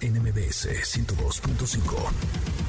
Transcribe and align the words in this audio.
NMBS 0.00 0.66
102.5. 0.66 2.59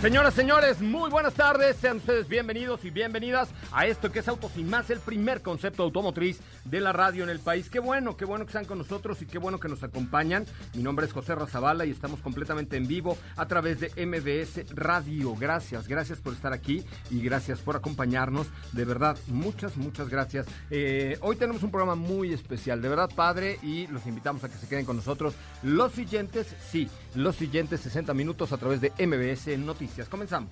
Señoras, 0.00 0.32
señores, 0.34 0.80
muy 0.80 1.10
buenas 1.10 1.34
tardes. 1.34 1.76
Sean 1.76 1.96
ustedes 1.96 2.28
bienvenidos 2.28 2.84
y 2.84 2.90
bienvenidas 2.90 3.48
a 3.72 3.88
esto 3.88 4.12
que 4.12 4.20
es 4.20 4.28
Autos 4.28 4.52
y 4.56 4.62
Más, 4.62 4.90
el 4.90 5.00
primer 5.00 5.42
concepto 5.42 5.82
automotriz 5.82 6.38
de 6.64 6.80
la 6.80 6.92
radio 6.92 7.24
en 7.24 7.30
el 7.30 7.40
país. 7.40 7.68
Qué 7.68 7.80
bueno, 7.80 8.16
qué 8.16 8.24
bueno 8.24 8.44
que 8.44 8.50
están 8.50 8.64
con 8.64 8.78
nosotros 8.78 9.20
y 9.22 9.26
qué 9.26 9.38
bueno 9.38 9.58
que 9.58 9.66
nos 9.66 9.82
acompañan. 9.82 10.46
Mi 10.74 10.84
nombre 10.84 11.04
es 11.04 11.12
José 11.12 11.34
Razabala 11.34 11.84
y 11.84 11.90
estamos 11.90 12.20
completamente 12.20 12.76
en 12.76 12.86
vivo 12.86 13.18
a 13.34 13.46
través 13.46 13.80
de 13.80 13.88
MBS 14.06 14.72
Radio. 14.72 15.34
Gracias, 15.34 15.88
gracias 15.88 16.20
por 16.20 16.32
estar 16.32 16.52
aquí 16.52 16.84
y 17.10 17.20
gracias 17.20 17.58
por 17.58 17.74
acompañarnos. 17.74 18.46
De 18.70 18.84
verdad, 18.84 19.18
muchas, 19.26 19.76
muchas 19.76 20.08
gracias. 20.08 20.46
Eh, 20.70 21.18
hoy 21.22 21.34
tenemos 21.34 21.64
un 21.64 21.72
programa 21.72 21.96
muy 21.96 22.32
especial, 22.32 22.80
de 22.80 22.88
verdad, 22.88 23.10
padre, 23.12 23.58
y 23.64 23.88
los 23.88 24.06
invitamos 24.06 24.44
a 24.44 24.48
que 24.48 24.58
se 24.58 24.68
queden 24.68 24.84
con 24.84 24.94
nosotros. 24.94 25.34
Los 25.64 25.90
siguientes, 25.90 26.54
sí, 26.70 26.88
los 27.16 27.34
siguientes 27.34 27.80
60 27.80 28.14
minutos 28.14 28.52
a 28.52 28.58
través 28.58 28.80
de 28.80 28.92
MBS 29.04 29.58
Noticias. 29.58 29.87
Comenzamos. 30.08 30.50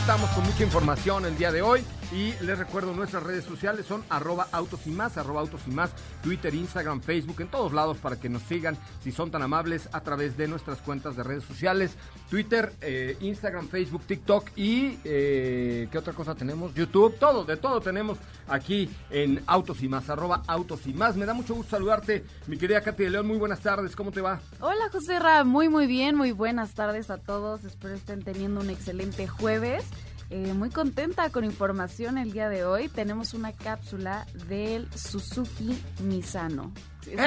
Estamos 0.00 0.30
con 0.30 0.44
mucha 0.44 0.62
información 0.62 1.24
el 1.24 1.36
día 1.36 1.50
de 1.50 1.62
hoy. 1.62 1.84
Y 2.12 2.32
les 2.44 2.58
recuerdo, 2.58 2.92
nuestras 2.92 3.22
redes 3.22 3.44
sociales 3.44 3.86
son 3.86 4.04
arroba 4.08 4.48
autos 4.52 4.86
y 4.86 4.90
más, 4.90 5.16
arroba 5.16 5.40
autos 5.40 5.62
y 5.66 5.70
más, 5.70 5.90
Twitter, 6.22 6.54
Instagram, 6.54 7.00
Facebook, 7.00 7.40
en 7.40 7.48
todos 7.48 7.72
lados 7.72 7.98
para 7.98 8.16
que 8.16 8.28
nos 8.28 8.42
sigan, 8.42 8.76
si 9.02 9.10
son 9.10 9.30
tan 9.30 9.42
amables, 9.42 9.88
a 9.92 10.00
través 10.00 10.36
de 10.36 10.46
nuestras 10.46 10.78
cuentas 10.78 11.16
de 11.16 11.22
redes 11.22 11.44
sociales, 11.44 11.96
Twitter, 12.30 12.72
eh, 12.80 13.16
Instagram, 13.20 13.68
Facebook, 13.68 14.02
TikTok 14.06 14.50
y 14.56 14.98
eh, 15.04 15.88
¿qué 15.90 15.98
otra 15.98 16.12
cosa 16.12 16.34
tenemos? 16.34 16.74
YouTube, 16.74 17.16
todo, 17.18 17.44
de 17.44 17.56
todo 17.56 17.80
tenemos 17.80 18.18
aquí 18.48 18.90
en 19.10 19.42
Autos 19.46 19.82
y 19.82 19.88
más, 19.88 20.08
arroba 20.08 20.42
autos 20.46 20.86
y 20.86 20.92
más. 20.92 21.16
Me 21.16 21.26
da 21.26 21.34
mucho 21.34 21.54
gusto 21.54 21.76
saludarte, 21.76 22.24
mi 22.46 22.56
querida 22.58 22.80
Katy 22.80 23.04
de 23.04 23.10
León, 23.10 23.26
muy 23.26 23.38
buenas 23.38 23.60
tardes, 23.60 23.96
¿cómo 23.96 24.12
te 24.12 24.20
va? 24.20 24.40
Hola 24.60 24.88
José 24.92 25.18
Ra, 25.18 25.44
muy 25.44 25.68
muy 25.68 25.86
bien, 25.86 26.16
muy 26.16 26.32
buenas 26.32 26.74
tardes 26.74 27.10
a 27.10 27.18
todos, 27.18 27.64
espero 27.64 27.94
estén 27.94 28.22
teniendo 28.22 28.60
un 28.60 28.70
excelente 28.70 29.26
jueves. 29.26 29.84
Eh, 30.30 30.52
muy 30.54 30.70
contenta 30.70 31.30
con 31.30 31.44
información 31.44 32.18
el 32.18 32.32
día 32.32 32.48
de 32.48 32.64
hoy. 32.64 32.88
Tenemos 32.88 33.34
una 33.34 33.52
cápsula 33.52 34.26
del 34.48 34.88
Suzuki 34.94 35.78
Misano. 36.00 36.72
¿Eh? 37.06 37.18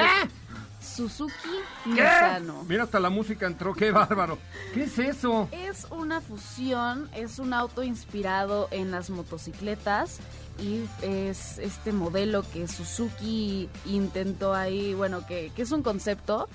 Suzuki 0.80 1.32
Misano. 1.86 2.64
Mira, 2.68 2.84
hasta 2.84 3.00
la 3.00 3.10
música 3.10 3.46
entró, 3.46 3.74
qué 3.74 3.90
bárbaro. 3.90 4.38
¿Qué 4.74 4.84
es 4.84 4.98
eso? 4.98 5.48
Es 5.52 5.86
una 5.90 6.20
fusión, 6.20 7.08
es 7.14 7.38
un 7.38 7.52
auto 7.52 7.82
inspirado 7.82 8.68
en 8.70 8.90
las 8.90 9.10
motocicletas 9.10 10.18
y 10.60 10.84
es 11.02 11.58
este 11.58 11.92
modelo 11.92 12.44
que 12.52 12.66
Suzuki 12.66 13.68
intentó 13.86 14.54
ahí, 14.54 14.94
bueno, 14.94 15.24
que, 15.26 15.52
que 15.54 15.62
es 15.62 15.70
un 15.70 15.82
concepto 15.82 16.48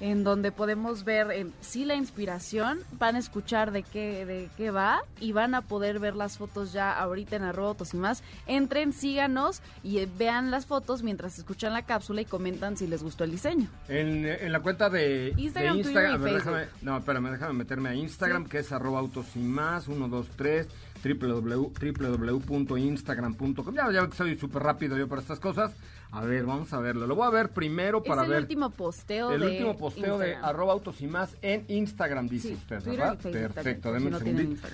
en 0.00 0.24
donde 0.24 0.52
podemos 0.52 1.04
ver 1.04 1.30
en 1.32 1.52
sí 1.60 1.84
la 1.84 1.94
inspiración, 1.94 2.80
van 2.98 3.16
a 3.16 3.18
escuchar 3.18 3.72
de 3.72 3.82
qué, 3.82 4.24
de 4.24 4.48
qué 4.56 4.70
va 4.70 5.00
y 5.20 5.32
van 5.32 5.54
a 5.54 5.62
poder 5.62 5.98
ver 5.98 6.14
las 6.14 6.38
fotos 6.38 6.72
ya 6.72 6.92
ahorita 6.92 7.36
en 7.36 7.42
arroba 7.42 7.76
y 7.92 7.96
más. 7.96 8.22
Entren, 8.46 8.92
síganos 8.92 9.62
y 9.82 9.98
eh, 9.98 10.08
vean 10.18 10.50
las 10.50 10.66
fotos 10.66 11.02
mientras 11.02 11.38
escuchan 11.38 11.72
la 11.72 11.82
cápsula 11.82 12.20
y 12.20 12.24
comentan 12.24 12.76
si 12.76 12.86
les 12.86 13.02
gustó 13.02 13.24
el 13.24 13.30
diseño. 13.30 13.68
En, 13.88 14.52
la 14.52 14.60
cuenta 14.60 14.88
de 14.90 15.34
Instagram, 15.36 15.82
déjame, 16.22 16.66
no, 16.82 16.98
espérame, 16.98 17.30
déjame 17.30 17.52
meterme 17.54 17.88
a 17.90 17.94
Instagram, 17.94 18.46
que 18.46 18.58
es 18.58 18.72
arroba 18.72 19.00
autos 19.00 19.26
y 19.36 19.40
más, 19.40 19.84
123 19.84 20.68
www.instagram.com. 21.02 23.74
Ya, 23.74 23.90
ya 23.90 24.08
soy 24.14 24.36
súper 24.36 24.62
rápido 24.62 24.96
yo 24.96 25.08
para 25.08 25.20
estas 25.20 25.40
cosas. 25.40 25.72
A 26.10 26.22
ver, 26.22 26.44
vamos 26.44 26.72
a 26.72 26.80
verlo. 26.80 27.06
Lo 27.06 27.14
voy 27.14 27.26
a 27.26 27.30
ver 27.30 27.50
primero 27.50 28.02
para 28.02 28.22
es 28.22 28.30
el 28.30 28.36
último 28.36 28.70
posteo 28.70 29.32
el 29.32 29.40
de 29.40 29.46
último 29.46 29.76
posteo 29.76 30.18
de 30.18 30.36
arroba 30.36 30.72
autos 30.72 31.00
y 31.00 31.06
más 31.06 31.36
en 31.42 31.64
Instagram, 31.68 32.28
dice 32.28 32.54
usted, 32.54 32.82
¿verdad? 32.82 33.18
Perfecto, 33.18 33.92
denme 33.92 34.08
un 34.08 34.18
segundito. 34.18 34.68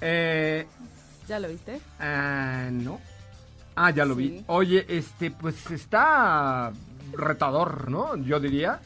Eh, 0.00 0.66
¿Ya 1.26 1.38
lo 1.38 1.48
viste? 1.48 1.80
Ah, 2.00 2.68
no. 2.72 3.00
Ah, 3.76 3.90
ya 3.90 4.04
lo 4.04 4.14
vi. 4.14 4.42
Oye, 4.46 4.86
este, 4.88 5.30
pues 5.30 5.70
está 5.70 6.72
retador, 7.12 7.90
¿no? 7.90 8.16
Yo 8.16 8.40
diría. 8.40 8.80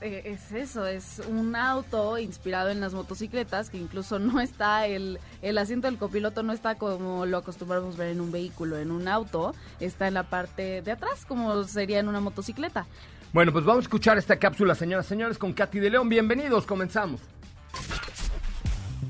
Eh, 0.00 0.22
es 0.24 0.52
eso, 0.52 0.86
es 0.86 1.20
un 1.28 1.54
auto 1.54 2.16
inspirado 2.16 2.70
en 2.70 2.80
las 2.80 2.94
motocicletas, 2.94 3.68
que 3.68 3.76
incluso 3.76 4.18
no 4.18 4.40
está 4.40 4.86
el, 4.86 5.18
el 5.42 5.58
asiento 5.58 5.88
del 5.88 5.98
copiloto, 5.98 6.42
no 6.42 6.52
está 6.52 6.76
como 6.76 7.26
lo 7.26 7.38
acostumbramos 7.38 7.96
ver 7.96 8.08
en 8.08 8.20
un 8.20 8.32
vehículo, 8.32 8.78
en 8.78 8.90
un 8.90 9.08
auto, 9.08 9.54
está 9.78 10.08
en 10.08 10.14
la 10.14 10.24
parte 10.24 10.82
de 10.82 10.92
atrás, 10.92 11.26
como 11.26 11.64
sería 11.64 11.98
en 11.98 12.08
una 12.08 12.20
motocicleta. 12.20 12.86
Bueno, 13.32 13.52
pues 13.52 13.64
vamos 13.64 13.84
a 13.84 13.86
escuchar 13.86 14.18
esta 14.18 14.38
cápsula, 14.38 14.74
señoras 14.74 15.06
y 15.06 15.10
señores, 15.10 15.38
con 15.38 15.52
Katy 15.52 15.78
de 15.78 15.90
León. 15.90 16.08
Bienvenidos, 16.08 16.66
comenzamos. 16.66 17.20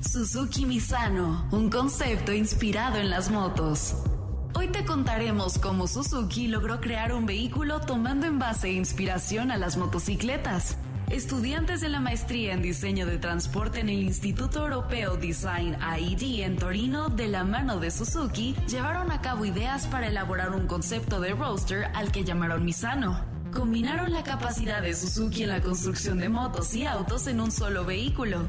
Suzuki 0.01 0.65
Misano, 0.65 1.47
un 1.51 1.69
concepto 1.69 2.33
inspirado 2.33 2.97
en 2.97 3.09
las 3.09 3.31
motos. 3.31 3.95
Hoy 4.53 4.67
te 4.67 4.83
contaremos 4.83 5.57
cómo 5.57 5.87
Suzuki 5.87 6.47
logró 6.47 6.81
crear 6.81 7.13
un 7.13 7.25
vehículo 7.25 7.79
tomando 7.79 8.27
en 8.27 8.37
base 8.37 8.67
e 8.67 8.73
inspiración 8.73 9.49
a 9.49 9.57
las 9.57 9.77
motocicletas. 9.77 10.77
Estudiantes 11.09 11.79
de 11.81 11.89
la 11.89 11.99
maestría 11.99 12.53
en 12.53 12.61
diseño 12.61 13.05
de 13.05 13.17
transporte 13.17 13.79
en 13.79 13.89
el 13.89 14.03
Instituto 14.03 14.63
Europeo 14.63 15.15
Design 15.15 15.77
AID 15.81 16.41
en 16.43 16.57
Torino, 16.57 17.09
de 17.09 17.29
la 17.29 17.43
mano 17.43 17.79
de 17.79 17.91
Suzuki, 17.91 18.55
llevaron 18.67 19.11
a 19.11 19.21
cabo 19.21 19.45
ideas 19.45 19.87
para 19.87 20.07
elaborar 20.07 20.51
un 20.51 20.67
concepto 20.67 21.21
de 21.21 21.33
roadster 21.33 21.85
al 21.95 22.11
que 22.11 22.23
llamaron 22.23 22.65
Misano. 22.65 23.23
Combinaron 23.53 24.11
la 24.11 24.23
capacidad 24.23 24.81
de 24.81 24.93
Suzuki 24.93 25.43
en 25.43 25.49
la 25.49 25.61
construcción 25.61 26.19
de 26.19 26.29
motos 26.29 26.73
y 26.75 26.85
autos 26.85 27.27
en 27.27 27.41
un 27.41 27.51
solo 27.51 27.85
vehículo, 27.85 28.47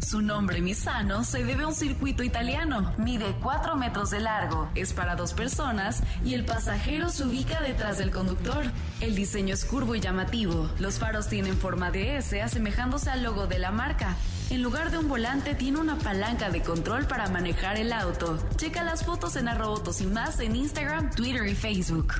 su 0.00 0.20
nombre 0.20 0.60
Misano 0.60 1.24
se 1.24 1.44
debe 1.44 1.64
a 1.64 1.68
un 1.68 1.74
circuito 1.74 2.22
italiano. 2.22 2.92
Mide 2.98 3.34
4 3.42 3.76
metros 3.76 4.10
de 4.10 4.20
largo, 4.20 4.68
es 4.74 4.92
para 4.92 5.16
dos 5.16 5.32
personas 5.32 6.02
y 6.24 6.34
el 6.34 6.44
pasajero 6.44 7.08
se 7.08 7.24
ubica 7.24 7.60
detrás 7.60 7.98
del 7.98 8.10
conductor. 8.10 8.64
El 9.00 9.14
diseño 9.14 9.54
es 9.54 9.64
curvo 9.64 9.94
y 9.94 10.00
llamativo. 10.00 10.70
Los 10.78 10.98
faros 10.98 11.28
tienen 11.28 11.56
forma 11.56 11.90
de 11.90 12.18
S 12.18 12.40
asemejándose 12.40 13.10
al 13.10 13.22
logo 13.22 13.46
de 13.46 13.58
la 13.58 13.70
marca. 13.70 14.16
En 14.50 14.62
lugar 14.62 14.90
de 14.90 14.98
un 14.98 15.08
volante 15.08 15.54
tiene 15.54 15.78
una 15.78 15.96
palanca 15.98 16.50
de 16.50 16.62
control 16.62 17.06
para 17.06 17.28
manejar 17.28 17.76
el 17.76 17.92
auto. 17.92 18.38
Checa 18.56 18.84
las 18.84 19.04
fotos 19.04 19.36
en 19.36 19.48
arrobotos 19.48 20.00
y 20.00 20.06
más 20.06 20.38
en 20.40 20.54
Instagram, 20.54 21.10
Twitter 21.10 21.46
y 21.46 21.54
Facebook. 21.54 22.14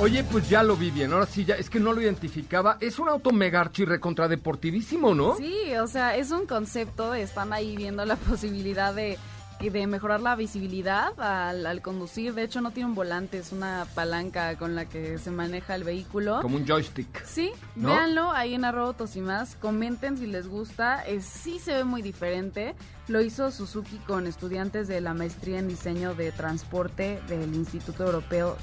Oye, 0.00 0.24
pues 0.24 0.48
ya 0.48 0.62
lo 0.62 0.78
vi 0.78 0.90
bien. 0.90 1.12
Ahora 1.12 1.26
sí, 1.26 1.44
ya 1.44 1.56
es 1.56 1.68
que 1.68 1.78
no 1.78 1.92
lo 1.92 2.00
identificaba. 2.00 2.78
Es 2.80 2.98
un 2.98 3.10
auto 3.10 3.32
mega 3.32 3.60
archirre 3.60 4.00
contra 4.00 4.28
deportivísimo, 4.28 5.14
¿no? 5.14 5.36
Sí, 5.36 5.74
o 5.78 5.86
sea, 5.86 6.16
es 6.16 6.30
un 6.30 6.46
concepto. 6.46 7.12
Están 7.12 7.52
ahí 7.52 7.76
viendo 7.76 8.06
la 8.06 8.16
posibilidad 8.30 8.94
de 8.94 9.18
de 9.68 9.86
mejorar 9.86 10.20
la 10.20 10.34
visibilidad 10.36 11.12
al, 11.20 11.66
al, 11.66 11.82
conducir. 11.82 12.32
De 12.34 12.42
hecho, 12.42 12.60
no 12.60 12.70
tiene 12.70 12.88
un 12.88 12.94
volante, 12.94 13.38
es 13.38 13.52
una 13.52 13.86
palanca 13.94 14.56
con 14.56 14.74
la 14.74 14.86
que 14.86 15.18
se 15.18 15.30
maneja 15.30 15.74
el 15.74 15.84
vehículo. 15.84 16.40
Como 16.40 16.56
un 16.56 16.66
joystick. 16.66 17.24
Sí, 17.24 17.52
véanlo 17.74 18.30
ahí 18.30 18.54
en 18.54 18.64
arroba 18.64 18.94
y 19.14 19.20
más. 19.20 19.56
Comenten 19.56 20.16
si 20.16 20.26
les 20.26 20.48
gusta. 20.48 21.02
Es, 21.02 21.24
sí 21.24 21.58
se 21.58 21.74
ve 21.74 21.84
muy 21.84 22.00
diferente. 22.00 22.74
Lo 23.08 23.20
hizo 23.20 23.50
Suzuki 23.50 23.98
con 24.06 24.26
estudiantes 24.26 24.88
de 24.88 25.00
la 25.00 25.12
maestría 25.14 25.58
en 25.58 25.68
diseño 25.68 26.14
de 26.14 26.32
transporte 26.32 27.20
del 27.28 27.54
Instituto 27.54 28.04
Europeo 28.04 28.56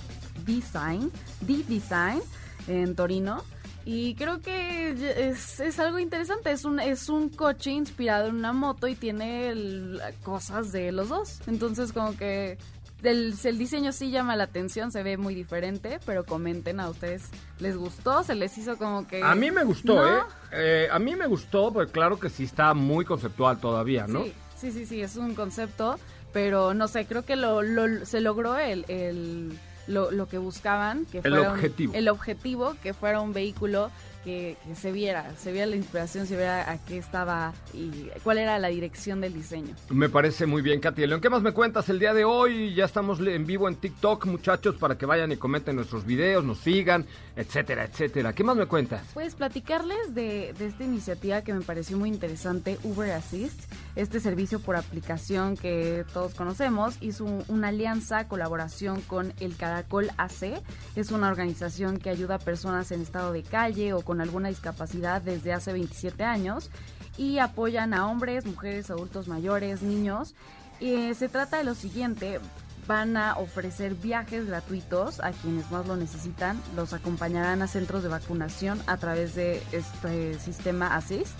Design, 0.46 1.12
D-Design, 1.42 2.22
en 2.68 2.96
Torino. 2.96 3.44
Y 3.90 4.16
creo 4.16 4.42
que 4.42 4.90
es, 5.30 5.62
es, 5.62 5.80
algo 5.80 5.98
interesante. 5.98 6.52
Es 6.52 6.66
un, 6.66 6.78
es 6.78 7.08
un 7.08 7.30
coche 7.30 7.72
inspirado 7.72 8.28
en 8.28 8.36
una 8.36 8.52
moto 8.52 8.90
y 8.90 8.96
tiene 8.96 9.54
cosas 10.24 10.74
de 10.74 10.92
los 10.92 11.08
dos. 11.08 11.40
Entonces, 11.48 11.94
como 11.94 12.18
que 12.18 12.58
el, 13.02 13.34
el, 13.42 13.58
diseño 13.58 13.94
sí 13.94 14.12
llama 14.12 14.36
la 14.36 14.44
atención, 14.44 14.92
se 14.92 15.04
ve 15.04 15.16
muy 15.16 15.34
diferente, 15.36 16.02
pero 16.06 16.26
comenten 16.26 16.82
a 16.82 16.90
ustedes, 16.90 17.30
¿les 17.60 17.78
gustó? 17.78 18.24
¿Se 18.24 18.36
les 18.36 18.58
hizo 18.58 18.76
como 18.76 19.08
que...? 19.08 19.24
A 19.24 19.36
mí 19.36 19.52
me 19.52 19.64
gustó, 19.64 20.06
¿eh? 20.06 20.22
¿eh? 20.52 20.90
A 20.92 21.00
mí 21.00 21.16
me 21.16 21.26
gustó, 21.28 21.72
porque 21.72 21.94
claro 21.94 22.20
que 22.20 22.30
sí 22.30 22.44
está 22.44 22.74
muy 22.74 23.06
conceptual 23.06 23.58
todavía, 23.62 24.06
¿no? 24.06 24.26
Sí, 24.26 24.34
sí, 24.58 24.72
sí, 24.74 24.86
sí 24.86 25.02
es 25.02 25.16
un 25.16 25.34
concepto, 25.34 25.98
pero 26.34 26.74
no 26.74 26.90
sé, 26.90 27.06
creo 27.06 27.24
que 27.24 27.38
lo, 27.38 27.62
lo 27.62 28.06
se 28.06 28.20
logró 28.20 28.58
el, 28.58 28.84
el 28.90 29.58
lo, 29.88 30.12
lo 30.12 30.28
que 30.28 30.38
buscaban, 30.38 31.06
que 31.06 31.22
el 31.24 31.38
objetivo. 31.38 31.94
el 31.96 32.10
objetivo, 32.10 32.76
que 32.84 32.94
fuera 32.94 33.22
un 33.22 33.34
vehículo 33.34 33.90
que, 34.28 34.58
se 34.76 34.92
viera, 34.92 35.34
se 35.38 35.54
viera 35.54 35.68
la 35.68 35.78
inspiración, 35.78 36.28
se 36.28 36.36
viera 36.36 36.70
a 36.70 36.78
qué 36.84 36.98
estaba 36.98 37.54
y 37.74 38.10
cuál 38.24 38.40
era 38.40 38.60
la 38.60 38.68
dirección 38.68 39.22
del 39.22 39.34
diseño. 39.34 39.74
Me 39.90 40.10
parece 40.10 40.46
muy 40.46 40.62
bien, 40.62 40.82
Katy 40.82 41.08
León. 41.08 41.22
¿Qué 41.22 41.30
más 41.30 41.42
me 41.42 41.54
cuentas 41.54 41.88
el 41.88 41.98
día 41.98 42.14
de 42.14 42.26
hoy? 42.26 42.76
Ya 42.76 42.84
estamos 42.84 43.22
en 43.22 43.46
vivo 43.46 43.70
en 43.70 43.76
TikTok, 43.78 44.26
muchachos, 44.26 44.76
para 44.76 44.98
que 44.98 45.06
vayan 45.06 45.32
y 45.32 45.38
comenten 45.38 45.78
nuestros 45.78 46.06
videos, 46.06 46.44
nos 46.44 46.58
sigan, 46.58 47.06
etcétera, 47.38 47.86
etcétera. 47.86 48.34
¿Qué 48.34 48.44
más 48.44 48.58
me 48.58 48.66
cuentas? 48.66 49.04
Pues 49.14 49.36
platicarles 49.36 50.16
de, 50.16 50.50
esta 50.50 50.84
iniciativa 50.84 51.44
que 51.44 51.54
me 51.54 51.62
pareció 51.62 51.96
muy 51.98 52.10
interesante, 52.10 52.80
Uber 52.84 53.12
Assist, 53.12 53.62
este 53.96 54.20
servicio 54.20 54.60
por 54.60 54.76
aplicación 54.76 55.56
que 55.56 56.04
todos 56.14 56.34
conocemos, 56.34 56.98
hizo 57.00 57.26
una 57.48 57.68
alianza, 57.68 58.28
colaboración 58.28 59.02
con 59.02 59.34
el 59.40 59.56
Caracol 59.56 60.10
AC, 60.18 60.64
es 60.96 61.12
una 61.12 61.28
organización 61.30 61.98
que 62.00 62.10
ayuda 62.10 62.36
a 62.36 62.40
personas 62.40 62.92
en 62.92 63.02
estado 63.02 63.32
de 63.32 63.44
calle 63.44 63.94
o 63.94 64.02
con 64.02 64.20
alguna 64.20 64.50
discapacidad 64.50 65.22
desde 65.22 65.54
hace 65.54 65.72
27 65.74 66.24
años 66.24 66.72
y 67.18 67.38
apoyan 67.38 67.94
a 67.94 68.08
hombres, 68.08 68.48
mujeres, 68.48 68.90
adultos 68.90 69.28
mayores, 69.28 69.84
niños. 69.84 70.34
y 70.80 71.14
se 71.14 71.30
trata 71.30 71.58
de 71.58 71.64
lo 71.64 71.76
siguiente, 71.76 72.40
van 72.88 73.18
a 73.18 73.36
ofrecer 73.36 73.96
viajes 73.96 74.48
gratuitos 74.48 75.20
a 75.20 75.32
quienes 75.32 75.70
más 75.72 75.86
lo 75.88 75.96
necesitan, 75.98 76.62
los 76.76 76.94
acompañarán 76.94 77.62
a 77.62 77.68
centros 77.68 78.04
de 78.04 78.10
vacunación 78.10 78.82
a 78.88 78.98
través 78.98 79.36
de 79.36 79.62
este 79.72 80.40
sistema 80.40 80.96
Assist, 80.96 81.38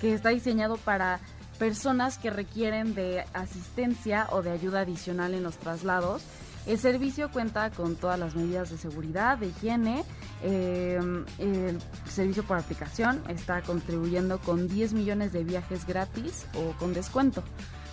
que 0.00 0.12
está 0.12 0.28
diseñado 0.28 0.76
para 0.76 1.20
personas 1.58 2.18
que 2.18 2.30
requieren 2.30 2.94
de 2.94 3.24
asistencia 3.32 4.26
o 4.30 4.42
de 4.42 4.50
ayuda 4.50 4.80
adicional 4.80 5.34
en 5.34 5.42
los 5.42 5.56
traslados 5.58 6.22
el 6.66 6.78
servicio 6.78 7.30
cuenta 7.30 7.70
con 7.70 7.96
todas 7.96 8.18
las 8.18 8.36
medidas 8.36 8.70
de 8.70 8.78
seguridad, 8.78 9.36
de 9.38 9.48
higiene. 9.48 10.04
Em, 10.42 11.24
el 11.38 11.78
servicio 12.08 12.44
por 12.44 12.56
aplicación 12.56 13.20
está 13.28 13.62
contribuyendo 13.62 14.38
con 14.38 14.68
10 14.68 14.92
millones 14.92 15.32
de 15.32 15.42
viajes 15.42 15.86
gratis 15.86 16.46
o 16.54 16.72
con 16.78 16.94
descuento. 16.94 17.42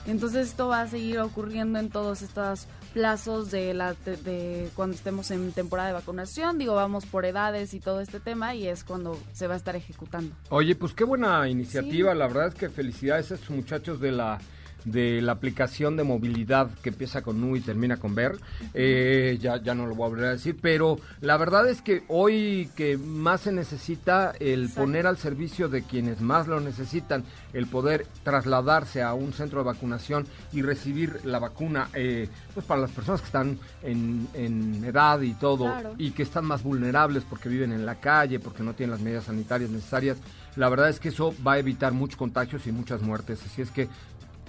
Entonces 0.06 0.50
esto 0.50 0.68
va 0.68 0.82
a 0.82 0.88
seguir 0.88 1.20
ocurriendo 1.20 1.80
en 1.80 1.90
todos 1.90 2.22
estos 2.22 2.68
plazos 2.94 3.52
de, 3.52 3.74
la, 3.74 3.94
de, 3.94 4.70
cuando 4.76 4.96
estemos 4.96 5.32
en 5.32 5.52
temporada 5.52 5.90
de 5.90 5.94
vacunación. 5.94 6.58
Digo, 6.58 6.76
vamos 6.76 7.06
por 7.06 7.26
edades 7.26 7.74
y 7.74 7.80
todo 7.80 8.02
este 8.02 8.20
tema 8.20 8.56
y 8.56 8.68
es 8.68 8.84
cuando 8.84 9.18
se 9.34 9.48
va 9.48 9.54
a 9.54 9.58
estar 9.58 9.76
ejecutando. 9.76 10.36
Oye, 10.50 10.76
pues 10.76 10.94
qué 10.94 11.04
buena 11.04 11.48
iniciativa. 11.48 12.14
La 12.16 12.28
verdad 12.28 12.48
es 12.48 12.56
que 12.56 12.70
felicidades 12.70 13.32
a 13.32 13.36
estos 13.36 13.52
muchachos 13.52 14.00
de 14.00 14.12
la 14.12 14.40
de 14.86 15.22
la 15.22 15.34
aplicación 15.34 15.98
de 15.98 16.04
movilidad 16.04 16.70
que 16.82 16.90
empieza 16.90 17.22
con 17.22 17.44
U 17.44 17.56
y 17.56 17.62
termina 17.62 17.98
con 17.98 18.16
Ver. 18.16 18.38
Eh, 18.74 19.38
ya, 19.42 19.62
ya 19.62 19.74
no 19.76 19.86
lo 19.86 19.96
voy 19.96 20.06
a 20.06 20.10
volver 20.10 20.26
a 20.26 20.32
decir, 20.32 20.58
pero 20.62 21.00
la 21.22 21.38
verdad 21.38 21.70
es 21.70 21.82
que 21.82 22.04
hoy 22.08 22.70
que 22.76 22.98
más 22.98 23.42
se 23.42 23.52
necesita 23.52 24.34
el 24.40 24.70
poner 24.70 25.08
al 25.08 25.18
servicio 25.18 25.70
de 25.70 25.84
quienes 25.84 26.22
más 26.22 26.48
lo 26.48 26.60
necesitan, 26.60 27.24
el 27.54 27.68
poder 27.68 28.06
trasladarse 28.24 29.02
a 29.02 29.14
un 29.14 29.34
centro 29.34 29.60
de 29.60 29.66
vacunación 29.66 30.26
y 30.52 30.62
recibir 30.62 31.20
la 31.24 31.40
vacuna, 31.40 31.90
eh, 31.94 32.28
pues 32.54 32.66
para 32.66 32.82
las 32.82 32.92
personas 32.92 33.22
que 33.22 33.28
están 33.28 33.60
en, 33.84 34.28
en 34.34 34.84
edad 34.84 35.22
y 35.22 35.34
todo, 35.34 35.74
y 35.98 36.12
que 36.12 36.24
están 36.24 36.46
más 36.46 36.64
vulnerables 36.64 37.24
porque 37.30 37.50
viven 37.50 37.72
en 37.72 37.86
la 37.86 37.96
calle, 37.96 38.40
porque 38.40 38.64
no 38.64 38.74
tienen 38.74 38.92
las 38.92 39.02
medidas 39.02 39.26
sanitarias 39.26 39.70
necesarias. 39.70 40.18
La 40.56 40.68
verdad 40.68 40.90
es 40.90 41.00
que 41.00 41.10
eso 41.10 41.34
va 41.46 41.54
a 41.54 41.60
evitar 41.60 41.94
muchos 41.94 42.18
contagios 42.18 42.68
y 42.68 42.72
muchas 42.72 43.02
muertes. 43.02 43.40
Así 43.46 43.62
es 43.62 43.72
que 43.72 43.88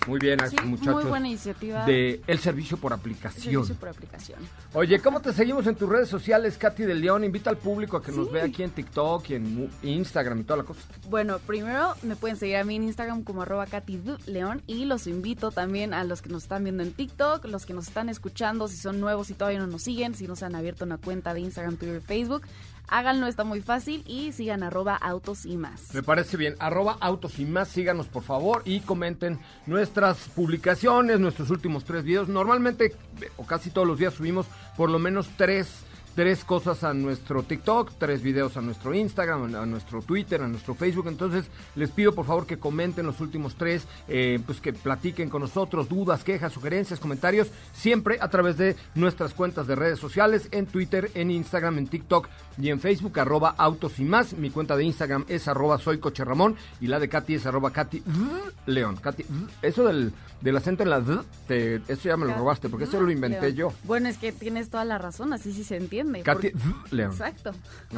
muy 0.07 0.19
bien 0.19 0.41
a 0.43 0.47
estos 0.47 0.65
muchachos. 0.65 0.95
Muy 0.95 1.05
buena 1.05 1.29
iniciativa. 1.29 1.85
De 1.85 2.23
El 2.27 2.39
Servicio 2.39 2.77
por 2.77 2.93
Aplicación. 2.93 3.55
Servicio 3.55 3.75
por 3.77 3.89
Aplicación. 3.89 4.39
Oye, 4.75 5.01
¿cómo 5.01 5.21
te 5.21 5.33
seguimos 5.33 5.67
en 5.67 5.77
tus 5.77 5.89
redes 5.89 6.09
sociales, 6.09 6.57
Katy 6.59 6.85
de 6.85 6.95
León? 6.95 7.25
Invita 7.25 7.51
al 7.51 7.57
público 7.57 7.97
a 7.97 8.03
que 8.03 8.13
nos 8.13 8.31
vea 8.31 8.45
aquí 8.45 8.63
en 8.63 8.71
TikTok 8.71 9.31
y 9.31 9.35
en 9.35 9.71
Instagram 9.83 10.41
y 10.41 10.45
toda 10.45 10.59
la 10.59 10.65
cosa. 10.65 10.81
Bueno, 11.09 11.39
primero 11.39 11.95
me 12.03 12.17
pueden 12.17 12.37
seguir 12.37 12.57
a 12.57 12.65
mí 12.65 12.77
en 12.77 12.85
Instagram 12.85 13.23
como 13.25 13.43
arroba 13.43 13.67
Katy 13.67 14.01
León 14.27 14.63
y 14.67 14.85
los 14.85 15.07
invito 15.07 15.51
también 15.51 15.95
a 15.95 16.05
los 16.05 16.23
que 16.23 16.29
nos 16.29 16.45
están 16.45 16.65
viendo 16.65 16.83
en 16.83 16.93
TikTok, 16.93 17.45
los 17.47 17.67
que 17.67 17.75
nos 17.75 17.89
están 17.89 18.09
escuchando, 18.09 18.69
si 18.69 18.77
son 18.77 19.01
nuevos 19.01 19.31
y 19.31 19.35
todavía 19.35 19.59
no 19.59 19.67
nos 19.67 19.83
siguen, 19.83 20.15
si 20.15 20.27
no 20.27 20.37
se 20.37 20.45
han 20.45 20.55
abierto 20.55 20.85
una 20.85 20.99
cuenta 20.99 21.35
de 21.35 21.41
Instagram, 21.41 21.77
Twitter 21.77 22.01
y 22.03 22.07
Facebook, 22.07 22.43
Háganlo, 22.91 23.29
está 23.29 23.45
muy 23.45 23.61
fácil 23.61 24.03
y 24.05 24.33
sigan 24.33 24.65
arroba 24.65 24.97
autos 24.97 25.47
y 25.47 25.57
más. 25.57 25.95
Me 25.95 26.03
parece 26.03 26.37
bien, 26.37 26.57
arroba 26.59 26.97
autos 27.01 27.39
y 27.39 27.45
más, 27.45 27.69
síganos 27.69 28.09
por 28.09 28.25
favor 28.25 28.63
y 28.65 28.81
comenten 28.81 29.39
nuestras 29.67 30.29
publicaciones, 30.35 31.21
nuestros 31.21 31.51
últimos 31.51 31.85
tres 31.85 32.03
videos. 32.03 32.29
Normalmente, 32.29 32.97
o 33.37 33.47
casi 33.47 33.71
todos 33.71 33.87
los 33.87 33.99
días 33.99 34.15
subimos 34.15 34.47
por 34.77 34.91
lo 34.91 34.99
menos 34.99 35.29
tres 35.37 35.85
tres 36.15 36.45
cosas 36.45 36.85
a 36.85 36.93
nuestro 36.93 37.43
TikTok, 37.43 37.93
tres 37.99 38.23
videos 38.23 38.57
a 38.57 38.61
nuestro 38.61 38.95
Instagram, 38.95 39.55
a 39.55 39.67
nuestro 39.67 40.03
Twitter, 40.03 40.43
a 40.43 40.49
nuestro 40.49 40.75
Facebook. 40.75 41.09
Entonces 41.09 41.47
les 41.77 41.91
pido 41.91 42.13
por 42.15 42.27
favor 42.27 42.47
que 42.47 42.59
comenten 42.59 43.07
los 43.07 43.21
últimos 43.21 43.55
tres, 43.55 43.87
eh, 44.09 44.41
pues 44.45 44.61
que 44.61 44.73
platiquen 44.73 45.31
con 45.31 45.43
nosotros 45.43 45.89
dudas, 45.89 46.25
quejas, 46.25 46.53
sugerencias, 46.53 47.01
comentarios, 47.01 47.49
siempre 47.73 48.19
a 48.21 48.29
través 48.29 48.57
de 48.57 48.77
nuestras 48.95 49.35
cuentas 49.35 49.67
de 49.67 49.77
redes 49.77 49.99
sociales, 49.99 50.49
en 50.51 50.67
Twitter, 50.67 51.11
en 51.15 51.31
Instagram, 51.31 51.79
en 51.79 51.87
TikTok 51.87 52.29
y 52.61 52.71
en 52.71 52.81
Facebook, 52.81 53.19
arroba 53.19 53.55
autos 53.57 53.99
y 53.99 54.05
más. 54.05 54.35
Mi 54.35 54.51
cuenta 54.51 54.77
de 54.77 54.85
Instagram 54.85 55.25
es 55.29 55.49
arroba 55.49 55.79
soy 55.79 55.99
coche 55.99 56.25
Ramón 56.25 56.57
y 56.81 56.89
la 56.89 56.99
de 56.99 57.09
Katy 57.09 57.35
es 57.35 57.47
arroba 57.47 57.73
Katy 57.73 58.03
León. 58.67 58.97
Katy, 58.97 59.25
eso 59.63 59.85
del, 59.85 60.13
del 60.41 60.57
acento 60.57 60.83
en 60.83 60.91
la 60.91 61.01
D, 61.01 61.19
te, 61.47 61.77
eso 61.89 62.09
ya 62.09 62.17
me 62.17 62.27
lo 62.27 62.35
robaste 62.35 62.69
porque 62.69 62.85
eso 62.85 63.01
lo 63.01 63.11
inventé 63.11 63.55
yo. 63.55 63.73
Bueno, 63.85 64.09
es 64.09 64.19
que 64.19 64.33
tienes 64.33 64.71
toda 64.71 64.85
la 64.85 64.99
razón, 64.99 65.33
así 65.33 65.53
sí 65.53 65.65
se 65.65 65.77
entiende 65.77 66.00
entiende. 66.01 66.23
Katy 66.23 66.53
León. 66.91 67.13
Exacto. 67.13 67.53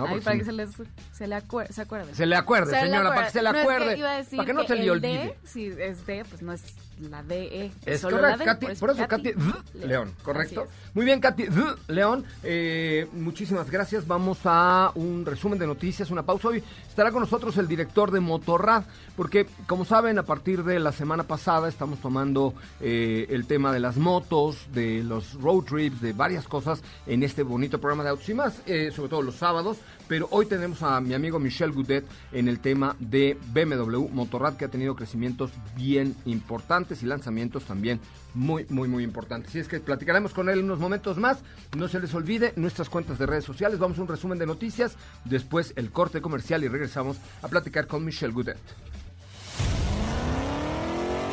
Ahí 0.09 0.21
para 0.21 0.38
que 0.38 0.44
se, 0.44 0.52
les, 0.52 0.71
se, 1.12 1.26
le 1.26 1.35
acuerde, 1.35 1.73
se 1.73 1.82
acuerde. 1.82 2.14
Se 2.14 2.26
le 2.26 2.37
acuerde, 2.37 2.78
señora, 2.78 3.11
para 3.11 3.26
que 3.26 3.32
se 3.32 3.42
le 3.42 3.49
acuerde. 3.49 3.97
para 4.37 4.47
que 4.47 4.52
no 4.52 4.64
se 4.64 4.76
le 4.76 4.90
olvide. 4.90 5.37
si 5.44 5.66
es 5.66 6.06
D, 6.06 6.25
pues 6.28 6.42
no 6.42 6.52
es 6.52 6.62
la 7.11 7.23
DE. 7.23 7.71
Es 7.85 8.00
solo 8.00 8.18
correcto, 8.18 8.44
la 8.44 8.54
D, 8.54 8.76
por, 8.76 8.90
eso 8.90 9.09
Katy, 9.09 9.32
León, 9.87 10.12
¿correcto? 10.23 10.66
Muy 10.94 11.04
bien, 11.04 11.21
Katy 11.21 11.47
León, 11.88 12.25
eh, 12.42 13.09
muchísimas 13.12 13.71
gracias. 13.71 14.06
Vamos 14.06 14.38
a 14.44 14.92
un 14.94 15.25
resumen 15.25 15.59
de 15.59 15.66
noticias, 15.66 16.11
una 16.11 16.23
pausa. 16.23 16.49
Hoy 16.49 16.62
estará 16.88 17.11
con 17.11 17.21
nosotros 17.21 17.56
el 17.59 17.68
director 17.68 18.11
de 18.11 18.21
Motorrad, 18.21 18.85
porque 19.16 19.47
como 19.66 19.85
saben, 19.85 20.18
a 20.18 20.25
partir 20.25 20.64
de 20.64 20.78
la 20.78 20.92
semana 20.92 21.25
pasada 21.25 21.68
estamos 21.68 22.00
tomando 22.00 22.54
eh, 22.80 23.26
el 23.30 23.47
tema 23.47 23.73
de 23.73 23.80
las 23.80 23.97
motos, 23.97 24.68
de 24.73 25.02
los 25.02 25.35
road 25.35 25.64
trips, 25.64 26.00
de 26.00 26.12
varias 26.12 26.47
cosas 26.47 26.82
en 27.06 27.23
este 27.23 27.42
bonito 27.42 27.80
programa 27.80 28.04
de 28.04 28.11
autos 28.11 28.28
y 28.28 28.35
más, 28.35 28.62
eh, 28.66 28.90
sobre 28.94 29.09
todo 29.09 29.23
los 29.23 29.37
sábados. 29.37 29.78
Pero 30.09 30.28
hoy 30.30 30.47
tenemos 30.47 30.82
a 30.82 31.00
mi 31.00 31.14
amigo 31.14 31.38
Michel 31.38 31.73
Goudet 31.73 32.04
en 32.32 32.49
el 32.49 32.61
tema 32.61 32.97
de 32.99 33.38
BMW 33.52 34.09
Motorrad, 34.11 34.56
que 34.56 34.66
ha 34.66 34.68
tenido 34.68 34.94
crecimientos 34.94 35.50
bien 35.75 36.14
importantes 36.26 36.91
y 37.02 37.06
lanzamientos 37.06 37.64
también 37.64 38.00
muy, 38.34 38.66
muy, 38.68 38.88
muy 38.88 39.04
importantes. 39.04 39.50
Así 39.50 39.61
es 39.61 39.68
que 39.68 39.80
platicaremos 39.80 40.34
con 40.34 40.49
él 40.49 40.58
unos 40.58 40.78
momentos 40.78 41.16
más. 41.18 41.38
No 41.76 41.88
se 41.88 42.00
les 42.00 42.12
olvide 42.14 42.52
nuestras 42.56 42.88
cuentas 42.88 43.18
de 43.18 43.26
redes 43.26 43.44
sociales. 43.44 43.78
Vamos 43.78 43.99
a 43.99 44.02
un 44.02 44.08
resumen 44.08 44.38
de 44.38 44.46
noticias, 44.46 44.96
después 45.25 45.72
el 45.76 45.90
corte 45.90 46.20
comercial 46.20 46.64
y 46.64 46.68
regresamos 46.68 47.18
a 47.42 47.49
platicar 47.49 47.87
con 47.87 48.04
Michel 48.04 48.32
Goudet. 48.32 48.58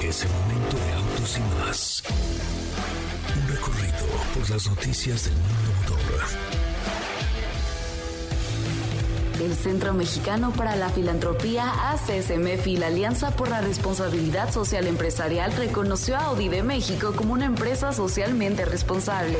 Es 0.03 0.23
el 0.23 0.31
momento 0.31 0.77
de 0.77 0.93
autos 0.93 1.37
y 1.37 1.41
más. 1.59 2.03
Un 3.35 3.47
recorrido 3.47 4.07
por 4.33 4.49
las 4.49 4.69
noticias 4.69 5.25
del 5.25 5.33
mundo 5.33 5.69
motor 5.81 6.48
El 9.39 9.55
Centro 9.55 9.93
Mexicano 9.93 10.51
para 10.51 10.75
la 10.75 10.89
Filantropía 10.89 11.91
ACSMF 11.91 12.67
y 12.67 12.75
la 12.75 12.87
Alianza 12.87 13.31
por 13.31 13.49
la 13.49 13.61
Responsabilidad 13.61 14.51
Social 14.51 14.85
Empresarial 14.85 15.53
reconoció 15.53 16.17
a 16.17 16.25
Audi 16.25 16.49
de 16.49 16.61
México 16.61 17.13
como 17.15 17.33
una 17.33 17.45
empresa 17.45 17.93
socialmente 17.93 18.65
responsable. 18.65 19.37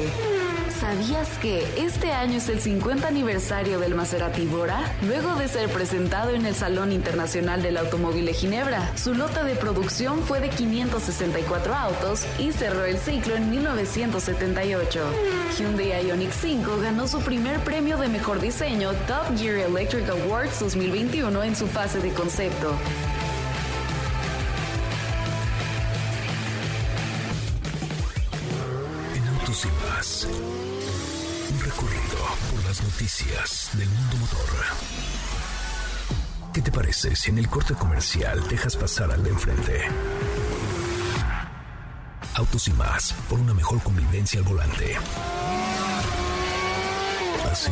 ¿Sabías 0.80 1.28
que 1.40 1.66
este 1.84 2.14
año 2.14 2.38
es 2.38 2.48
el 2.48 2.62
50 2.62 3.06
aniversario 3.06 3.80
del 3.80 3.96
Maserati 3.96 4.46
Bora? 4.46 4.80
Luego 5.06 5.36
de 5.36 5.50
ser 5.50 5.70
presentado 5.70 6.30
en 6.30 6.46
el 6.46 6.56
Salón 6.56 6.94
Internacional 6.94 7.62
del 7.62 7.76
Automóvil 7.76 8.26
de 8.26 8.34
Ginebra, 8.34 8.96
su 8.96 9.14
lota 9.14 9.44
de 9.44 9.56
producción 9.56 10.22
fue 10.22 10.40
de 10.40 10.50
564 10.50 11.76
autos 11.76 12.26
y 12.38 12.54
cerró 12.54 12.86
el 12.86 12.98
ciclo 12.98 13.36
en 13.36 13.50
1978. 13.50 15.02
Hyundai 15.58 16.08
Ioniq 16.08 16.32
5 16.32 16.78
ganó 16.82 17.10
su 17.10 17.20
primer 17.20 17.60
premio 17.60 17.98
de 17.98 18.08
mejor 18.08 18.40
diseño 18.40 18.92
Top 19.06 19.38
Gear 19.38 19.58
Electric 19.58 19.89
Awards 19.98 20.60
2021 20.60 21.44
en 21.44 21.56
su 21.56 21.66
fase 21.66 22.00
de 22.00 22.14
concepto. 22.14 22.76
En 29.16 29.28
Autos 29.28 29.66
y 29.66 29.90
más, 29.90 30.28
un 31.52 31.60
recorrido 31.62 32.18
por 32.52 32.64
las 32.66 32.84
noticias 32.84 33.72
del 33.74 33.90
mundo 33.90 34.18
motor. 34.18 34.50
¿Qué 36.54 36.62
te 36.62 36.72
parece 36.72 37.16
si 37.16 37.32
en 37.32 37.40
el 37.40 37.50
corte 37.50 37.74
comercial 37.74 38.48
dejas 38.48 38.76
pasar 38.76 39.12
al 39.12 39.24
de 39.24 39.32
enfrente? 39.32 39.82
Autos 42.36 42.68
y 42.68 42.74
más, 42.74 43.14
por 43.28 43.40
una 43.40 43.56
mejor 43.56 43.82
convivencia 43.82 44.40
al 44.40 44.46
volante. 44.46 44.98
¿Así? 47.52 47.72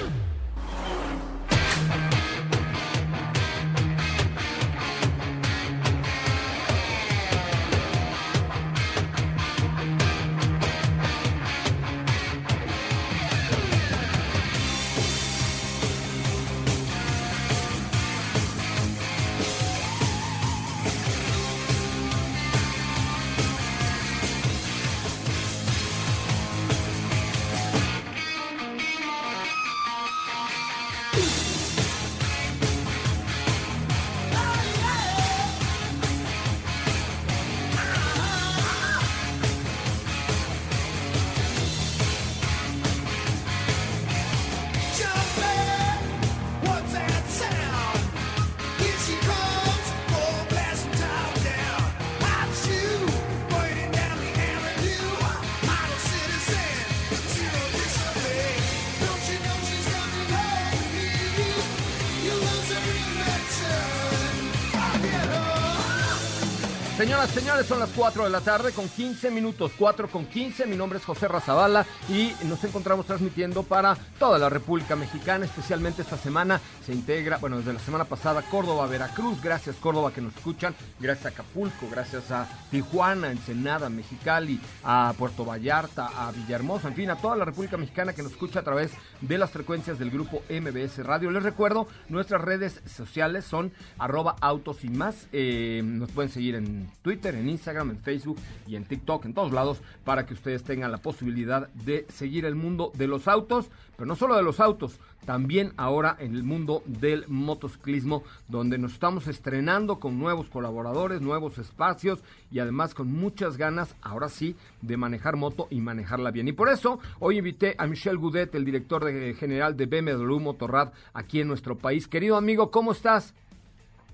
Son 67.67 67.79
las 67.79 67.89
4 67.89 68.23
de 68.23 68.29
la 68.31 68.41
tarde 68.41 68.71
con 68.71 68.89
15 68.89 69.29
minutos, 69.29 69.71
4 69.77 70.07
con 70.07 70.25
15. 70.25 70.65
Mi 70.65 70.75
nombre 70.75 70.97
es 70.97 71.05
José 71.05 71.27
Razabala 71.27 71.85
y 72.11 72.35
nos 72.45 72.61
encontramos 72.65 73.05
transmitiendo 73.05 73.63
para 73.63 73.95
toda 74.19 74.37
la 74.37 74.49
República 74.49 74.97
Mexicana, 74.97 75.45
especialmente 75.45 76.01
esta 76.01 76.17
semana 76.17 76.59
se 76.85 76.91
integra, 76.91 77.37
bueno, 77.37 77.57
desde 77.57 77.71
la 77.71 77.79
semana 77.79 78.03
pasada, 78.03 78.41
Córdoba, 78.41 78.85
Veracruz. 78.87 79.41
Gracias, 79.41 79.77
Córdoba, 79.77 80.11
que 80.11 80.19
nos 80.19 80.35
escuchan. 80.35 80.75
Gracias 80.99 81.27
a 81.27 81.29
Acapulco, 81.29 81.87
gracias 81.89 82.29
a 82.31 82.49
Tijuana, 82.69 83.31
Ensenada, 83.31 83.89
Mexicali, 83.89 84.59
a 84.83 85.13
Puerto 85.17 85.45
Vallarta, 85.45 86.07
a 86.07 86.31
Villahermosa, 86.33 86.89
en 86.89 86.95
fin, 86.95 87.09
a 87.11 87.15
toda 87.15 87.37
la 87.37 87.45
República 87.45 87.77
Mexicana 87.77 88.11
que 88.11 88.23
nos 88.23 88.33
escucha 88.33 88.59
a 88.59 88.63
través 88.63 88.91
de 89.21 89.37
las 89.37 89.51
frecuencias 89.51 89.97
del 89.97 90.11
grupo 90.11 90.43
MBS 90.49 90.97
Radio. 91.05 91.31
Les 91.31 91.43
recuerdo, 91.43 91.87
nuestras 92.09 92.41
redes 92.41 92.81
sociales 92.93 93.45
son 93.45 93.71
arroba 93.97 94.35
autos 94.41 94.83
y 94.83 94.89
más. 94.89 95.27
Eh, 95.31 95.81
nos 95.81 96.11
pueden 96.11 96.29
seguir 96.29 96.55
en 96.55 96.89
Twitter, 97.03 97.35
en 97.35 97.47
Instagram, 97.47 97.91
en 97.91 97.99
Facebook 97.99 98.37
y 98.67 98.75
en 98.75 98.83
TikTok, 98.83 99.25
en 99.25 99.33
todos 99.33 99.53
lados, 99.53 99.81
para 100.03 100.25
que 100.25 100.33
ustedes 100.33 100.63
tengan 100.63 100.91
la 100.91 100.97
posibilidad 100.97 101.69
de 101.69 102.00
seguir 102.09 102.45
el 102.45 102.55
mundo 102.55 102.91
de 102.95 103.07
los 103.07 103.27
autos, 103.27 103.69
pero 103.95 104.07
no 104.07 104.15
solo 104.15 104.35
de 104.35 104.43
los 104.43 104.59
autos, 104.59 104.99
también 105.25 105.71
ahora 105.77 106.15
en 106.19 106.35
el 106.35 106.43
mundo 106.43 106.81
del 106.85 107.25
motociclismo, 107.27 108.23
donde 108.47 108.77
nos 108.77 108.93
estamos 108.93 109.27
estrenando 109.27 109.99
con 109.99 110.19
nuevos 110.19 110.49
colaboradores, 110.49 111.21
nuevos 111.21 111.57
espacios 111.57 112.23
y 112.51 112.59
además 112.59 112.93
con 112.93 113.11
muchas 113.11 113.57
ganas, 113.57 113.95
ahora 114.01 114.29
sí, 114.29 114.55
de 114.81 114.97
manejar 114.97 115.35
moto 115.35 115.67
y 115.69 115.81
manejarla 115.81 116.31
bien. 116.31 116.47
Y 116.47 116.53
por 116.53 116.69
eso 116.69 116.99
hoy 117.19 117.37
invité 117.37 117.75
a 117.77 117.87
Michel 117.87 118.17
Goudet, 118.17 118.55
el 118.55 118.65
director 118.65 119.05
de, 119.05 119.33
general 119.35 119.77
de 119.77 119.85
BMW 119.85 120.39
Motorrad 120.39 120.91
aquí 121.13 121.41
en 121.41 121.47
nuestro 121.47 121.77
país. 121.77 122.07
Querido 122.07 122.37
amigo, 122.37 122.71
¿cómo 122.71 122.91
estás? 122.91 123.35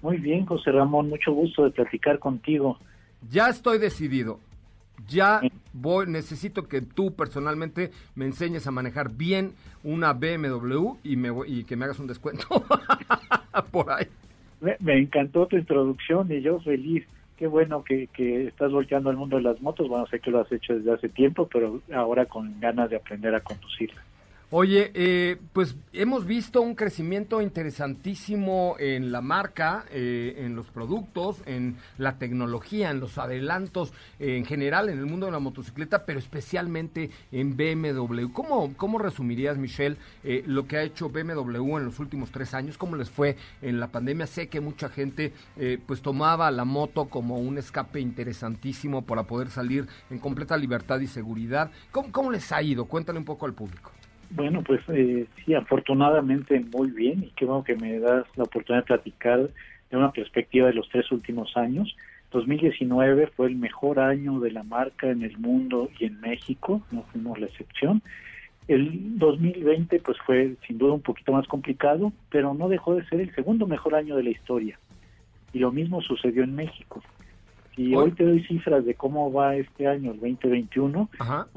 Muy 0.02 0.18
bien, 0.18 0.46
José 0.46 0.72
Ramón, 0.72 1.10
mucho 1.10 1.32
gusto 1.32 1.64
de 1.64 1.72
platicar 1.72 2.20
contigo. 2.20 2.78
Ya 3.30 3.50
estoy 3.50 3.80
decidido. 3.80 4.40
Ya 5.08 5.42
voy, 5.74 6.08
necesito 6.08 6.68
que 6.68 6.82
tú 6.82 7.14
personalmente 7.16 7.92
me 8.16 8.26
enseñes 8.26 8.68
a 8.68 8.72
manejar 8.72 9.12
bien 9.12 9.54
una 9.84 10.14
BMW 10.14 10.96
y, 11.04 11.16
me, 11.16 11.30
y 11.48 11.64
que 11.64 11.76
me 11.76 11.86
hagas 11.86 12.00
un 12.00 12.08
descuento 12.08 12.46
por 13.72 13.92
ahí. 13.92 14.08
Me, 14.80 14.98
encantó 14.98 15.46
tu 15.48 15.56
introducción 15.56 16.32
y 16.32 16.42
yo 16.42 16.60
feliz. 16.60 17.06
Qué 17.38 17.46
bueno 17.46 17.84
que, 17.84 18.08
que 18.08 18.48
estás 18.48 18.72
volteando 18.72 19.12
al 19.12 19.18
mundo 19.18 19.38
de 19.38 19.44
las 19.44 19.62
motos. 19.62 19.88
Bueno, 19.88 20.08
sé 20.08 20.20
que 20.20 20.32
lo 20.32 20.40
has 20.40 20.52
hecho 20.52 20.76
desde 20.76 20.92
hace 20.92 21.10
tiempo, 21.10 21.48
pero 21.48 21.82
ahora 21.94 22.26
con 22.26 22.60
ganas 22.60 22.90
de 22.90 22.96
aprender 22.96 23.36
a 23.36 23.42
conducirla. 23.42 24.02
Oye, 24.50 24.92
eh, 24.94 25.36
pues 25.52 25.76
hemos 25.92 26.26
visto 26.26 26.62
un 26.62 26.74
crecimiento 26.74 27.42
interesantísimo 27.42 28.78
en 28.80 29.12
la 29.12 29.20
marca, 29.20 29.84
eh, 29.92 30.36
en 30.38 30.56
los 30.56 30.68
productos, 30.68 31.42
en 31.46 31.76
la 31.98 32.18
tecnología, 32.18 32.90
en 32.90 33.02
los 33.02 33.18
adelantos, 33.18 33.92
eh, 34.20 34.38
en 34.38 34.46
general 34.46 34.88
en 34.88 35.00
el 35.00 35.06
mundo 35.06 35.26
de 35.26 35.34
la 35.34 35.40
motocicleta, 35.40 36.06
pero 36.06 36.18
especialmente 36.18 37.10
en 37.34 37.58
BMW. 37.58 38.32
¿Cómo, 38.32 38.74
cómo 38.78 39.00
resumirías, 39.00 39.58
Michelle, 39.58 39.98
lo 40.46 40.66
que 40.66 40.78
ha 40.78 40.84
hecho 40.84 41.10
BMW 41.10 41.80
en 41.80 41.84
los 41.84 42.00
últimos 42.00 42.32
tres 42.32 42.54
años? 42.54 42.78
¿Cómo 42.78 42.96
les 42.96 43.10
fue 43.10 43.36
en 43.62 43.82
la 43.82 43.90
pandemia? 43.90 44.28
Sé 44.28 44.48
que 44.48 44.62
mucha 44.62 44.88
gente 44.88 45.34
pues 45.86 46.02
tomaba 46.02 46.50
la 46.52 46.64
moto 46.64 47.10
como 47.10 47.36
un 47.36 47.58
escape 47.58 48.00
interesantísimo 48.00 49.02
para 49.02 49.24
poder 49.24 49.50
salir 49.50 49.88
en 50.10 50.20
completa 50.20 50.56
libertad 50.56 51.02
y 51.02 51.08
seguridad. 51.08 51.70
¿Cómo, 51.92 52.14
cómo 52.14 52.32
les 52.32 52.50
ha 52.54 52.62
ido? 52.62 52.86
Cuéntale 52.86 53.20
un 53.20 53.26
poco 53.26 53.46
al 53.46 53.54
público. 53.54 53.92
Bueno, 54.30 54.62
pues 54.62 54.82
eh, 54.90 55.26
sí, 55.46 55.54
afortunadamente 55.54 56.60
muy 56.60 56.92
bien 56.92 57.24
y 57.24 57.32
qué 57.32 57.46
bueno 57.46 57.64
que 57.64 57.76
me 57.76 58.00
das 58.00 58.26
la 58.36 58.44
oportunidad 58.44 58.84
de 58.84 58.88
platicar 58.88 59.50
de 59.90 59.98
una 59.98 60.12
perspectiva 60.12 60.68
de 60.68 60.74
los 60.74 60.90
tres 60.90 61.12
últimos 61.12 61.56
años. 61.56 61.96
2019 62.32 63.28
fue 63.28 63.48
el 63.48 63.56
mejor 63.56 64.00
año 64.00 64.40
de 64.40 64.52
la 64.52 64.64
marca 64.64 65.10
en 65.10 65.24
el 65.24 65.38
mundo 65.38 65.90
y 65.98 66.06
en 66.06 66.20
México, 66.20 66.82
no 66.92 67.04
fuimos 67.04 67.40
la 67.40 67.46
excepción. 67.46 68.02
El 68.68 69.18
2020 69.18 70.02
pues 70.02 70.18
fue 70.26 70.56
sin 70.68 70.78
duda 70.78 70.94
un 70.94 71.02
poquito 71.02 71.32
más 71.32 71.48
complicado, 71.48 72.12
pero 72.30 72.54
no 72.54 72.68
dejó 72.68 72.96
de 72.96 73.06
ser 73.06 73.22
el 73.22 73.34
segundo 73.34 73.66
mejor 73.66 73.96
año 73.96 74.18
de 74.18 74.24
la 74.24 74.30
historia. 74.30 74.78
Y 75.54 75.60
lo 75.60 75.72
mismo 75.72 76.02
sucedió 76.02 76.44
en 76.44 76.54
México. 76.54 77.02
Y 77.78 77.96
hoy 77.96 78.12
te 78.12 78.26
doy 78.26 78.44
cifras 78.44 78.84
de 78.84 78.96
cómo 78.96 79.32
va 79.32 79.56
este 79.56 79.88
año, 79.88 80.12
el 80.12 80.20
2021, 80.20 81.10
Ajá 81.20 81.48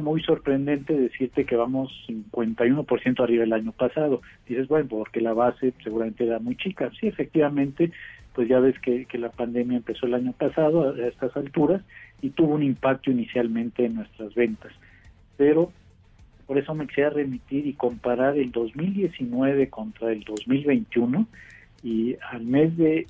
muy 0.00 0.22
sorprendente 0.22 0.94
decirte 0.94 1.44
que 1.44 1.56
vamos 1.56 1.90
51% 2.08 3.22
arriba 3.22 3.42
del 3.42 3.52
año 3.52 3.72
pasado. 3.72 4.20
Dices, 4.48 4.68
bueno, 4.68 4.88
porque 4.88 5.20
la 5.20 5.32
base 5.32 5.72
seguramente 5.82 6.24
era 6.24 6.38
muy 6.38 6.56
chica. 6.56 6.90
Sí, 7.00 7.08
efectivamente, 7.08 7.90
pues 8.34 8.48
ya 8.48 8.60
ves 8.60 8.78
que, 8.78 9.06
que 9.06 9.18
la 9.18 9.30
pandemia 9.30 9.78
empezó 9.78 10.06
el 10.06 10.14
año 10.14 10.32
pasado 10.32 10.94
a 10.94 11.06
estas 11.06 11.36
alturas 11.36 11.82
y 12.20 12.30
tuvo 12.30 12.54
un 12.54 12.62
impacto 12.62 13.10
inicialmente 13.10 13.84
en 13.84 13.96
nuestras 13.96 14.34
ventas. 14.34 14.72
Pero 15.36 15.72
por 16.46 16.58
eso 16.58 16.74
me 16.74 16.86
quisiera 16.86 17.10
remitir 17.10 17.66
y 17.66 17.72
comparar 17.72 18.36
el 18.36 18.52
2019 18.52 19.68
contra 19.68 20.12
el 20.12 20.22
2021 20.22 21.26
y 21.82 22.16
al 22.30 22.44
mes 22.44 22.76
de 22.76 23.06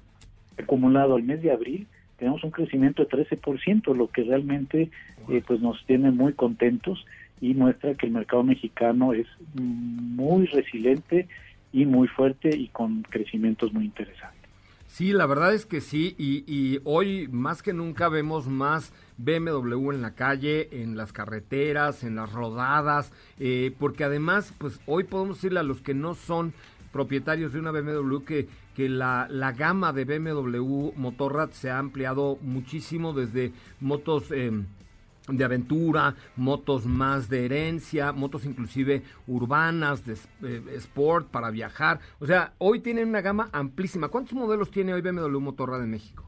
acumulado 0.59 1.16
al 1.16 1.23
mes 1.23 1.42
de 1.42 1.50
abril 1.50 1.87
tenemos 2.23 2.45
un 2.45 2.52
crecimiento 2.52 3.05
de 3.05 3.09
13%, 3.09 3.97
lo 3.97 4.07
que 4.07 4.23
realmente 4.23 4.93
eh, 5.29 5.43
pues 5.45 5.61
nos 5.61 5.85
tiene 5.87 6.12
muy 6.12 6.35
contentos 6.35 7.05
y 7.41 7.52
muestra 7.52 7.95
que 7.95 8.07
el 8.07 8.12
mercado 8.12 8.45
mexicano 8.45 9.12
es 9.12 9.26
muy 9.55 10.47
resiliente 10.47 11.26
y 11.73 11.85
muy 11.85 12.07
fuerte 12.07 12.57
y 12.57 12.69
con 12.69 13.02
crecimientos 13.02 13.73
muy 13.73 13.87
interesantes. 13.87 14.41
Sí, 14.87 15.12
la 15.12 15.26
verdad 15.26 15.52
es 15.52 15.67
que 15.67 15.81
sí, 15.81 16.14
y, 16.17 16.79
hoy 16.85 17.26
más 17.26 17.61
que 17.61 17.73
nunca 17.73 18.09
vemos 18.09 18.47
más 18.47 18.93
BMW 19.19 19.91
en 19.91 20.00
la 20.00 20.14
calle, 20.14 20.69
en 20.71 20.97
las 20.97 21.12
carreteras, 21.12 22.05
en 22.05 22.14
las 22.14 22.31
rodadas, 22.31 23.11
eh, 23.41 23.75
porque 23.81 24.05
además, 24.05 24.55
pues 24.59 24.79
hoy 24.87 25.02
podemos 25.02 25.38
decirle 25.38 25.59
a 25.59 25.64
los 25.64 25.81
que 25.81 25.95
no 25.95 26.14
son 26.14 26.52
propietarios 26.93 27.52
de 27.52 27.59
una 27.59 27.73
BMW 27.73 28.19
que, 28.19 28.47
que 28.75 28.88
la, 28.88 29.26
la 29.31 29.52
gama 29.52 29.93
de 29.93 30.05
BMW 30.05 30.93
Motorrad 30.97 31.50
se 31.50 31.71
ha 31.71 31.79
ampliado 31.79 32.38
muchísimo 32.43 33.12
desde 33.12 33.52
motos... 33.81 34.31
Eh, 34.33 34.62
de 35.29 35.45
aventura, 35.45 36.14
motos 36.37 36.87
más 36.87 37.29
de 37.29 37.45
herencia, 37.45 38.12
motos 38.12 38.45
inclusive 38.45 39.02
urbanas, 39.26 40.05
de 40.05 40.14
eh, 40.14 40.62
sport 40.76 41.29
para 41.29 41.50
viajar. 41.50 42.00
O 42.19 42.26
sea, 42.26 42.55
hoy 42.59 42.81
tienen 42.81 43.09
una 43.09 43.21
gama 43.21 43.49
amplísima. 43.52 44.09
¿Cuántos 44.09 44.35
modelos 44.35 44.71
tiene 44.71 44.95
hoy 44.95 45.00
BMW 45.00 45.38
Motorrad 45.38 45.83
en 45.83 45.91
México? 45.91 46.25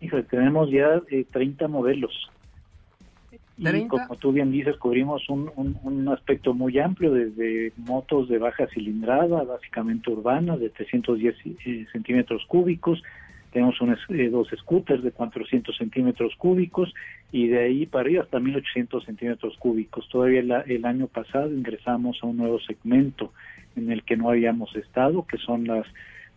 Híjole, 0.00 0.24
tenemos 0.24 0.70
ya 0.70 1.02
30 1.32 1.64
eh, 1.64 1.68
modelos. 1.68 2.30
Y 3.58 3.86
como 3.88 4.16
tú 4.16 4.32
bien 4.32 4.52
dices, 4.52 4.76
cubrimos 4.76 5.28
un, 5.30 5.50
un, 5.56 6.08
aspecto 6.08 6.52
muy 6.52 6.78
amplio, 6.78 7.12
desde 7.12 7.72
motos 7.76 8.28
de 8.28 8.38
baja 8.38 8.66
cilindrada, 8.66 9.44
básicamente 9.44 10.10
urbanas, 10.10 10.60
de 10.60 10.68
310 10.68 11.34
eh, 11.64 11.86
centímetros 11.90 12.44
cúbicos, 12.46 13.02
tenemos 13.56 13.76
eh, 14.10 14.28
dos 14.28 14.48
scooters 14.54 15.02
de 15.02 15.12
400 15.12 15.74
centímetros 15.74 16.34
cúbicos 16.36 16.92
y 17.32 17.48
de 17.48 17.64
ahí 17.64 17.86
para 17.86 18.02
arriba 18.02 18.22
hasta 18.22 18.38
1800 18.38 19.02
centímetros 19.02 19.56
cúbicos. 19.56 20.06
Todavía 20.10 20.40
el, 20.66 20.84
año 20.84 21.06
pasado 21.06 21.50
ingresamos 21.50 22.18
a 22.22 22.26
un 22.26 22.36
nuevo 22.36 22.60
segmento 22.60 23.32
en 23.74 23.90
el 23.90 24.02
que 24.02 24.18
no 24.18 24.28
habíamos 24.28 24.76
estado, 24.76 25.26
que 25.26 25.38
son 25.38 25.66
las 25.66 25.86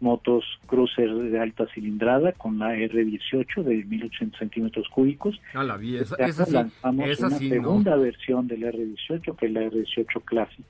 motos 0.01 0.45
cruiser 0.67 1.13
de 1.13 1.39
alta 1.39 1.67
cilindrada 1.73 2.31
con 2.33 2.59
la 2.59 2.75
R18 2.75 3.63
de 3.63 3.83
1800 3.85 4.39
centímetros 4.39 4.87
cúbicos. 4.89 5.39
Ah, 5.53 5.63
la 5.63 5.77
vi, 5.77 5.97
esa, 5.97 6.15
lanzamos 6.49 7.19
una 7.19 7.29
segunda 7.29 7.95
versión 7.95 8.47
del 8.47 8.63
R18 8.63 9.35
que 9.35 9.45
es 9.45 9.51
la 9.51 9.61
R18 9.61 10.23
Classic 10.23 10.65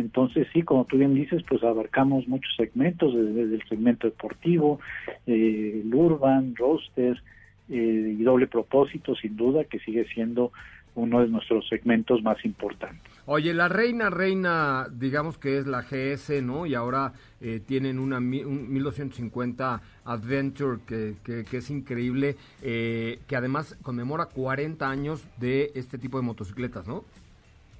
entonces, 0.00 0.48
sí, 0.52 0.62
como 0.62 0.86
tú 0.86 0.96
bien 0.96 1.14
dices, 1.14 1.42
pues 1.46 1.62
abarcamos 1.62 2.26
muchos 2.26 2.54
segmentos, 2.56 3.14
desde, 3.14 3.54
el 3.54 3.62
segmento 3.68 4.06
deportivo, 4.06 4.80
eh, 5.26 5.82
el 5.84 5.94
urban, 5.94 6.56
roster 6.56 7.22
eh, 7.68 8.16
y 8.18 8.22
doble 8.22 8.46
propósito, 8.46 9.14
sin 9.14 9.36
duda, 9.36 9.64
que 9.64 9.78
sigue 9.80 10.06
siendo 10.14 10.52
uno 10.94 11.20
de 11.20 11.28
nuestros 11.28 11.68
segmentos 11.68 12.22
más 12.22 12.44
importantes. 12.44 13.10
Oye, 13.26 13.54
la 13.54 13.68
reina, 13.68 14.10
reina, 14.10 14.88
digamos 14.90 15.38
que 15.38 15.58
es 15.58 15.66
la 15.66 15.82
GS, 15.82 16.42
¿no? 16.42 16.66
Y 16.66 16.74
ahora 16.74 17.12
eh, 17.40 17.60
tienen 17.64 17.98
una 17.98 18.18
un 18.18 18.72
1250 18.72 19.80
Adventure 20.04 20.78
que, 20.86 21.14
que, 21.24 21.56
es 21.56 21.70
increíble, 21.70 22.36
eh, 22.62 23.20
que 23.28 23.36
además 23.36 23.78
conmemora 23.82 24.26
40 24.26 24.88
años 24.88 25.24
de 25.38 25.70
este 25.74 25.98
tipo 25.98 26.18
de 26.18 26.24
motocicletas, 26.24 26.88
¿no? 26.88 27.04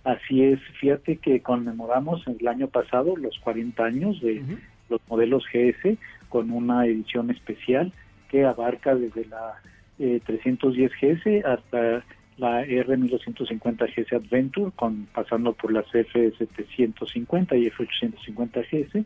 Así 0.04 0.42
es, 0.42 0.60
fíjate 0.80 1.16
que 1.16 1.40
conmemoramos 1.40 2.26
el 2.26 2.48
año 2.48 2.68
pasado 2.68 3.16
los 3.16 3.38
40 3.40 3.84
años 3.84 4.20
de 4.22 4.42
los 4.88 5.00
modelos 5.08 5.44
GS 5.52 5.98
con 6.28 6.50
una 6.50 6.86
edición 6.86 7.30
especial 7.30 7.92
que 8.30 8.44
abarca 8.46 8.94
desde 8.94 9.26
la 9.26 9.60
310 9.98 10.90
eh, 10.90 11.16
GS 11.16 11.44
hasta 11.44 12.04
la 12.40 12.64
R1250 12.64 13.86
GS 13.94 14.12
Adventure, 14.14 14.72
con, 14.74 15.06
pasando 15.14 15.52
por 15.52 15.72
las 15.72 15.86
F750 15.86 17.58
y 17.58 17.70
F850 17.70 18.66
GS. 18.70 19.04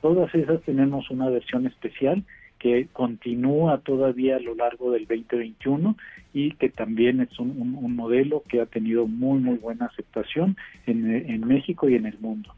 Todas 0.00 0.34
esas 0.34 0.60
tenemos 0.62 1.08
una 1.10 1.30
versión 1.30 1.66
especial 1.66 2.24
que 2.58 2.88
continúa 2.92 3.78
todavía 3.78 4.36
a 4.36 4.40
lo 4.40 4.54
largo 4.54 4.90
del 4.90 5.06
2021 5.06 5.96
y 6.34 6.52
que 6.52 6.68
también 6.68 7.20
es 7.20 7.38
un, 7.38 7.94
modelo 7.94 8.42
que 8.48 8.60
ha 8.60 8.66
tenido 8.66 9.06
muy, 9.06 9.40
muy 9.40 9.58
buena 9.58 9.86
aceptación 9.86 10.56
en 10.86 11.46
México 11.46 11.88
y 11.88 11.94
en 11.94 12.06
el 12.06 12.18
mundo. 12.18 12.54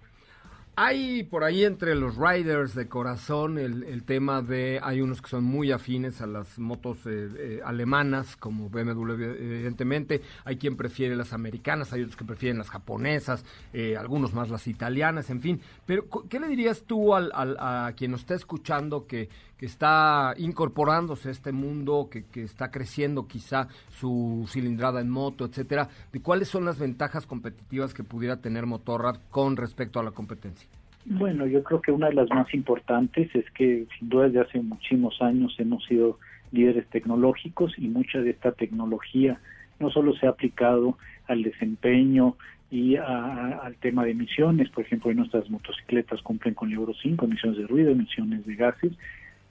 Hay 0.77 1.23
por 1.23 1.45
ahí 1.45 1.65
entre 1.65 1.95
los 1.95 2.17
riders 2.17 2.75
de 2.75 2.89
corazón 2.89 3.59
el, 3.59 4.03
tema 4.03 4.43
de, 4.43 4.81
hay 4.83 5.01
unos 5.01 5.23
que 5.23 5.29
son 5.29 5.45
muy 5.45 5.71
afines 5.71 6.21
a 6.21 6.27
las 6.27 6.59
motos 6.59 6.99
eh, 7.07 7.29
eh, 7.39 7.61
alemanas, 7.65 8.35
como 8.37 8.69
BMW 8.71 9.13
evidentemente, 9.13 10.21
hay 10.45 10.57
quien 10.57 10.77
prefiere 10.77 11.15
las 11.15 11.33
americanas, 11.33 11.93
hay 11.93 12.03
otros 12.03 12.17
que 12.17 12.25
prefieren 12.25 12.59
las 12.59 12.71
japonesas, 12.71 13.45
eh, 13.73 13.97
algunos 13.97 14.35
más 14.35 14.51
las 14.51 14.67
italianas, 14.67 15.31
en 15.31 15.41
fin. 15.41 15.61
Pero, 15.87 16.09
¿qué 16.29 16.41
le 16.41 16.49
dirías 16.49 16.83
tú 16.83 17.15
al, 17.15 17.31
a 17.33 17.93
quien 17.97 18.11
nos 18.11 18.23
está 18.23 18.35
escuchando 18.35 19.07
que, 19.07 19.29
que 19.59 19.67
está 19.67 20.35
incorporándose 20.37 21.29
a 21.29 21.33
este 21.33 21.53
mundo, 21.53 22.09
que, 22.11 22.25
que 22.25 22.43
está 22.43 22.71
creciendo 22.71 23.27
quizá 23.27 23.69
su 23.91 24.47
cilindrada 24.49 25.01
en 25.01 25.11
moto, 25.11 25.45
etcétera, 25.45 25.89
de 26.13 26.21
cuáles 26.21 26.49
son 26.49 26.65
las 26.65 26.79
ventajas 26.79 27.27
competitivas 27.27 27.95
que 27.95 28.05
pudiera 28.05 28.41
tener 28.41 28.67
Motorrad 28.67 29.17
con 29.31 29.57
respecto 29.57 30.01
a 30.01 30.03
la 30.03 30.11
competencia? 30.11 30.69
Bueno, 31.07 31.47
yo 31.47 31.63
creo 31.63 31.83
que 31.83 31.93
una 31.93 32.09
de 32.09 32.15
las 32.15 32.31
más 32.31 32.53
importantes 32.55 33.35
es 33.35 33.45
que 33.51 33.87
sin 33.99 34.09
duda 34.09 34.25
desde 34.25 34.41
hace 34.41 34.61
muchísimos 34.61 35.21
años 35.21 35.55
hemos 35.59 35.85
sido 35.85 36.19
líderes 36.51 36.89
tecnológicos 36.89 37.75
y 37.79 37.89
mucha 37.89 38.21
de 38.21 38.31
esta 38.31 38.53
tecnología 38.53 39.39
no 39.81 39.91
solo 39.91 40.15
se 40.15 40.27
ha 40.27 40.31
aplicado 40.31 40.97
al 41.27 41.43
desempeño 41.43 42.37
y 42.71 42.97
al 42.97 43.77
tema 43.81 44.05
de 44.05 44.13
emisiones, 44.13 44.69
por 44.71 44.85
ejemplo, 44.85 45.13
nuestras 45.15 45.49
motocicletas 45.49 46.23
cumplen 46.23 46.55
con 46.55 46.71
el 46.71 46.75
Euro 46.75 46.93
5, 47.01 47.25
emisiones 47.25 47.59
de 47.59 47.67
ruido, 47.67 47.93
emisiones 47.93 48.45
de 48.47 48.57
gases, 48.57 48.93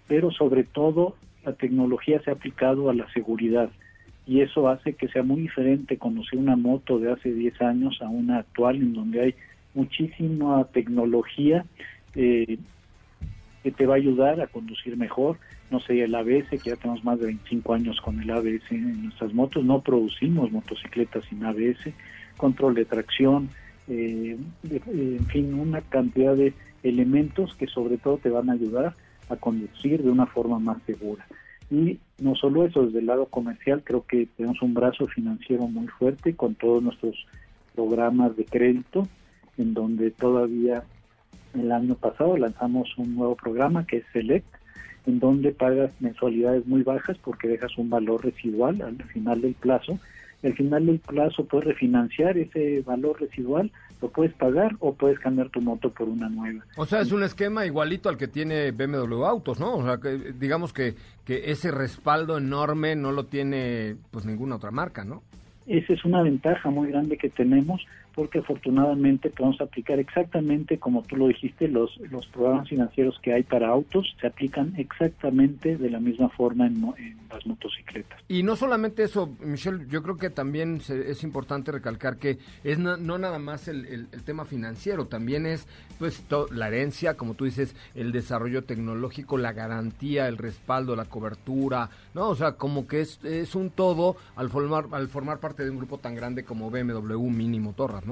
pero 0.07 0.31
sobre 0.31 0.63
todo 0.63 1.15
la 1.45 1.53
tecnología 1.53 2.21
se 2.23 2.29
ha 2.29 2.33
aplicado 2.33 2.89
a 2.89 2.93
la 2.93 3.11
seguridad 3.13 3.69
y 4.25 4.41
eso 4.41 4.69
hace 4.69 4.93
que 4.93 5.09
sea 5.09 5.23
muy 5.23 5.41
diferente 5.41 5.97
conocer 5.97 6.39
una 6.39 6.55
moto 6.55 6.99
de 6.99 7.11
hace 7.11 7.33
10 7.33 7.61
años 7.61 8.01
a 8.01 8.07
una 8.07 8.39
actual 8.39 8.77
en 8.77 8.93
donde 8.93 9.21
hay 9.21 9.35
muchísima 9.73 10.63
tecnología 10.65 11.65
eh, 12.15 12.57
que 13.63 13.71
te 13.71 13.85
va 13.85 13.95
a 13.95 13.97
ayudar 13.97 14.39
a 14.41 14.47
conducir 14.47 14.95
mejor. 14.97 15.37
No 15.71 15.79
sé, 15.79 16.03
el 16.03 16.13
ABS, 16.15 16.49
que 16.49 16.69
ya 16.69 16.75
tenemos 16.75 17.03
más 17.03 17.19
de 17.19 17.27
25 17.27 17.73
años 17.73 17.99
con 18.01 18.21
el 18.21 18.29
ABS 18.29 18.71
en 18.71 19.03
nuestras 19.03 19.33
motos, 19.33 19.63
no 19.65 19.81
producimos 19.81 20.51
motocicletas 20.51 21.25
sin 21.25 21.43
ABS, 21.43 21.91
control 22.37 22.75
de 22.75 22.85
tracción, 22.85 23.49
eh, 23.87 24.37
en 24.63 25.25
fin, 25.27 25.53
una 25.53 25.81
cantidad 25.81 26.35
de 26.35 26.53
elementos 26.83 27.55
que 27.55 27.67
sobre 27.67 27.97
todo 27.97 28.17
te 28.17 28.29
van 28.29 28.49
a 28.49 28.53
ayudar 28.53 28.93
a 29.29 29.35
conducir 29.35 30.03
de 30.03 30.09
una 30.09 30.25
forma 30.25 30.59
más 30.59 30.77
segura. 30.85 31.25
Y 31.71 31.99
no 32.19 32.35
solo 32.35 32.65
eso, 32.65 32.85
desde 32.85 32.99
el 32.99 33.07
lado 33.07 33.25
comercial 33.25 33.83
creo 33.83 34.05
que 34.05 34.27
tenemos 34.37 34.61
un 34.61 34.73
brazo 34.73 35.07
financiero 35.07 35.67
muy 35.67 35.87
fuerte 35.87 36.35
con 36.35 36.55
todos 36.55 36.83
nuestros 36.83 37.15
programas 37.73 38.35
de 38.37 38.45
crédito, 38.45 39.07
en 39.57 39.73
donde 39.73 40.11
todavía 40.11 40.83
el 41.53 41.71
año 41.71 41.95
pasado 41.95 42.37
lanzamos 42.37 42.89
un 42.97 43.15
nuevo 43.15 43.35
programa 43.35 43.85
que 43.85 43.97
es 43.97 44.05
Select, 44.11 44.45
en 45.05 45.19
donde 45.19 45.51
pagas 45.51 45.91
mensualidades 45.99 46.65
muy 46.65 46.83
bajas 46.83 47.17
porque 47.23 47.47
dejas 47.47 47.77
un 47.77 47.89
valor 47.89 48.23
residual 48.23 48.81
al 48.81 49.01
final 49.05 49.41
del 49.41 49.53
plazo. 49.53 49.99
Al 50.43 50.53
final 50.53 50.85
del 50.85 50.99
plazo 50.99 51.45
puedes 51.45 51.67
refinanciar 51.67 52.37
ese 52.37 52.81
valor 52.81 53.19
residual 53.19 53.71
lo 54.03 54.09
puedes 54.09 54.33
pagar 54.33 54.75
o 54.79 54.93
puedes 54.93 55.17
cambiar 55.17 55.49
tu 55.49 55.61
moto 55.61 55.89
por 55.89 56.09
una 56.09 56.27
nueva. 56.27 56.65
O 56.75 56.85
sea, 56.85 56.99
es 56.99 57.13
un 57.13 57.23
esquema 57.23 57.65
igualito 57.65 58.09
al 58.09 58.17
que 58.17 58.27
tiene 58.27 58.71
BMW 58.71 59.23
Autos, 59.23 59.61
¿no? 59.61 59.77
O 59.77 59.83
sea, 59.85 59.97
que 59.97 60.33
digamos 60.33 60.73
que, 60.73 60.95
que 61.23 61.51
ese 61.51 61.71
respaldo 61.71 62.37
enorme 62.37 62.97
no 62.97 63.13
lo 63.13 63.27
tiene 63.27 63.95
pues 64.11 64.25
ninguna 64.25 64.57
otra 64.57 64.71
marca, 64.71 65.05
¿no? 65.05 65.23
Esa 65.65 65.93
es 65.93 66.03
una 66.03 66.21
ventaja 66.21 66.69
muy 66.69 66.89
grande 66.89 67.17
que 67.17 67.29
tenemos 67.29 67.85
porque 68.15 68.39
afortunadamente 68.39 69.29
podemos 69.29 69.59
aplicar 69.61 69.99
exactamente 69.99 70.77
como 70.79 71.03
tú 71.03 71.15
lo 71.17 71.27
dijiste, 71.27 71.67
los, 71.67 71.97
los 72.11 72.27
programas 72.27 72.69
financieros 72.69 73.19
que 73.21 73.33
hay 73.33 73.43
para 73.43 73.69
autos 73.69 74.15
se 74.19 74.27
aplican 74.27 74.73
exactamente 74.77 75.77
de 75.77 75.89
la 75.89 75.99
misma 75.99 76.29
forma 76.29 76.67
en, 76.67 76.83
las 77.29 77.45
motocicletas. 77.47 78.19
Y 78.27 78.43
no 78.43 78.55
solamente 78.55 79.03
eso, 79.03 79.35
Michelle, 79.39 79.87
yo 79.89 80.03
creo 80.03 80.17
que 80.17 80.29
también 80.29 80.81
es 80.87 81.23
importante 81.23 81.71
recalcar 81.71 82.17
que 82.17 82.37
es 82.63 82.77
no, 82.77 82.97
nada 82.97 83.39
más 83.39 83.67
el, 83.67 83.85
el, 83.85 84.23
tema 84.23 84.45
financiero, 84.45 85.07
también 85.07 85.45
es 85.45 85.67
pues 85.97 86.23
la 86.51 86.67
herencia, 86.67 87.15
como 87.15 87.33
tú 87.33 87.45
dices, 87.45 87.75
el 87.95 88.11
desarrollo 88.11 88.63
tecnológico, 88.63 89.37
la 89.37 89.53
garantía, 89.53 90.27
el 90.27 90.37
respaldo, 90.37 90.95
la 90.95 91.05
cobertura, 91.05 91.89
¿no? 92.13 92.29
O 92.29 92.35
sea, 92.35 92.53
como 92.53 92.87
que 92.87 93.01
es, 93.01 93.23
es 93.23 93.55
un 93.55 93.69
todo 93.69 94.17
al 94.35 94.49
formar, 94.49 94.85
al 94.91 95.07
formar 95.07 95.39
parte 95.39 95.63
de 95.63 95.69
un 95.69 95.77
grupo 95.77 95.97
tan 95.97 96.15
grande 96.15 96.43
como 96.43 96.69
BMW 96.69 97.29
Mini 97.29 97.59
Motorrad. 97.59 98.02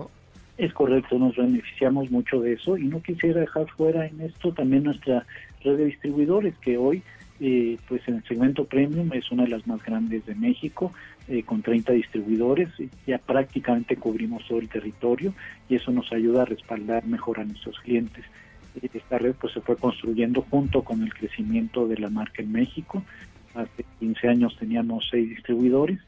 Es 0.58 0.74
correcto, 0.74 1.18
nos 1.18 1.36
beneficiamos 1.36 2.12
mucho 2.12 2.40
de 2.42 2.54
eso 2.54 2.78
y 2.78 2.86
no 2.86 3.02
quisiera 3.02 3.42
dejar 3.42 3.68
fuera 3.70 4.06
en 4.06 4.22
esto 4.22 4.54
también 4.54 4.84
nuestra 4.84 5.26
red 5.64 5.78
de 5.78 5.86
distribuidores 5.86 6.56
que 6.60 6.78
hoy 6.78 7.02
eh, 7.44 7.80
pues 7.88 8.08
en 8.08 8.18
el 8.18 8.24
segmento 8.26 8.66
premium 8.66 9.12
es 9.14 9.32
una 9.32 9.46
de 9.46 9.50
las 9.50 9.66
más 9.66 9.84
grandes 9.84 10.24
de 10.28 10.36
México, 10.36 10.94
eh, 11.28 11.42
con 11.42 11.64
30 11.64 11.94
distribuidores, 11.94 12.70
ya 13.08 13.18
prácticamente 13.18 13.96
cubrimos 13.96 14.48
todo 14.48 14.60
el 14.60 14.70
territorio 14.70 15.34
y 15.68 15.74
eso 15.74 15.92
nos 15.92 16.12
ayuda 16.14 16.44
a 16.44 16.46
respaldar 16.46 17.04
mejor 17.08 17.40
a 17.40 17.46
nuestros 17.46 17.80
clientes. 17.80 18.24
Esta 18.94 19.18
red 19.18 19.34
pues 19.42 19.54
se 19.54 19.62
fue 19.62 19.76
construyendo 19.76 20.46
junto 20.52 20.84
con 20.84 21.02
el 21.02 21.12
crecimiento 21.16 21.88
de 21.88 21.98
la 21.98 22.12
marca 22.12 22.44
en 22.44 22.52
México. 22.52 23.02
Hace 23.56 23.86
15 24.00 24.28
años 24.28 24.56
teníamos 24.60 25.08
seis 25.10 25.28
distribuidores, 25.28 26.00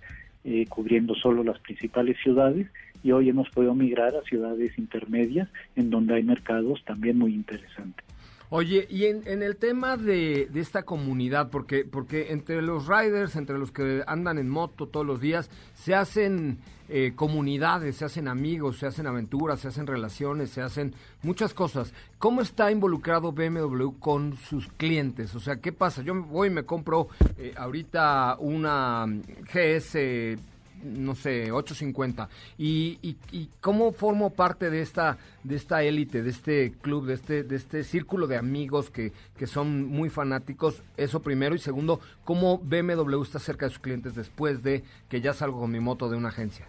eh, 0.44 0.68
cubriendo 0.70 1.16
solo 1.16 1.44
las 1.44 1.58
principales 1.60 2.16
ciudades 2.22 2.68
y 3.04 3.12
hoy 3.12 3.30
hemos 3.30 3.50
podido 3.50 3.76
migrar 3.76 4.16
a 4.16 4.22
ciudades 4.24 4.78
intermedias 4.78 5.50
en 5.76 5.90
donde 5.90 6.16
hay 6.16 6.24
mercados 6.24 6.84
también 6.86 7.18
muy 7.18 7.34
interesantes. 7.34 8.06
Oye, 8.50 8.86
y 8.88 9.06
en, 9.06 9.24
el 9.26 9.56
tema 9.56 9.98
de, 9.98 10.48
de, 10.52 10.60
esta 10.60 10.84
comunidad, 10.84 11.50
porque, 11.50 11.86
porque 11.86 12.32
entre 12.32 12.62
los 12.62 12.88
riders, 12.88 13.36
entre 13.36 13.58
los 13.58 13.72
que 13.72 14.04
andan 14.06 14.38
en 14.38 14.48
moto 14.48 14.88
todos 14.88 15.06
los 15.06 15.20
días, 15.20 15.50
se 15.74 15.96
hacen 15.96 16.60
eh, 16.88 17.14
comunidades, 17.16 17.96
se 17.96 18.06
hacen 18.06 18.28
amigos, 18.28 18.78
se 18.78 18.86
hacen 18.86 19.08
aventuras, 19.08 19.62
se 19.62 19.70
hacen 19.70 19.88
relaciones, 19.88 20.52
se 20.52 20.62
hacen 20.62 20.94
muchas 21.24 21.56
cosas. 21.56 21.94
¿Cómo 22.20 22.42
está 22.42 22.70
involucrado 22.72 23.32
BMW 23.32 23.98
con 24.00 24.36
sus 24.36 24.68
clientes? 24.68 25.34
O 25.34 25.40
sea, 25.40 25.56
¿qué 25.56 25.72
pasa? 25.72 26.04
Yo 26.04 26.14
voy 26.14 26.50
y 26.50 26.52
me 26.52 26.64
compro 26.64 27.08
eh, 27.40 27.56
ahorita 27.58 28.38
una 28.40 29.08
GS 29.52 30.38
no 30.84 31.16
sé, 31.16 31.52
850. 31.52 32.30
¿Y, 32.58 32.98
y, 33.02 33.18
y 33.32 33.50
cómo 33.62 33.92
formo 33.92 34.32
parte 34.32 34.70
de 34.70 34.82
esta 34.82 35.18
de 35.44 35.56
esta 35.56 35.84
élite, 35.84 36.24
de 36.24 36.30
este 36.30 36.72
club, 36.82 37.06
de 37.06 37.16
este 37.16 37.44
de 37.44 37.56
este 37.56 37.84
círculo 37.84 38.28
de 38.28 38.38
amigos 38.38 38.90
que, 38.90 39.12
que 39.38 39.48
son 39.48 39.88
muy 39.88 40.10
fanáticos? 40.10 40.84
Eso 40.98 41.22
primero. 41.22 41.56
Y 41.56 41.60
segundo, 41.60 42.00
¿cómo 42.24 42.58
BMW 42.60 43.22
está 43.22 43.40
cerca 43.40 43.66
de 43.66 43.72
sus 43.72 43.80
clientes 43.80 44.16
después 44.16 44.64
de 44.64 44.84
que 45.10 45.22
ya 45.22 45.34
salgo 45.34 45.60
con 45.60 45.72
mi 45.72 45.80
moto 45.80 46.10
de 46.10 46.18
una 46.18 46.30
agencia? 46.30 46.68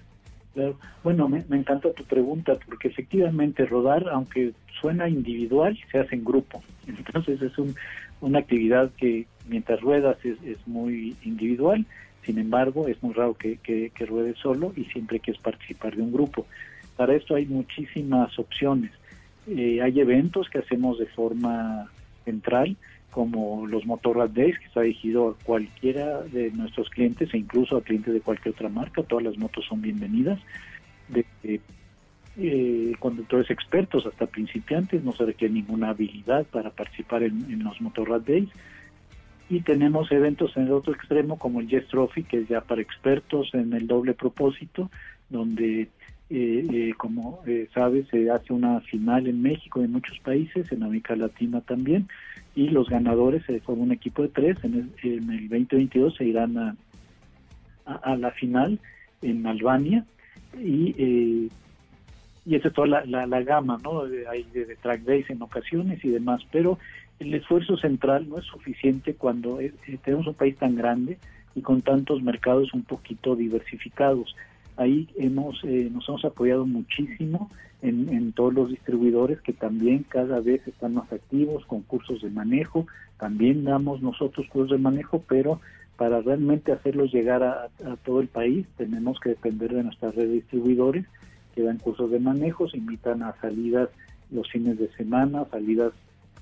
Bueno, 1.02 1.28
me, 1.28 1.44
me 1.48 1.56
encanta 1.56 1.92
tu 1.92 2.04
pregunta 2.04 2.56
porque 2.66 2.88
efectivamente 2.88 3.66
rodar, 3.66 4.08
aunque 4.08 4.52
suena 4.80 5.08
individual, 5.08 5.76
se 5.90 5.98
hace 5.98 6.14
en 6.14 6.24
grupo. 6.24 6.62
Entonces 6.86 7.42
es 7.42 7.58
un, 7.58 7.74
una 8.20 8.40
actividad 8.40 8.90
que 8.96 9.26
mientras 9.48 9.80
ruedas 9.80 10.16
es, 10.24 10.40
es 10.44 10.66
muy 10.66 11.16
individual 11.24 11.86
sin 12.24 12.38
embargo, 12.38 12.88
es 12.88 13.02
muy 13.02 13.12
raro 13.12 13.34
que, 13.34 13.58
que, 13.58 13.90
que 13.90 14.06
ruede 14.06 14.34
solo 14.34 14.72
y 14.76 14.84
siempre 14.86 15.20
quieres 15.20 15.42
participar 15.42 15.96
de 15.96 16.02
un 16.02 16.12
grupo. 16.12 16.46
Para 16.96 17.14
esto 17.14 17.34
hay 17.34 17.46
muchísimas 17.46 18.38
opciones. 18.38 18.92
Eh, 19.46 19.80
hay 19.82 20.00
eventos 20.00 20.48
que 20.48 20.58
hacemos 20.58 20.98
de 20.98 21.06
forma 21.06 21.90
central, 22.24 22.76
como 23.10 23.66
los 23.66 23.84
Motorrad 23.84 24.30
Days, 24.30 24.58
que 24.58 24.66
está 24.66 24.80
dirigido 24.80 25.28
a 25.28 25.44
cualquiera 25.44 26.22
de 26.22 26.50
nuestros 26.52 26.88
clientes 26.90 27.32
e 27.32 27.38
incluso 27.38 27.76
a 27.76 27.82
clientes 27.82 28.14
de 28.14 28.20
cualquier 28.20 28.54
otra 28.54 28.68
marca. 28.68 29.02
Todas 29.02 29.24
las 29.24 29.38
motos 29.38 29.64
son 29.68 29.82
bienvenidas. 29.82 30.40
De, 31.08 31.24
eh, 32.36 32.92
conductores 32.98 33.48
expertos 33.50 34.06
hasta 34.06 34.26
principiantes, 34.26 35.04
no 35.04 35.12
se 35.12 35.24
requiere 35.24 35.54
ninguna 35.54 35.90
habilidad 35.90 36.44
para 36.46 36.70
participar 36.70 37.22
en 37.22 37.62
los 37.62 37.80
Motorrad 37.80 38.22
Days 38.22 38.48
y 39.48 39.60
tenemos 39.60 40.10
eventos 40.10 40.56
en 40.56 40.64
el 40.64 40.72
otro 40.72 40.94
extremo 40.94 41.38
como 41.38 41.60
el 41.60 41.68
Yes 41.68 41.86
Trophy, 41.88 42.24
que 42.24 42.38
es 42.38 42.48
ya 42.48 42.60
para 42.62 42.80
expertos 42.80 43.50
en 43.52 43.72
el 43.72 43.86
doble 43.86 44.14
propósito, 44.14 44.90
donde, 45.28 45.82
eh, 45.82 45.88
eh, 46.30 46.92
como 46.96 47.40
eh, 47.46 47.68
sabes, 47.74 48.08
se 48.08 48.30
hace 48.30 48.52
una 48.52 48.80
final 48.80 49.26
en 49.26 49.42
México 49.42 49.80
y 49.80 49.84
en 49.84 49.92
muchos 49.92 50.18
países, 50.20 50.70
en 50.72 50.82
América 50.82 51.14
Latina 51.14 51.60
también, 51.60 52.08
y 52.54 52.68
los 52.68 52.88
ganadores 52.88 53.44
se 53.44 53.60
forman 53.60 53.88
un 53.88 53.92
equipo 53.92 54.22
de 54.22 54.28
tres, 54.28 54.56
en 54.62 54.74
el, 54.74 54.90
en 55.02 55.30
el 55.30 55.48
2022 55.48 56.16
se 56.16 56.24
irán 56.24 56.56
a, 56.56 56.76
a, 57.84 58.16
la 58.16 58.30
final 58.30 58.78
en 59.20 59.46
Albania, 59.46 60.06
y 60.58 60.94
eh, 60.96 61.48
y 62.46 62.56
esa 62.56 62.68
es 62.68 62.74
toda 62.74 62.86
la, 62.86 63.26
la, 63.26 63.42
gama, 63.42 63.78
¿no? 63.82 64.02
Hay 64.30 64.44
de, 64.52 64.76
track 64.82 65.02
days 65.02 65.28
en 65.30 65.40
ocasiones 65.40 66.04
y 66.04 66.10
demás, 66.10 66.42
pero 66.52 66.78
el 67.20 67.34
esfuerzo 67.34 67.76
central 67.76 68.28
no 68.28 68.38
es 68.38 68.44
suficiente 68.44 69.14
cuando 69.14 69.60
eh, 69.60 69.72
tenemos 70.02 70.26
un 70.26 70.34
país 70.34 70.56
tan 70.56 70.74
grande 70.74 71.18
y 71.54 71.62
con 71.62 71.82
tantos 71.82 72.22
mercados 72.22 72.74
un 72.74 72.82
poquito 72.82 73.36
diversificados. 73.36 74.34
Ahí 74.76 75.08
hemos 75.16 75.62
eh, 75.64 75.88
nos 75.92 76.08
hemos 76.08 76.24
apoyado 76.24 76.66
muchísimo 76.66 77.50
en, 77.82 78.08
en, 78.08 78.32
todos 78.32 78.52
los 78.52 78.70
distribuidores 78.70 79.40
que 79.40 79.52
también 79.52 80.04
cada 80.08 80.40
vez 80.40 80.66
están 80.66 80.94
más 80.94 81.12
activos 81.12 81.64
con 81.66 81.82
cursos 81.82 82.22
de 82.22 82.30
manejo. 82.30 82.86
También 83.18 83.64
damos 83.64 84.02
nosotros 84.02 84.48
cursos 84.48 84.76
de 84.76 84.82
manejo, 84.82 85.22
pero 85.28 85.60
para 85.96 86.20
realmente 86.20 86.72
hacerlos 86.72 87.12
llegar 87.12 87.44
a, 87.44 87.66
a 87.86 87.96
todo 88.04 88.20
el 88.20 88.26
país 88.26 88.66
tenemos 88.76 89.20
que 89.20 89.30
depender 89.30 89.72
de 89.72 89.84
nuestra 89.84 90.10
red 90.10 90.26
de 90.26 90.34
distribuidores 90.34 91.04
que 91.54 91.62
dan 91.62 91.78
cursos 91.78 92.10
de 92.10 92.18
manejo, 92.18 92.68
se 92.68 92.78
invitan 92.78 93.22
a 93.22 93.32
salidas 93.40 93.88
los 94.32 94.50
fines 94.50 94.76
de 94.76 94.88
semana, 94.94 95.44
salidas 95.52 95.92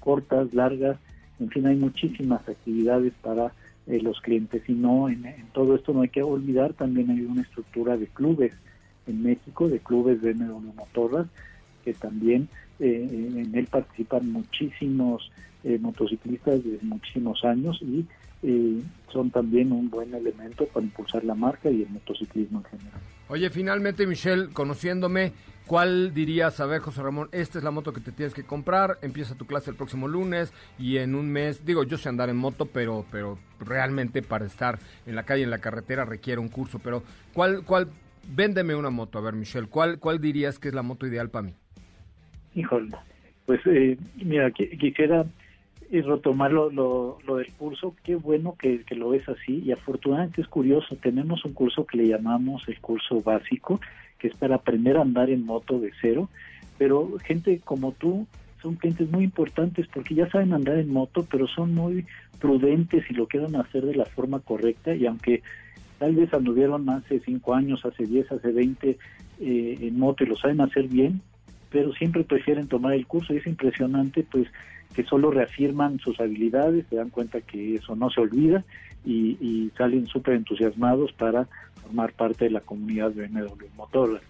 cortas, 0.03 0.53
largas, 0.55 0.99
en 1.41 1.51
fin, 1.51 1.67
hay 1.67 1.77
muchísimas 1.77 2.47
actividades 2.49 3.13
para 3.23 3.53
eh, 3.87 4.01
los 4.01 4.21
clientes 4.21 4.63
y 4.69 4.73
no, 4.73 5.09
en, 5.09 5.25
todo 5.53 5.75
esto 5.75 5.93
no 5.93 6.03
hay 6.03 6.09
que 6.09 6.23
olvidar, 6.23 6.73
también 6.75 7.11
hay 7.11 7.23
una 7.23 7.43
estructura 7.43 7.97
de 7.97 8.07
clubes 8.07 8.53
en 9.07 9.23
México, 9.23 9.69
de 9.69 9.81
clubes 9.81 10.23
de 10.23 10.35
motorras, 10.35 11.27
que 11.85 11.95
también 11.95 12.49
eh, 12.79 13.09
en 13.11 13.55
él 13.55 13.67
participan 13.67 14.31
muchísimos 14.31 15.31
eh, 15.65 15.79
motociclistas 15.81 16.65
desde 16.65 16.85
muchísimos 16.85 17.45
años 17.45 17.79
y 17.83 18.05
eh, 18.43 18.83
son 19.13 19.31
también 19.31 19.71
un 19.71 19.89
buen 19.89 20.13
elemento 20.13 20.67
para 20.67 20.85
impulsar 20.85 21.23
la 21.23 21.37
marca 21.37 21.71
y 21.71 21.83
el 21.83 21.89
motociclismo 21.91 22.59
en 22.59 22.65
general. 22.65 23.01
Oye, 23.29 23.49
finalmente, 23.51 24.05
Michelle, 24.05 24.49
conociéndome, 24.53 25.33
¿cuál 25.73 26.13
dirías, 26.13 26.61
a 26.61 26.67
ver, 26.67 26.83
José 26.83 27.03
Ramón, 27.03 27.31
esta 27.33 27.57
es 27.57 27.65
la 27.65 27.71
moto 27.71 27.95
que 27.95 28.03
te 28.03 28.13
tienes 28.13 28.35
que 28.35 28.45
comprar, 28.45 28.99
empieza 29.01 29.39
tu 29.39 29.47
clase 29.47 29.71
el 29.71 29.77
próximo 29.77 30.07
lunes 30.07 30.53
y 30.79 30.99
en 30.99 31.15
un 31.15 31.33
mes, 31.33 31.65
digo, 31.65 31.83
yo 31.83 31.97
sé 31.97 32.11
andar 32.11 32.29
en 32.29 32.37
moto, 32.37 32.67
pero, 32.67 33.07
pero 33.11 33.39
realmente 33.59 34.21
para 34.21 34.45
estar 34.45 34.79
en 35.07 35.15
la 35.15 35.23
calle, 35.23 35.45
en 35.45 35.49
la 35.49 35.61
carretera, 35.61 36.05
requiere 36.05 36.43
un 36.43 36.51
curso, 36.51 36.79
pero 36.79 37.03
¿cuál, 37.33 37.65
cuál, 37.65 37.89
véndeme 38.29 38.75
una 38.75 38.91
moto, 38.91 39.17
a 39.17 39.23
ver, 39.23 39.33
Michelle, 39.33 39.67
¿cuál, 39.67 39.99
cuál 39.99 40.21
dirías 40.21 40.59
que 40.59 40.69
es 40.69 40.75
la 40.75 40.83
moto 40.83 41.07
ideal 41.07 41.31
para 41.31 41.47
mí? 41.47 41.55
Híjole, 42.55 42.91
pues 43.47 43.63
eh, 43.65 43.97
mira, 44.17 44.51
quisiera 44.51 45.25
retomar 45.91 46.53
lo, 46.53 46.71
lo, 46.71 47.37
del 47.37 47.53
curso, 47.53 47.95
qué 48.03 48.17
bueno 48.17 48.57
que, 48.59 48.85
lo 48.91 49.11
ves 49.11 49.27
así 49.27 49.63
y 49.65 49.73
afortunadamente 49.73 50.41
es 50.41 50.49
curioso, 50.49 50.97
tenemos 50.97 51.47
un 51.47 51.53
curso 51.53 51.87
que 51.87 51.99
le 51.99 52.09
llamamos 52.09 52.67
el 52.69 52.79
curso 52.81 53.23
básico, 53.23 53.81
que 54.23 54.29
es 54.29 54.35
para 54.37 54.55
aprender 54.55 54.97
a 54.97 55.03
andar 55.03 55.31
en 55.31 55.45
moto 55.45 55.81
de 55.81 55.91
cero, 56.01 56.31
pero 56.79 57.19
gente 57.25 57.61
como 57.65 57.91
tú 57.91 58.29
son 58.63 58.77
clientes 58.77 59.11
muy 59.11 59.25
importantes 59.25 59.89
porque 59.93 60.15
ya 60.15 60.31
saben 60.31 60.53
andar 60.53 60.79
en 60.79 60.93
moto, 60.93 61.27
pero 61.29 61.49
son 61.49 61.75
muy 61.75 62.07
prudentes 62.39 63.05
y 63.11 63.15
lo 63.15 63.27
quieren 63.27 63.57
hacer 63.57 63.85
de 63.85 63.97
la 63.97 64.05
forma 64.05 64.39
correcta 64.39 64.95
y 64.95 65.07
aunque 65.07 65.43
tal 65.99 66.15
vez 66.15 66.33
anduvieron 66.33 66.89
hace 66.89 67.19
cinco 67.19 67.55
años, 67.55 67.85
hace 67.85 68.07
diez, 68.07 68.31
hace 68.31 68.53
veinte 68.53 68.97
eh, 69.41 69.79
en 69.81 69.99
moto 69.99 70.23
y 70.23 70.29
lo 70.29 70.37
saben 70.37 70.61
hacer 70.61 70.87
bien, 70.87 71.21
pero 71.69 71.93
siempre 71.93 72.23
prefieren 72.23 72.69
tomar 72.69 72.93
el 72.93 73.09
curso 73.09 73.35
y 73.35 73.39
es 73.39 73.47
impresionante 73.49 74.25
pues 74.31 74.47
que 74.95 75.03
solo 75.03 75.33
reafirman 75.33 75.99
sus 75.99 76.21
habilidades, 76.21 76.87
se 76.89 76.97
dan 76.97 77.11
cuenta 77.11 77.41
que 77.41 77.75
eso 77.75 77.97
no 77.97 78.09
se 78.11 78.21
olvida 78.21 78.63
y, 79.05 79.37
y 79.41 79.73
salen 79.77 80.07
súper 80.07 80.35
entusiasmados 80.35 81.13
para 81.13 81.49
formar 81.83 82.13
parte 82.13 82.47
de 82.47 82.51
la 82.51 82.61
comunidad 82.61 83.11
de 83.11 83.27
BMW 83.27 83.67
Motorras. 83.77 84.23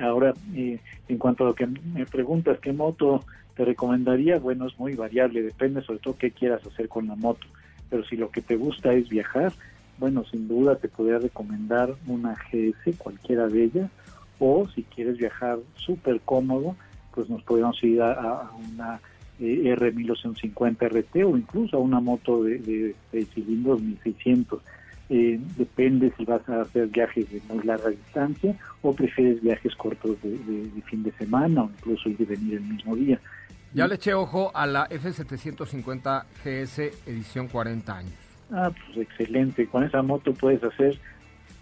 Ahora, 0.00 0.34
eh, 0.54 0.78
en 1.08 1.18
cuanto 1.18 1.44
a 1.44 1.48
lo 1.48 1.54
que 1.54 1.66
me 1.66 2.06
preguntas, 2.06 2.58
¿qué 2.60 2.72
moto 2.72 3.24
te 3.56 3.64
recomendaría? 3.64 4.38
Bueno, 4.38 4.66
es 4.66 4.78
muy 4.78 4.94
variable, 4.94 5.42
depende 5.42 5.82
sobre 5.82 5.98
todo 6.00 6.16
qué 6.16 6.30
quieras 6.30 6.64
hacer 6.66 6.88
con 6.88 7.08
la 7.08 7.16
moto. 7.16 7.46
Pero 7.90 8.04
si 8.04 8.16
lo 8.16 8.30
que 8.30 8.42
te 8.42 8.56
gusta 8.56 8.92
es 8.92 9.08
viajar, 9.08 9.52
bueno, 9.98 10.24
sin 10.24 10.46
duda 10.46 10.76
te 10.76 10.88
podría 10.88 11.18
recomendar 11.18 11.94
una 12.06 12.34
GS, 12.34 12.96
cualquiera 12.98 13.48
de 13.48 13.64
ellas, 13.64 13.90
o 14.38 14.68
si 14.68 14.84
quieres 14.84 15.16
viajar 15.16 15.58
súper 15.74 16.20
cómodo, 16.20 16.76
pues 17.14 17.28
nos 17.28 17.42
podemos 17.42 17.82
ir 17.82 18.00
a, 18.02 18.12
a 18.12 18.52
una 18.72 19.00
eh, 19.40 19.74
R1250 19.76 20.88
RT 20.88 21.24
o 21.24 21.36
incluso 21.36 21.76
a 21.76 21.80
una 21.80 22.00
moto 22.00 22.44
de, 22.44 22.58
de, 22.58 22.94
de 23.12 23.24
cilindros 23.26 23.80
1600. 23.80 24.62
Eh, 25.10 25.40
depende 25.56 26.12
si 26.18 26.24
vas 26.24 26.46
a 26.48 26.60
hacer 26.60 26.88
viajes 26.88 27.30
de 27.30 27.40
muy 27.48 27.64
larga 27.64 27.88
distancia 27.88 28.54
o 28.82 28.92
prefieres 28.94 29.40
viajes 29.40 29.74
cortos 29.74 30.20
de, 30.22 30.30
de, 30.30 30.68
de 30.68 30.82
fin 30.82 31.02
de 31.02 31.12
semana 31.12 31.62
o 31.62 31.70
incluso 31.70 32.10
ir 32.10 32.20
y 32.20 32.24
venir 32.24 32.54
el 32.54 32.64
mismo 32.64 32.94
día. 32.94 33.18
Ya 33.74 33.86
le 33.86 33.96
eché 33.96 34.14
ojo 34.14 34.50
a 34.54 34.66
la 34.66 34.88
F750 34.88 36.24
GS 36.44 36.78
edición 37.06 37.48
40 37.48 37.96
años. 37.96 38.12
Ah, 38.50 38.70
pues 38.70 39.06
excelente. 39.06 39.66
Con 39.66 39.84
esa 39.84 40.02
moto 40.02 40.32
puedes 40.32 40.62
hacer 40.64 40.98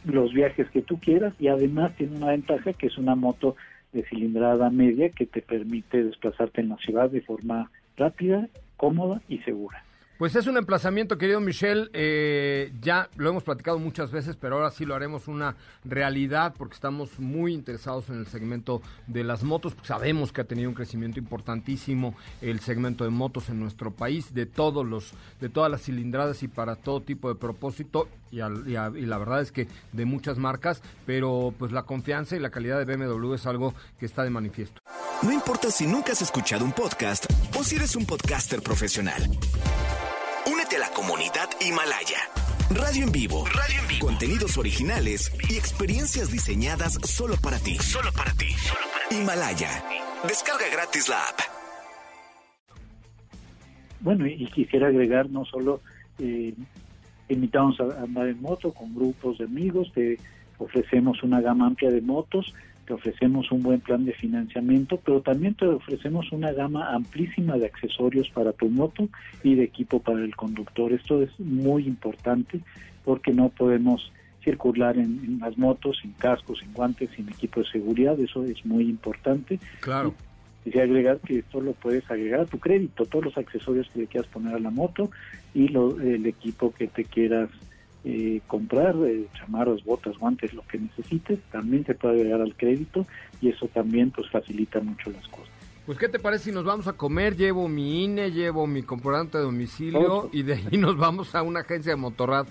los 0.05 0.33
viajes 0.33 0.71
que 0.71 0.83
tú 0.83 0.99
quieras 0.99 1.35
y 1.39 1.49
además 1.49 1.95
tiene 1.97 2.17
una 2.17 2.29
ventaja 2.29 2.73
que 2.73 2.87
es 2.87 2.97
una 2.97 3.17
moto 3.17 3.57
de 3.93 4.05
cilindrada 4.05 4.71
media 4.71 5.11
que 5.11 5.27
te 5.27 5.43
permite 5.43 6.05
desplazarte 6.05 6.61
en 6.61 6.69
la 6.69 6.77
ciudad 6.77 7.11
de 7.11 7.23
forma 7.23 7.71
rápida, 7.97 8.49
cómoda 8.77 9.21
y 9.29 9.39
segura. 9.39 9.83
Pues 10.19 10.35
es 10.35 10.47
un 10.47 10.57
emplazamiento, 10.57 11.19
querido 11.19 11.41
Michelle. 11.41 11.91
Eh, 11.93 12.73
ya 12.81 13.11
lo 13.17 13.29
hemos 13.29 13.43
platicado 13.43 13.79
muchas 13.79 14.11
veces, 14.11 14.35
pero 14.35 14.57
ahora 14.57 14.71
sí 14.71 14.87
lo 14.87 14.95
haremos 14.95 15.29
una 15.29 15.57
realidad 15.85 16.55
porque 16.57 16.75
estamos 16.75 17.19
muy 17.19 17.53
interesados 17.53 18.09
en 18.09 18.21
el 18.21 18.27
segmento 18.27 18.81
de 19.07 19.25
las 19.25 19.43
motos. 19.43 19.77
Sabemos 19.83 20.33
que 20.33 20.41
ha 20.41 20.45
tenido 20.45 20.71
un 20.71 20.75
crecimiento 20.75 21.19
importantísimo 21.19 22.17
el 22.41 22.61
segmento 22.61 23.05
de 23.05 23.11
motos 23.11 23.51
en 23.51 23.61
nuestro 23.61 23.91
país, 23.91 24.33
de 24.33 24.47
todos 24.47 24.87
los, 24.87 25.13
de 25.39 25.51
todas 25.51 25.71
las 25.71 25.83
cilindradas 25.83 26.43
y 26.43 26.49
para 26.49 26.77
todo 26.77 27.03
tipo 27.03 27.29
de 27.29 27.35
propósito. 27.35 28.09
Y, 28.31 28.39
y 28.39 29.07
la 29.07 29.19
verdad 29.19 29.43
es 29.43 29.53
que 29.53 29.69
de 29.93 30.05
muchas 30.07 30.39
marcas, 30.39 30.81
pero 31.05 31.53
pues 31.59 31.73
la 31.73 31.83
confianza 31.83 32.37
y 32.37 32.39
la 32.39 32.49
calidad 32.49 32.83
de 32.83 32.97
BMW 32.97 33.35
es 33.35 33.45
algo 33.45 33.75
que 33.99 34.07
está 34.07 34.25
de 34.25 34.31
manifiesto. 34.31 34.81
No 35.23 35.31
importa 35.31 35.71
si 35.71 35.87
nunca 35.87 36.13
has 36.13 36.23
escuchado 36.23 36.65
un 36.65 36.73
podcast 36.73 37.27
o 37.55 37.63
si 37.63 37.77
eres 37.77 37.97
un 37.97 38.07
podcaster 38.07 38.63
profesional. 38.63 39.29
Comunidad 41.47 41.61
Himalaya. 41.61 42.19
Radio 42.71 43.05
en 43.05 43.13
vivo. 43.13 43.45
Radio 43.47 43.81
en 43.81 43.89
vivo. 43.89 44.07
Contenidos 44.07 44.59
originales 44.59 45.33
y 45.49 45.57
experiencias 45.57 46.31
diseñadas 46.31 46.95
solo 47.05 47.37
para 47.37 47.59
ti. 47.59 47.77
Solo 47.77 48.11
para 48.13 48.33
ti. 48.33 48.47
Himalaya. 49.11 49.69
Descarga 50.27 50.65
gratis 50.73 51.09
la 51.09 51.21
app. 51.21 51.41
Bueno, 54.01 54.27
y 54.27 54.47
quisiera 54.47 54.89
agregar 54.89 55.31
no 55.31 55.45
solo 55.45 55.81
eh, 56.19 56.55
invitamos 57.29 57.79
a 57.81 58.03
andar 58.03 58.29
en 58.29 58.41
moto 58.41 58.73
con 58.73 58.95
grupos 58.95 59.39
de 59.39 59.45
amigos, 59.45 59.91
te 59.95 60.19
ofrecemos 60.59 61.23
una 61.23 61.41
gama 61.41 61.67
amplia 61.67 61.91
de 61.91 62.01
motos, 62.01 62.55
te 62.87 62.95
ofrecemos 62.95 63.51
un 63.51 63.63
buen 63.63 63.81
plan 63.81 64.05
de 64.05 64.13
financiamiento, 64.13 64.99
pero 65.05 65.21
también 65.21 65.55
te 65.55 65.67
ofrecemos 65.67 66.31
una 66.33 66.53
gama 66.53 66.95
amplísima 66.95 67.59
de 67.59 67.67
accesorios 67.67 68.31
para 68.31 68.53
tu 68.53 68.69
moto 68.69 69.09
y 69.43 69.57
de 69.57 69.65
equipo 69.65 70.01
para 70.01 70.21
el 70.21 70.35
conductor. 70.37 70.93
Esto 70.93 71.21
es 71.21 71.39
muy 71.41 71.87
importante 71.87 72.61
porque 73.05 73.33
no 73.33 73.49
podemos 73.49 74.13
circular 74.45 74.97
en, 74.97 75.41
las 75.41 75.59
motos 75.59 75.99
sin 76.01 76.13
cascos, 76.13 76.61
sin 76.61 76.73
guantes, 76.73 77.11
sin 77.17 77.29
equipo 77.29 77.61
de 77.61 77.69
seguridad, 77.69 78.19
eso 78.21 78.45
es 78.45 78.65
muy 78.65 78.85
importante. 78.85 79.59
Claro. 79.81 80.15
Y 80.65 80.79
agregar 80.79 81.19
que 81.19 81.41
esto 81.41 81.61
lo 81.61 81.73
puedes 81.73 82.09
agregar 82.11 82.41
a 82.41 82.47
tu 82.47 82.59
crédito, 82.59 83.05
todos 83.05 83.27
los 83.27 83.39
accesorios 83.39 83.89
que 83.93 84.01
le 84.01 84.07
quieras 84.07 84.31
poner 84.31 84.55
a 84.55 84.61
la 84.61 84.71
moto 84.71 85.11
y 85.55 85.69
lo, 85.69 86.01
el 86.01 86.27
equipo 86.27 86.73
que 86.73 86.87
te 86.87 87.05
quieras 87.05 87.51
eh, 88.09 88.41
comprar 88.47 88.95
eh, 89.05 89.27
chamarras, 89.37 89.83
botas, 89.85 90.17
guantes, 90.17 90.55
lo 90.55 90.63
que 90.69 90.79
necesites, 90.79 91.41
también 91.51 91.85
se 91.85 91.95
puede 91.95 92.21
agregar 92.21 92.41
al 92.41 92.55
crédito 92.55 93.05
y 93.41 93.49
eso 93.49 93.67
también 93.67 94.13
pues 94.13 94.31
facilita 94.31 94.79
mucho 94.79 95.11
las 95.11 95.27
cosas. 95.27 95.51
Pues, 95.87 95.99
¿qué 95.99 96.09
te 96.09 96.21
parece 96.21 96.45
si 96.45 96.53
nos 96.53 96.65
vamos 96.65 96.87
a 96.87 96.93
comer? 96.93 97.37
Llevo 97.37 97.67
mi 97.67 98.05
INE, 98.05 98.31
llevo 98.31 98.69
mi 98.69 98.85
comprobante 98.85 99.39
de 99.39 99.45
domicilio 99.45 100.31
y 100.33 100.45
de 100.45 100.55
ahí 100.55 100.77
nos 100.79 100.97
vamos 100.97 101.35
a 101.35 101.43
una 101.43 101.61
agencia 101.61 101.93
de 101.93 101.97
motorrad. 101.97 102.47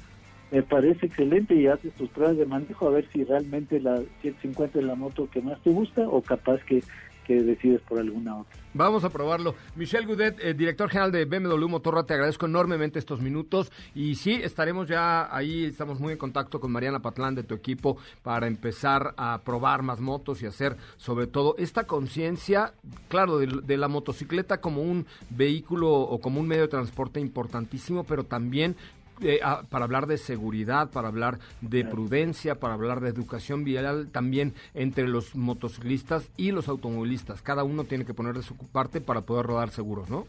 Me 0.52 0.62
parece 0.62 1.06
excelente 1.06 1.56
y 1.56 1.68
haces 1.68 1.94
tus 1.94 2.10
pruebas 2.10 2.38
de 2.38 2.46
manejo 2.46 2.88
a 2.88 2.92
ver 2.92 3.08
si 3.14 3.24
realmente 3.24 3.80
la 3.80 4.02
150 4.22 4.80
es 4.80 4.86
la 4.86 4.96
moto 4.96 5.30
que 5.30 5.42
más 5.42 5.62
te 5.62 5.70
gusta 5.70 6.02
o 6.08 6.22
capaz 6.22 6.62
que 6.66 6.84
que 7.26 7.42
decides 7.42 7.82
por 7.82 8.00
alguna 8.00 8.40
otra. 8.40 8.56
Vamos 8.74 9.06
a 9.06 9.10
probarlo. 9.10 9.56
Michelle 9.78 10.06
Goudet, 10.06 10.38
eh, 10.42 10.54
director 10.54 10.90
general 10.90 11.10
de 11.10 11.24
BMW 11.24 11.68
Motorra, 11.70 12.04
te 12.04 12.14
agradezco 12.14 12.46
enormemente 12.46 13.00
estos 13.00 13.22
minutos 13.22 13.72
y 13.94 14.16
sí, 14.16 14.34
estaremos 14.44 14.90
ya 14.90 15.34
ahí, 15.34 15.64
estamos 15.64 16.02
muy 16.02 16.12
en 16.12 16.18
contacto 16.18 16.60
con 16.60 16.74
Mariana 16.74 17.02
Patlán 17.02 17.36
de 17.36 17.44
tu 17.44 17.56
equipo 17.56 17.96
para 18.22 18.48
empezar 18.48 19.14
a 19.16 19.40
probar 19.46 19.82
más 19.82 20.02
motos 20.02 20.44
y 20.44 20.46
hacer 20.46 20.76
sobre 20.98 21.26
todo 21.26 21.56
esta 21.58 21.88
conciencia, 21.88 22.74
claro, 23.08 23.40
de, 23.40 23.78
la 23.78 23.88
motocicleta 23.88 24.60
como 24.60 24.82
un 24.82 25.06
vehículo 25.30 25.92
o 25.94 26.20
como 26.20 26.42
un 26.42 26.48
medio 26.48 26.64
de 26.64 26.68
transporte 26.68 27.22
importantísimo, 27.22 28.04
pero 28.04 28.26
también 28.26 28.76
eh, 29.22 29.40
ah, 29.44 29.64
para 29.70 29.86
hablar 29.86 30.08
de 30.08 30.18
seguridad, 30.18 30.92
para 30.92 31.08
hablar 31.08 31.40
de 31.62 31.86
prudencia, 31.86 32.56
para 32.56 32.74
hablar 32.74 33.02
de 33.02 33.10
educación 33.10 33.64
vial 33.64 34.10
también 34.12 34.54
entre 34.74 35.08
los 35.08 35.36
motociclistas 35.36 36.30
y 36.38 36.52
los 36.52 36.68
automovilistas. 36.68 37.42
Cada 37.42 37.64
uno 37.64 37.86
tiene 37.86 38.06
que 38.06 38.14
poner 38.14 38.36
de 38.36 38.44
su 38.44 38.56
parte 38.56 39.02
para 39.02 39.22
poder 39.22 39.46
rodar 39.46 39.70
seguros, 39.70 40.10
¿no? 40.10 40.28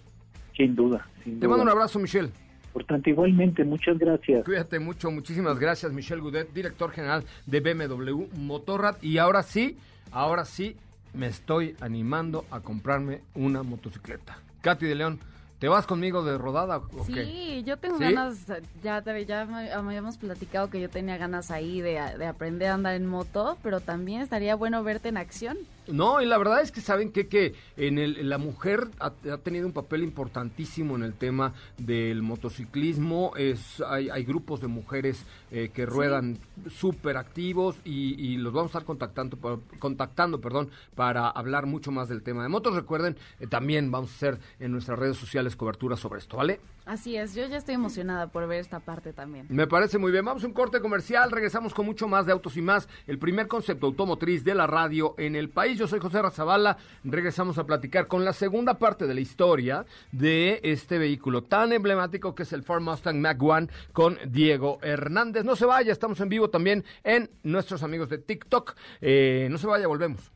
Sin 0.56 0.74
duda. 0.74 1.06
Te 1.24 1.48
mando 1.48 1.62
un 1.62 1.68
abrazo, 1.68 1.98
Michelle. 1.98 2.30
Por 2.72 2.84
tanto, 2.84 3.08
igualmente, 3.08 3.64
muchas 3.64 3.98
gracias. 3.98 4.44
Cuídate 4.44 4.78
mucho, 4.78 5.10
muchísimas 5.10 5.58
gracias, 5.58 5.92
Michelle 5.92 6.20
Goudet, 6.20 6.52
director 6.52 6.90
general 6.90 7.24
de 7.46 7.60
BMW 7.60 8.26
Motorrad. 8.36 8.96
Y 9.02 9.18
ahora 9.18 9.42
sí, 9.42 9.78
ahora 10.12 10.44
sí, 10.44 10.76
me 11.14 11.26
estoy 11.26 11.74
animando 11.80 12.44
a 12.50 12.60
comprarme 12.60 13.22
una 13.34 13.62
motocicleta. 13.62 14.38
Katy 14.60 14.86
de 14.86 14.94
León, 14.94 15.20
¿Te 15.58 15.68
vas 15.68 15.86
conmigo 15.86 16.22
de 16.22 16.36
rodada 16.36 16.78
o 16.78 17.04
sí, 17.06 17.62
yo 17.64 17.78
tengo 17.78 17.98
ganas, 17.98 18.46
ya, 18.82 19.02
ya 19.02 19.44
me, 19.46 19.72
habíamos 19.72 20.18
platicado 20.18 20.68
que 20.68 20.80
yo 20.80 20.90
tenía 20.90 21.16
ganas 21.16 21.50
ahí 21.50 21.80
de, 21.80 21.98
de, 22.18 22.26
aprender 22.26 22.68
a 22.68 22.74
andar 22.74 22.94
en 22.94 23.06
moto, 23.06 23.56
pero 23.62 23.80
también 23.80 24.20
estaría 24.20 24.54
bueno 24.54 24.82
verte 24.82 25.08
en 25.08 25.16
acción. 25.16 25.56
No, 25.88 26.20
y 26.20 26.26
la 26.26 26.38
verdad 26.38 26.60
es 26.60 26.72
que 26.72 26.80
saben 26.80 27.12
que, 27.12 27.28
que 27.28 27.54
en 27.76 27.98
el, 27.98 28.28
la 28.28 28.38
mujer 28.38 28.88
ha, 28.98 29.10
tenido 29.38 29.66
un 29.66 29.72
papel 29.72 30.02
importantísimo 30.02 30.96
en 30.96 31.02
el 31.02 31.14
tema 31.14 31.54
del 31.78 32.22
motociclismo. 32.22 33.32
Es, 33.36 33.80
hay, 33.86 34.10
hay 34.10 34.24
grupos 34.24 34.60
de 34.60 34.66
mujeres 34.66 35.24
eh, 35.50 35.70
que 35.72 35.86
ruedan 35.86 36.38
súper 36.70 37.16
activos 37.16 37.76
y, 37.84 38.36
los 38.36 38.52
vamos 38.52 38.74
a 38.74 38.78
estar 38.78 38.84
contactando, 38.84 39.62
contactando 39.78 40.40
perdón, 40.40 40.70
para 40.94 41.28
hablar 41.28 41.66
mucho 41.66 41.90
más 41.90 42.08
del 42.08 42.22
tema 42.22 42.42
de 42.42 42.48
motos. 42.48 42.74
Recuerden, 42.74 43.16
eh, 43.40 43.46
también 43.46 43.90
vamos 43.90 44.10
a 44.10 44.14
hacer 44.14 44.38
en 44.60 44.72
nuestras 44.72 44.98
redes 44.98 45.16
sociales 45.16 45.56
cobertura 45.56 45.96
sobre 45.96 46.18
esto, 46.20 46.36
¿vale? 46.36 46.60
Así 46.86 47.16
es, 47.16 47.34
yo 47.34 47.44
ya 47.46 47.56
estoy 47.56 47.74
emocionada 47.74 48.28
por 48.28 48.46
ver 48.46 48.60
esta 48.60 48.78
parte 48.78 49.12
también. 49.12 49.46
Me 49.48 49.66
parece 49.66 49.98
muy 49.98 50.12
bien. 50.12 50.24
Vamos 50.24 50.44
a 50.44 50.46
un 50.46 50.52
corte 50.52 50.80
comercial, 50.80 51.32
regresamos 51.32 51.74
con 51.74 51.84
mucho 51.84 52.06
más 52.06 52.26
de 52.26 52.32
autos 52.32 52.56
y 52.56 52.62
más, 52.62 52.88
el 53.08 53.18
primer 53.18 53.48
concepto 53.48 53.86
automotriz 53.86 54.44
de 54.44 54.54
la 54.54 54.68
radio 54.68 55.14
en 55.18 55.34
el 55.34 55.48
país. 55.48 55.75
Yo 55.76 55.86
soy 55.86 56.00
José 56.00 56.22
Razabala, 56.22 56.78
regresamos 57.04 57.58
a 57.58 57.66
platicar 57.66 58.06
con 58.06 58.24
la 58.24 58.32
segunda 58.32 58.78
parte 58.78 59.06
de 59.06 59.12
la 59.12 59.20
historia 59.20 59.84
de 60.10 60.60
este 60.62 60.96
vehículo 60.96 61.42
tan 61.42 61.70
emblemático 61.72 62.34
que 62.34 62.44
es 62.44 62.52
el 62.54 62.62
Ford 62.62 62.80
Mustang 62.80 63.20
Mach 63.20 63.40
1 63.40 63.68
con 63.92 64.18
Diego 64.26 64.78
Hernández. 64.80 65.44
No 65.44 65.54
se 65.54 65.66
vaya, 65.66 65.92
estamos 65.92 66.18
en 66.20 66.30
vivo 66.30 66.48
también 66.48 66.82
en 67.04 67.30
nuestros 67.42 67.82
amigos 67.82 68.08
de 68.08 68.16
TikTok. 68.16 68.74
Eh, 69.02 69.48
no 69.50 69.58
se 69.58 69.66
vaya, 69.66 69.86
volvemos. 69.86 70.35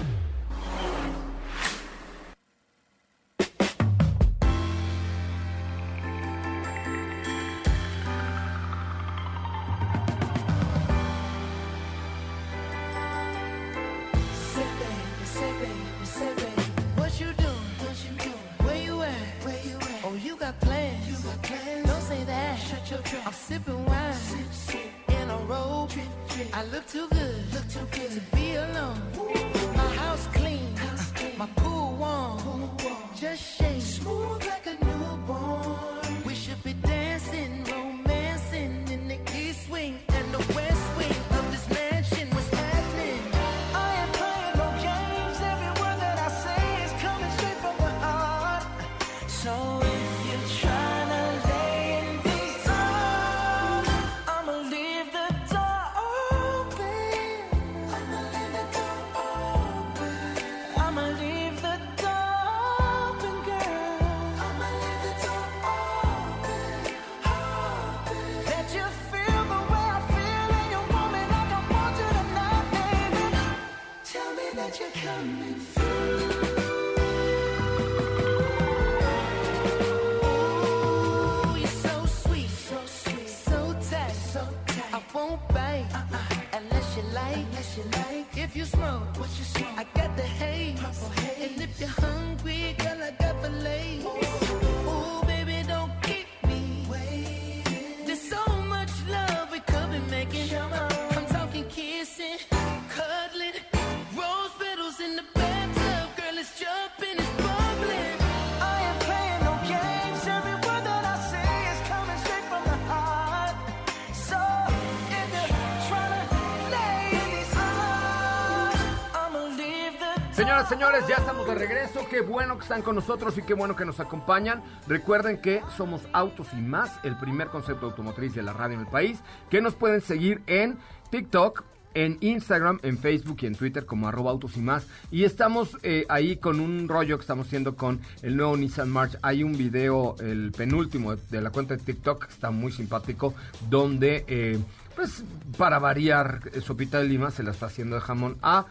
Señoras, 120.51 120.69
señores, 120.69 121.07
ya 121.07 121.15
estamos 121.15 121.47
de 121.47 121.55
regreso. 121.55 122.05
Qué 122.09 122.19
bueno 122.19 122.57
que 122.57 122.63
están 122.63 122.81
con 122.81 122.95
nosotros 122.95 123.37
y 123.37 123.41
qué 123.41 123.53
bueno 123.53 123.73
que 123.77 123.85
nos 123.85 124.01
acompañan. 124.01 124.61
Recuerden 124.85 125.37
que 125.37 125.61
somos 125.77 126.01
Autos 126.11 126.47
y 126.51 126.57
Más, 126.57 126.91
el 127.03 127.15
primer 127.15 127.47
concepto 127.47 127.85
automotriz 127.85 128.35
de 128.35 128.43
la 128.43 128.51
radio 128.51 128.73
en 128.73 128.81
el 128.81 128.87
país. 128.87 129.19
Que 129.49 129.61
nos 129.61 129.75
pueden 129.75 130.01
seguir 130.01 130.41
en 130.47 130.77
TikTok, 131.09 131.63
en 131.93 132.17
Instagram, 132.19 132.81
en 132.83 132.97
Facebook 132.97 133.37
y 133.39 133.45
en 133.45 133.55
Twitter 133.55 133.85
como 133.85 134.09
arroba 134.09 134.31
autos 134.31 134.57
y 134.57 134.59
más. 134.59 134.87
Y 135.09 135.23
estamos 135.23 135.77
eh, 135.83 136.05
ahí 136.09 136.35
con 136.35 136.59
un 136.59 136.89
rollo 136.89 137.17
que 137.17 137.21
estamos 137.21 137.47
haciendo 137.47 137.77
con 137.77 138.01
el 138.21 138.35
nuevo 138.35 138.57
Nissan 138.57 138.89
March. 138.89 139.17
Hay 139.21 139.43
un 139.43 139.53
video, 139.53 140.17
el 140.19 140.51
penúltimo 140.51 141.15
de 141.15 141.41
la 141.41 141.51
cuenta 141.51 141.77
de 141.77 141.81
TikTok, 141.81 142.27
está 142.27 142.51
muy 142.51 142.73
simpático, 142.73 143.33
donde, 143.69 144.25
eh, 144.27 144.59
pues, 144.97 145.23
para 145.57 145.79
variar, 145.79 146.41
eh, 146.51 146.59
Sopita 146.59 146.97
de 146.97 147.05
Lima 147.05 147.31
se 147.31 147.41
la 147.41 147.51
está 147.51 147.67
haciendo 147.67 147.95
de 147.95 148.01
jamón 148.01 148.35
a 148.41 148.65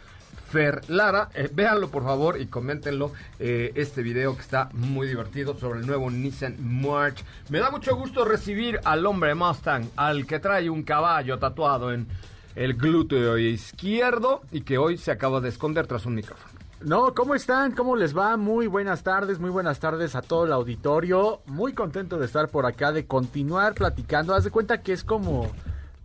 Fer 0.51 0.81
Lara. 0.89 1.29
Eh, 1.35 1.49
véanlo 1.53 1.91
por 1.91 2.03
favor 2.03 2.41
y 2.41 2.47
coméntenlo 2.47 3.13
eh, 3.39 3.73
este 3.77 4.03
video 4.03 4.35
que 4.35 4.43
está 4.43 4.69
muy 4.73 5.07
divertido 5.07 5.57
sobre 5.59 5.81
el 5.81 5.87
nuevo 5.87 6.11
Nissan 6.11 6.57
March. 6.59 7.25
Me 7.49 7.61
da 7.61 7.71
mucho 7.71 7.95
gusto 7.97 8.25
recibir 8.25 8.81
al 8.85 9.07
hombre 9.07 9.35
Mustang, 9.35 9.89
al 9.97 10.27
que 10.27 10.41
trae 10.41 10.69
un 10.69 10.83
caballo 10.83 11.39
tatuado 11.39 11.93
en 11.93 12.09
el 12.57 12.75
glúteo 12.75 13.39
izquierdo 13.39 14.43
y 14.51 14.63
que 14.63 14.77
hoy 14.77 14.99
se 14.99 15.13
acaba 15.13 15.41
de 15.41 15.51
esconder 15.51 15.87
tras 15.87 16.05
un 16.05 16.17
micrófono. 16.17 16.61
No, 16.81 17.15
¿cómo 17.15 17.35
están? 17.35 17.73
¿Cómo 17.73 17.95
les 17.95 18.17
va? 18.17 18.39
Muy 18.39 18.67
buenas 18.67 19.03
tardes, 19.03 19.39
muy 19.39 19.51
buenas 19.51 19.81
tardes 19.81 20.17
a 20.17 20.23
todo 20.23 20.47
el 20.47 20.53
auditorio. 20.53 21.43
Muy 21.45 21.75
contento 21.75 22.19
de 22.19 22.25
estar 22.25 22.49
por 22.49 22.65
acá, 22.65 22.91
de 22.91 23.07
continuar 23.07 23.75
platicando. 23.75 24.35
Haz 24.35 24.45
de 24.45 24.51
cuenta 24.51 24.81
que 24.81 24.95
es 24.95 25.05
como, 25.05 25.51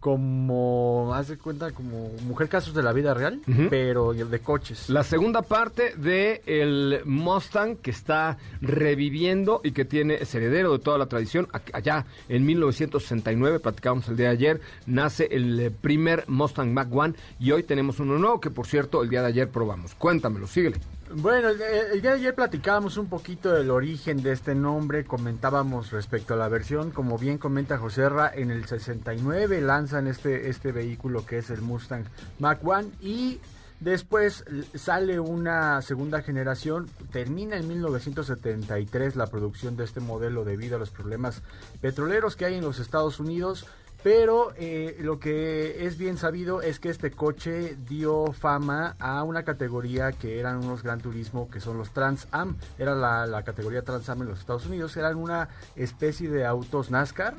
como, 0.06 1.16
haz 1.16 1.30
de 1.30 1.38
cuenta 1.40 1.72
como 1.72 2.12
Mujer 2.28 2.48
Casos 2.48 2.76
de 2.76 2.84
la 2.84 2.94
Vida 2.94 3.16
Real, 3.16 3.42
Ujú. 3.48 3.70
pero 3.72 4.14
de 4.14 4.40
coches. 4.40 4.88
La 4.88 5.04
segunda 5.04 5.42
parte 5.42 5.96
de 5.98 6.44
el 6.46 7.02
Mustang 7.06 7.76
que 7.78 7.90
está 7.90 8.38
reviviendo 8.62 9.62
y 9.64 9.72
que 9.72 9.84
tiene 9.84 10.14
es 10.22 10.36
heredero 10.36 10.74
de 10.74 10.78
toda 10.78 11.00
la 11.00 11.08
tradición. 11.08 11.48
Allá 11.74 12.06
en 12.30 12.46
1969, 12.46 13.60
platicábamos 13.60 14.08
el 14.08 14.16
día 14.18 14.28
de 14.28 14.34
ayer, 14.34 14.62
nace 14.86 15.28
el 15.32 15.72
primer 15.82 16.26
Mustang 16.28 16.72
Mach 16.72 16.88
1 16.92 17.16
y 17.40 17.52
hoy 17.52 17.64
tenemos 17.64 18.00
uno 18.00 18.20
nuevo 18.20 18.40
que 18.40 18.52
por 18.52 18.68
cierto 18.68 19.02
el 19.02 19.10
día 19.10 19.24
de 19.24 19.30
ayer 19.30 19.50
probamos. 19.50 19.96
Cuéntamelo, 19.96 20.46
síguele. 20.46 20.78
Bueno, 21.14 21.50
el, 21.50 22.02
día 22.02 22.12
de 22.12 22.18
ayer 22.18 22.34
platicábamos 22.34 22.98
un 22.98 23.08
poquito 23.08 23.54
del 23.54 23.70
origen 23.70 24.24
de 24.24 24.32
este 24.32 24.56
nombre, 24.56 25.06
comentábamos 25.06 25.92
respecto 25.92 26.34
a 26.34 26.38
la 26.38 26.50
versión, 26.50 26.90
como 26.90 27.20
bien 27.20 27.38
comenta 27.38 27.78
Joserra, 27.78 28.32
en 28.34 28.50
el 28.50 28.66
69 28.66 29.62
lanzan 29.62 30.08
este, 30.08 30.50
este 30.50 30.72
vehículo 30.72 31.24
que 31.24 31.38
es 31.38 31.52
el 31.52 31.62
Mustang 31.62 32.06
Mach 32.40 32.58
1 32.64 32.86
y 33.02 33.40
después 33.80 34.46
sale 34.74 35.20
una 35.20 35.80
segunda 35.84 36.24
generación, 36.24 36.90
termina 37.12 37.58
en 37.58 37.68
1973 37.68 39.16
la 39.16 39.28
producción 39.28 39.78
de 39.78 39.84
este 39.84 40.00
modelo 40.00 40.44
debido 40.44 40.78
a 40.78 40.80
los 40.80 40.90
problemas 40.90 41.44
petroleros 41.82 42.36
que 42.36 42.46
hay 42.46 42.56
en 42.56 42.64
los 42.64 42.80
Estados 42.80 43.20
Unidos. 43.20 43.68
Pero 44.06 44.54
eh, 44.56 44.98
lo 45.00 45.20
que 45.20 45.88
es 45.88 45.98
bien 45.98 46.20
sabido 46.20 46.62
es 46.62 46.80
que 46.80 46.90
este 46.90 47.10
coche 47.10 47.76
dio 47.90 48.34
fama 48.34 48.96
a 49.00 49.24
una 49.24 49.42
categoría 49.42 50.12
que 50.12 50.40
eran 50.40 50.58
unos 50.58 50.84
Gran 50.84 51.02
Turismo, 51.02 51.50
que 51.50 51.60
son 51.60 51.80
los 51.80 51.90
Trans 51.90 52.28
Am. 52.30 52.56
Era 52.78 52.94
la, 52.94 53.26
la 53.26 53.42
categoría 53.42 53.82
Trans 53.82 54.08
Am 54.08 54.22
en 54.22 54.28
los 54.28 54.42
Estados 54.42 54.68
Unidos. 54.68 54.96
Eran 54.96 55.16
una 55.16 55.50
especie 55.76 56.30
de 56.30 56.46
autos 56.46 56.92
NASCAR. 56.92 57.34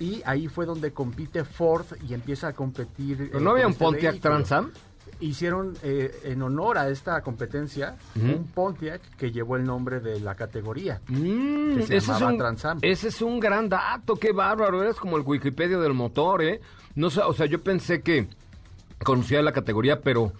Y 0.00 0.20
ahí 0.26 0.48
fue 0.48 0.66
donde 0.66 0.90
compite 0.90 1.44
Ford 1.44 1.86
y 2.08 2.14
empieza 2.14 2.48
a 2.48 2.52
competir. 2.52 3.28
¿Pero 3.30 3.38
eh, 3.38 3.40
no 3.40 3.50
había 3.52 3.66
un 3.66 3.72
este 3.74 3.84
Pontiac. 3.84 4.18
Trans 4.18 4.50
Am? 4.50 4.72
Hicieron 5.20 5.74
eh, 5.82 6.20
en 6.24 6.42
honor 6.42 6.78
a 6.78 6.88
esta 6.88 7.20
competencia 7.22 7.96
un 8.14 8.46
Pontiac 8.54 9.00
que 9.16 9.32
llevó 9.32 9.56
el 9.56 9.64
nombre 9.64 10.00
de 10.00 10.20
la 10.20 10.34
categoría. 10.34 11.00
Mm, 11.08 11.74
Que 11.74 11.82
se 11.82 11.82
ese, 11.82 11.96
es 11.96 12.06
llamaba 12.06 12.32
un, 12.32 12.38
Trans 12.38 12.64
Am. 12.64 12.78
ese 12.82 13.08
es 13.08 13.20
un 13.22 13.40
gran 13.40 13.68
dato, 13.68 14.16
qué 14.16 14.32
bárbaro, 14.32 14.82
eres 14.82 14.96
como 14.96 15.16
el 15.16 15.22
Wikipedia 15.24 15.78
del 15.78 15.94
motor, 15.94 16.42
¿eh? 16.42 16.60
No 16.94 17.08
o 17.08 17.32
sea, 17.34 17.46
yo 17.46 17.60
pensé 17.62 18.00
que 18.02 18.28
conocía 19.02 19.42
la 19.42 19.52
categoría, 19.52 20.00
pero 20.00 20.32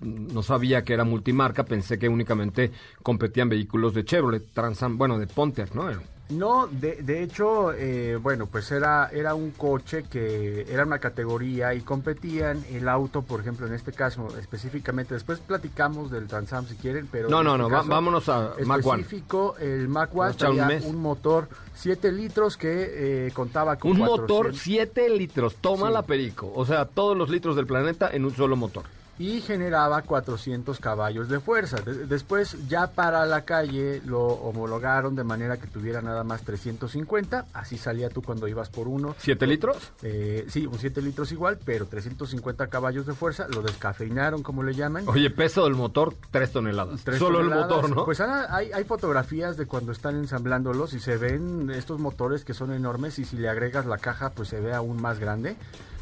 no 0.00 0.42
sabía 0.42 0.82
que 0.84 0.94
era 0.94 1.04
multimarca, 1.04 1.64
pensé 1.64 1.98
que 1.98 2.08
únicamente 2.08 2.70
competían 3.02 3.48
vehículos 3.48 3.94
de 3.94 4.04
Chevrolet, 4.04 4.52
Trans 4.52 4.82
Am, 4.82 4.96
bueno, 4.96 5.18
de 5.18 5.26
Pontiac, 5.26 5.74
¿no? 5.74 5.90
No, 6.38 6.66
de, 6.66 6.96
de 7.02 7.22
hecho, 7.22 7.72
eh, 7.72 8.16
bueno, 8.16 8.46
pues 8.46 8.70
era, 8.72 9.08
era 9.12 9.34
un 9.34 9.50
coche 9.52 10.04
que 10.10 10.66
era 10.68 10.84
una 10.84 10.98
categoría 10.98 11.74
y 11.74 11.80
competían 11.80 12.64
el 12.70 12.88
auto, 12.88 13.22
por 13.22 13.40
ejemplo, 13.40 13.66
en 13.66 13.74
este 13.74 13.92
caso 13.92 14.28
específicamente, 14.38 15.14
después 15.14 15.38
platicamos 15.40 16.10
del 16.10 16.26
Transam 16.26 16.66
si 16.66 16.74
quieren, 16.76 17.08
pero... 17.10 17.28
No, 17.28 17.42
no, 17.42 17.52
este 17.52 17.62
no, 17.62 17.70
va- 17.70 17.82
vámonos 17.82 18.28
a 18.28 18.54
Mach 18.64 18.84
1. 18.84 18.94
Específico, 18.96 19.56
el 19.58 19.88
Mac 19.88 20.10
1 20.12 20.18
Vamos 20.18 20.32
a 20.32 20.34
echar 20.36 20.50
un 20.50 20.56
traía 20.56 20.88
un, 20.88 20.96
motor 21.02 21.48
7 21.74 22.12
litros 22.12 22.56
que 22.56 23.26
eh, 23.26 23.30
contaba 23.32 23.76
con 23.76 23.90
Un 23.92 23.98
400 23.98 24.20
motor 24.30 24.54
7 24.56 25.08
litros, 25.10 25.56
toma 25.56 25.88
Sí. 25.88 25.92
la 25.92 26.02
perico, 26.02 26.52
o 26.54 26.64
sea, 26.64 26.84
todos 26.86 27.16
los 27.16 27.30
litros 27.30 27.56
del 27.56 27.66
planeta 27.66 28.10
en 28.12 28.24
un 28.24 28.34
solo 28.34 28.56
motor. 28.56 28.84
Y 29.18 29.40
generaba 29.42 30.02
400 30.02 30.80
caballos 30.80 31.28
de 31.28 31.38
fuerza. 31.38 31.76
De- 31.80 32.06
después 32.06 32.56
ya 32.68 32.88
para 32.88 33.24
la 33.26 33.44
calle 33.44 34.00
lo 34.06 34.20
homologaron 34.26 35.14
de 35.14 35.22
manera 35.22 35.58
que 35.58 35.66
tuviera 35.66 36.00
nada 36.02 36.24
más 36.24 36.42
350, 36.42 37.46
así 37.52 37.76
salía 37.78 38.08
tú 38.08 38.22
cuando 38.22 38.48
ibas 38.48 38.68
por 38.70 38.88
uno. 38.88 39.14
¿7 39.22 39.46
litros? 39.46 39.92
Eh, 40.02 40.46
sí, 40.48 40.66
un 40.66 40.78
7 40.78 41.02
litros 41.02 41.30
igual, 41.30 41.58
pero 41.64 41.86
350 41.86 42.66
caballos 42.68 43.06
de 43.06 43.12
fuerza, 43.14 43.46
lo 43.48 43.62
descafeinaron 43.62 44.42
como 44.42 44.62
le 44.62 44.74
llaman. 44.74 45.04
Oye, 45.06 45.30
peso 45.30 45.64
del 45.64 45.74
motor, 45.74 46.14
3 46.30 46.50
toneladas. 46.50 47.00
Solo 47.18 47.38
toneladas. 47.38 47.42
el 47.42 47.74
motor, 47.76 47.90
¿no? 47.96 48.04
Pues 48.04 48.20
ahora 48.20 48.54
hay, 48.54 48.72
hay 48.72 48.84
fotografías 48.84 49.56
de 49.56 49.66
cuando 49.66 49.92
están 49.92 50.16
ensamblándolos 50.16 50.94
y 50.94 51.00
se 51.00 51.16
ven 51.16 51.70
estos 51.70 52.00
motores 52.00 52.44
que 52.44 52.54
son 52.54 52.72
enormes 52.72 53.18
y 53.18 53.24
si 53.24 53.36
le 53.36 53.48
agregas 53.48 53.86
la 53.86 53.98
caja 53.98 54.30
pues 54.30 54.48
se 54.48 54.60
ve 54.60 54.72
aún 54.72 55.00
más 55.00 55.18
grande. 55.18 55.56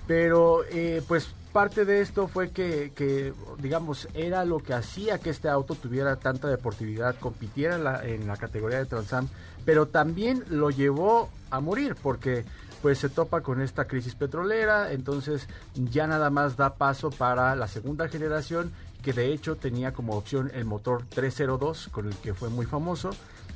Pero 0.07 0.64
eh, 0.70 1.03
pues 1.07 1.35
parte 1.53 1.85
de 1.85 2.01
esto 2.01 2.29
fue 2.29 2.51
que, 2.51 2.93
que, 2.95 3.33
digamos, 3.59 4.09
era 4.15 4.45
lo 4.45 4.59
que 4.59 4.75
hacía 4.75 5.19
que 5.19 5.31
este 5.31 5.49
auto 5.49 5.75
tuviera 5.75 6.17
tanta 6.17 6.49
deportividad, 6.49 7.17
compitiera 7.19 8.05
en 8.05 8.27
la, 8.27 8.37
categoría 8.37 8.79
de 8.79 8.87
Transam, 8.87 9.29
pero 9.65 9.87
también 9.87 10.44
lo 10.48 10.71
llevó 10.71 11.29
a 11.51 11.61
morir 11.61 11.96
porque 12.03 12.44
pues 12.83 12.98
se 12.98 13.11
topa 13.11 13.42
con 13.42 13.61
esta 13.61 13.87
crisis 13.87 14.15
petrolera, 14.15 14.92
entonces 14.92 15.48
ya 15.75 16.07
nada 16.07 16.31
más 16.31 16.57
da 16.57 16.75
paso 16.75 17.11
para 17.11 17.55
la 17.55 17.69
segunda 17.69 18.09
generación 18.09 18.73
que 19.03 19.13
de 19.13 19.33
hecho 19.33 19.57
tenía 19.57 19.92
como 19.92 20.15
opción 20.15 20.51
el 20.55 20.65
motor 20.65 21.05
302 21.09 21.88
con 21.90 22.07
el 22.07 22.15
que 22.17 22.33
fue 22.33 22.48
muy 22.48 22.67
famoso 22.67 23.11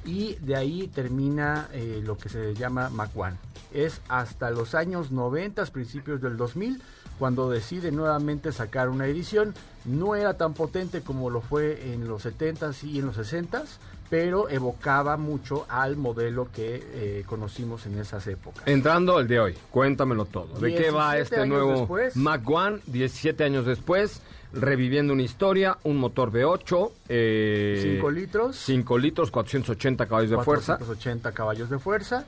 y 0.05 0.35
de 0.37 0.57
ahí 0.57 0.89
termina 0.89 1.69
eh, 1.73 2.03
lo 2.05 2.17
que 2.19 2.29
se 2.29 2.55
llama 2.55 2.91
Mac 2.91 3.11
One. 3.15 3.37
Es 3.73 4.01
hasta 4.09 4.51
los 4.51 4.75
años 4.75 5.11
90, 5.11 5.65
principios 5.67 6.21
del 6.21 6.37
2000, 6.37 6.81
cuando 7.19 7.51
decide 7.51 7.93
nuevamente 7.93 8.53
sacar 8.53 8.89
una 8.89 9.07
edición. 9.07 9.55
No 9.85 10.15
era 10.15 10.35
tan 10.35 10.55
potente 10.55 11.03
como 11.03 11.31
lo 11.31 11.41
fue 11.41 11.93
en 11.93 12.09
los 12.09 12.25
70s 12.25 12.85
y 12.85 13.01
en 13.01 13.07
los 13.07 13.19
60s, 13.19 13.67
pero 14.09 14.49
evocaba 14.49 15.17
mucho 15.17 15.67
al 15.69 15.97
modelo 15.97 16.49
que 16.53 16.83
eh, 16.83 17.25
conocimos 17.27 17.85
en 17.87 17.99
esas 17.99 18.27
épocas. 18.27 18.63
Entrando 18.67 19.19
al 19.19 19.29
de 19.29 19.41
hoy, 19.41 19.55
cuéntamelo 19.71 20.25
todo. 20.25 20.59
¿De 20.59 20.75
qué 20.75 20.91
va 20.91 21.15
17 21.15 21.23
este 21.23 21.47
nuevo 21.47 21.81
después. 21.81 22.17
Mac 22.17 22.49
One 22.49 22.79
17 22.87 23.45
años 23.45 23.67
después? 23.67 24.23
Reviviendo 24.53 25.13
una 25.13 25.23
historia, 25.23 25.79
un 25.83 25.97
motor 25.97 26.31
V8, 26.31 26.93
eh, 27.09 27.97
5 27.97 28.11
litros. 28.11 28.57
5 28.57 28.99
litros, 28.99 29.31
480 29.33 30.07
caballos 30.07 30.31
de 30.31 30.37
fuerza. 30.37 30.77
480 30.79 31.33
caballos 31.33 31.71
de 31.71 31.79
fuerza. 31.79 32.25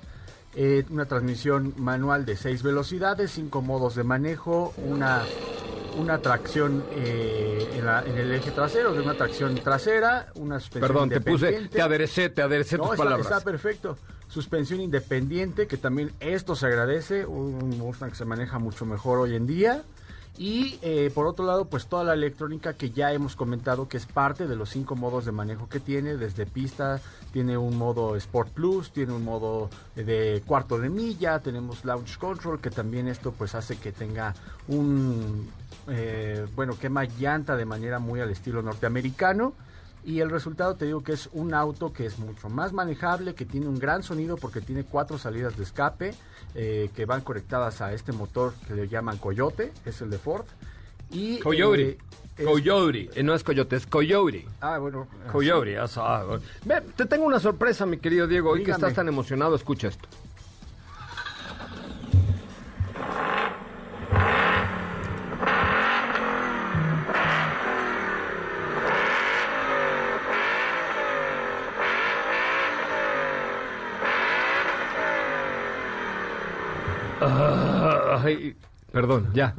Eh, 0.57 0.85
una 0.91 1.05
transmisión 1.07 1.75
manual 1.77 2.25
de 2.25 2.35
6 2.37 2.63
velocidades, 2.63 3.31
5 3.33 3.61
modos 3.63 3.95
de 3.95 4.03
manejo, 4.05 4.73
una, 4.79 5.23
una 5.99 6.19
tracción 6.23 6.83
eh, 6.93 7.69
en, 7.75 7.85
la- 7.87 8.03
en 8.03 8.17
el 8.17 8.33
eje 8.33 8.51
trasero, 8.51 8.93
de 8.95 9.01
una 9.03 9.15
tracción 9.15 9.55
trasera, 9.57 10.33
una 10.35 10.59
suspensión 10.59 10.89
Perdón, 10.93 11.09
te 11.11 11.21
puse, 11.21 11.33
independiente. 11.47 11.77
te 11.77 11.83
aderecé, 11.83 12.29
te 12.31 12.43
aderecé 12.43 12.77
No, 12.79 12.85
tus 12.85 12.93
está, 12.95 13.05
palabras. 13.05 13.27
está 13.31 13.41
perfecto. 13.45 13.99
suspensión 14.29 14.81
independiente, 14.81 15.67
que 15.67 15.77
también 15.77 16.11
esto 16.21 16.57
se 16.57 16.67
agradece, 16.67 17.27
un 17.27 17.79
Mustang 17.79 18.11
que 18.11 18.17
se 18.17 18.25
maneja 18.25 18.59
mucho 18.59 18.85
mejor 18.87 19.19
hoy 19.21 19.37
en 19.37 19.47
día. 19.47 19.83
Y 20.39 20.79
eh, 20.83 21.11
por 21.15 21.27
otro 21.27 21.47
lado, 21.47 21.65
pues 21.65 21.87
toda 21.87 22.05
la 22.05 22.13
electrónica 22.13 22.75
que 22.75 22.91
ya 22.91 23.11
hemos 23.13 23.37
comentado 23.37 23.89
que 23.89 23.97
es 23.97 24.05
parte 24.05 24.47
de 24.47 24.55
los 24.55 24.69
cinco 24.69 24.95
modos 24.95 25.25
de 25.25 25.33
manejo 25.33 25.67
que 25.69 25.81
tiene, 25.81 26.17
desde 26.19 26.45
pista, 26.45 27.01
tiene 27.37 27.59
un 27.59 27.77
modo 27.77 28.17
Sport 28.17 28.49
Plus, 28.49 28.93
tiene 28.93 29.13
un 29.13 29.23
modo 29.23 29.69
de 29.95 30.43
cuarto 30.47 30.79
de 30.79 30.89
milla, 30.89 31.39
tenemos 31.39 31.85
Launch 31.85 32.17
Control, 32.17 32.63
que 32.63 32.71
también 32.71 33.09
esto 33.09 33.31
pues 33.31 33.55
hace 33.55 33.77
que 33.77 33.93
tenga 33.93 34.33
un, 34.69 35.47
eh, 35.87 36.47
bueno, 36.55 36.79
quema 36.79 37.05
llanta 37.05 37.55
de 37.55 37.67
manera 37.67 37.99
muy 37.99 38.21
al 38.23 38.31
estilo 38.31 38.63
norteamericano. 38.63 39.53
Y 40.03 40.21
el 40.21 40.31
resultado 40.31 40.77
te 40.77 40.87
digo 40.87 41.03
que 41.03 41.13
es 41.13 41.29
un 41.35 41.53
auto 41.53 41.93
que 41.93 42.07
es 42.07 42.19
mucho 42.19 42.49
más 42.49 42.73
manejable, 42.73 43.35
que 43.35 43.45
tiene 43.45 43.69
un 43.69 43.79
gran 43.79 44.03
sonido 44.03 44.39
porque 44.39 44.63
tiene 44.63 44.85
cuatro 44.85 45.19
salidas 45.19 45.59
de 45.59 45.65
escape 45.65 46.15
eh, 46.55 46.89
que 46.97 47.05
van 47.05 47.21
conectadas 47.21 47.83
a 47.83 47.93
este 47.93 48.13
motor 48.13 48.55
que 48.67 48.75
le 48.75 48.89
llaman 48.89 49.19
Coyote, 49.19 49.75
es 49.85 50.01
el 50.01 50.09
de 50.09 50.17
Ford. 50.17 50.47
Y, 51.11 51.39
Coyote. 51.41 51.83
eh, 51.91 51.99
Coyote. 52.45 53.11
Eh, 53.15 53.23
no 53.23 53.35
es 53.35 53.43
Coyote, 53.43 53.77
es 53.77 53.87
Coyote. 53.87 54.47
Ah, 54.61 54.79
bueno. 54.79 55.07
Coyote. 55.33 55.79
Ve, 56.65 56.83
te 56.95 57.07
tengo 57.07 57.25
una 57.25 57.41
sorpresa, 57.41 57.87
mi 57.87 57.99
querido 57.99 58.27
Diego. 58.27 58.51
Hoy 58.51 58.63
que 58.63 58.73
estás 58.73 58.95
tan 58.95 59.09
emocionado, 59.09 59.57
escucha 59.57 59.89
esto. 59.89 60.09
Ah, 77.21 78.21
ay, 78.23 78.57
perdón, 78.93 79.31
ya. 79.33 79.55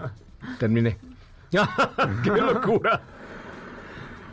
Terminé. 0.60 0.98
¡Qué 2.24 2.30
locura! 2.30 3.02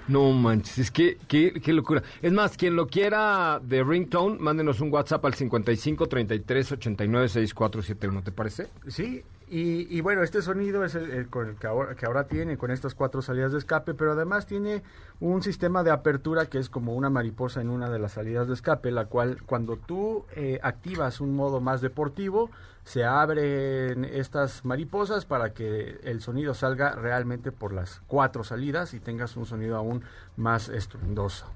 No 0.07 0.33
manches, 0.33 0.79
es 0.79 0.91
que 0.91 1.17
qué, 1.27 1.53
qué 1.63 1.73
locura. 1.73 2.03
Es 2.21 2.33
más, 2.33 2.57
quien 2.57 2.77
lo 2.77 2.87
quiera 2.87 3.59
de 3.63 3.83
ringtone, 3.83 4.39
mándenos 4.39 4.81
un 4.81 4.93
WhatsApp 4.93 5.25
al 5.25 5.35
55 5.35 6.07
33 6.07 6.73
89 6.73 7.29
6471, 7.29 8.23
¿te 8.23 8.33
parece? 8.33 8.69
Sí, 8.87 9.23
y, 9.49 9.97
y 9.97 10.01
bueno, 10.01 10.23
este 10.23 10.43
sonido 10.43 10.85
es 10.85 10.95
el, 10.95 11.11
el 11.11 11.29
que 11.29 11.67
ahora, 11.67 11.95
que 11.95 12.07
ahora 12.07 12.27
tiene, 12.27 12.57
con 12.57 12.71
estas 12.71 12.95
cuatro 12.95 13.23
salidas 13.23 13.53
de 13.53 13.59
escape, 13.59 13.95
pero 13.95 14.13
además 14.13 14.47
tiene 14.47 14.83
un 15.21 15.43
sistema 15.43 15.83
de 15.83 15.91
apertura 15.91 16.47
que 16.47 16.59
es 16.59 16.69
como 16.69 16.95
una 16.95 17.11
mariposa 17.11 17.61
en 17.61 17.71
una 17.71 17.91
de 17.91 17.99
las 17.99 18.13
salidas 18.13 18.49
de 18.49 18.55
escape, 18.55 18.91
la 18.91 19.07
cual 19.07 19.43
cuando 19.45 19.77
tú 19.77 20.25
eh, 20.35 20.59
activas 20.63 21.21
un 21.21 21.35
modo 21.37 21.61
más 21.61 21.81
deportivo, 21.81 22.51
se 22.85 23.05
abren 23.05 24.05
estas 24.05 24.65
mariposas 24.65 25.25
para 25.25 25.55
que 25.55 26.01
el 26.05 26.21
sonido 26.21 26.55
salga 26.55 26.95
realmente 26.95 27.51
por 27.51 27.73
las 27.73 28.03
cuatro 28.07 28.45
salidas 28.45 28.93
y 28.95 29.01
tengas 29.01 29.37
un 29.37 29.47
sonido 29.47 29.77
aún 29.77 30.03
más 30.37 30.69
estruendoso. 30.69 31.47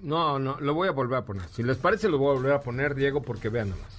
No, 0.00 0.38
no, 0.38 0.60
lo 0.60 0.74
voy 0.74 0.88
a 0.88 0.92
volver 0.92 1.18
a 1.18 1.24
poner. 1.24 1.48
Si 1.48 1.62
les 1.62 1.78
parece, 1.78 2.08
lo 2.08 2.18
voy 2.18 2.30
a 2.30 2.34
volver 2.34 2.52
a 2.52 2.60
poner, 2.60 2.94
Diego, 2.94 3.22
porque 3.22 3.48
vean 3.48 3.70
nomás. 3.70 3.96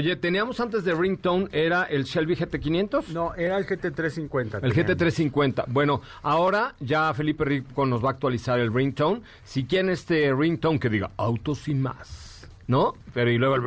Oye, 0.00 0.16
teníamos 0.16 0.58
antes 0.60 0.82
de 0.82 0.94
ringtone, 0.94 1.50
¿era 1.52 1.84
el 1.84 2.04
Shelby 2.04 2.34
GT500? 2.34 3.08
No, 3.08 3.34
era 3.34 3.58
el 3.58 3.66
GT350. 3.66 4.60
El 4.62 4.72
tenían. 4.72 4.96
GT350. 4.96 5.64
Bueno, 5.66 6.00
ahora 6.22 6.74
ya 6.80 7.12
Felipe 7.12 7.44
Rico 7.44 7.84
nos 7.84 8.02
va 8.02 8.08
a 8.08 8.12
actualizar 8.12 8.58
el 8.60 8.72
ringtone. 8.72 9.20
Si 9.44 9.64
quieren 9.64 9.90
este 9.90 10.32
ringtone 10.32 10.80
que 10.80 10.88
diga 10.88 11.10
auto 11.18 11.54
sin 11.54 11.82
más, 11.82 12.48
¿no? 12.66 12.94
Pero 13.12 13.30
y 13.30 13.36
luego 13.36 13.56
el 13.56 13.60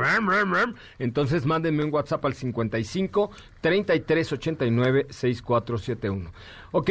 entonces 0.98 1.46
mándenme 1.46 1.84
un 1.84 1.94
WhatsApp 1.94 2.26
al 2.26 2.34
55 2.34 3.30
33 3.62 4.34
89 4.34 5.06
6471. 5.12 6.32
Ok, 6.72 6.90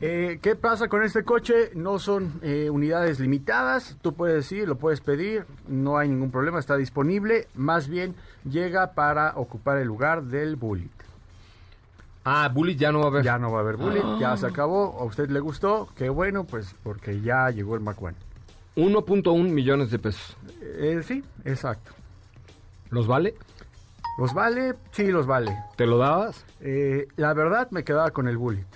Eh, 0.00 0.38
¿Qué 0.42 0.54
pasa 0.56 0.88
con 0.88 1.02
este 1.02 1.24
coche? 1.24 1.70
No 1.74 1.98
son 1.98 2.40
eh, 2.42 2.68
unidades 2.68 3.20
limitadas, 3.20 3.96
tú 4.02 4.12
puedes 4.12 4.50
ir, 4.52 4.68
lo 4.68 4.76
puedes 4.76 5.00
pedir, 5.00 5.46
no 5.68 5.96
hay 5.96 6.08
ningún 6.08 6.30
problema, 6.30 6.58
está 6.58 6.76
disponible, 6.76 7.48
más 7.54 7.88
bien 7.88 8.14
llega 8.48 8.92
para 8.92 9.32
ocupar 9.36 9.78
el 9.78 9.86
lugar 9.86 10.24
del 10.24 10.56
Bullet. 10.56 10.90
ah, 12.24 12.50
Bullet 12.52 12.74
ya 12.76 12.92
no 12.92 12.98
va 13.00 13.04
a 13.06 13.08
haber. 13.08 13.24
Ya 13.24 13.38
no 13.38 13.52
va 13.52 13.58
a 13.58 13.62
haber 13.62 13.76
Bullet, 13.76 14.02
ya 14.18 14.36
se 14.36 14.46
acabó, 14.46 14.98
a 15.00 15.04
usted 15.04 15.30
le 15.30 15.40
gustó, 15.40 15.88
qué 15.96 16.08
bueno, 16.10 16.44
pues 16.44 16.74
porque 16.82 17.20
ya 17.20 17.48
llegó 17.50 17.74
el 17.74 17.80
Mac 17.80 18.02
One. 18.02 18.16
1.1 18.76 19.48
millones 19.50 19.90
de 19.90 19.98
pesos. 20.00 20.36
Eh, 20.60 21.00
sí, 21.06 21.22
exacto. 21.44 21.92
¿Los 22.90 23.06
vale? 23.06 23.36
¿Los 24.18 24.34
vale? 24.34 24.74
Sí, 24.90 25.06
los 25.06 25.26
vale. 25.26 25.56
¿Te 25.76 25.86
lo 25.86 25.98
dabas? 25.98 26.44
Eh, 26.60 27.06
la 27.16 27.32
verdad 27.32 27.68
me 27.70 27.84
quedaba 27.84 28.10
con 28.10 28.26
el 28.28 28.36
Bullet. 28.36 28.66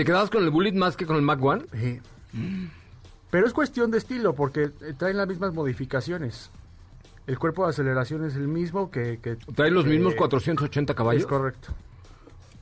¿Te 0.00 0.06
quedabas 0.06 0.30
con 0.30 0.42
el 0.42 0.48
Bullet 0.48 0.72
más 0.72 0.96
que 0.96 1.04
con 1.04 1.16
el 1.16 1.20
Mac 1.20 1.44
One? 1.44 1.62
Eh, 1.74 2.00
Pero 3.30 3.46
es 3.46 3.52
cuestión 3.52 3.90
de 3.90 3.98
estilo, 3.98 4.34
porque 4.34 4.70
eh, 4.80 4.94
traen 4.96 5.18
las 5.18 5.28
mismas 5.28 5.52
modificaciones. 5.52 6.50
El 7.26 7.38
cuerpo 7.38 7.64
de 7.64 7.70
aceleración 7.72 8.24
es 8.24 8.34
el 8.34 8.48
mismo 8.48 8.90
que... 8.90 9.18
que 9.22 9.36
¿Trae 9.54 9.70
los 9.70 9.84
mismos 9.84 10.14
eh, 10.14 10.16
480 10.16 10.94
caballos? 10.94 11.20
Es 11.24 11.26
correcto. 11.28 11.74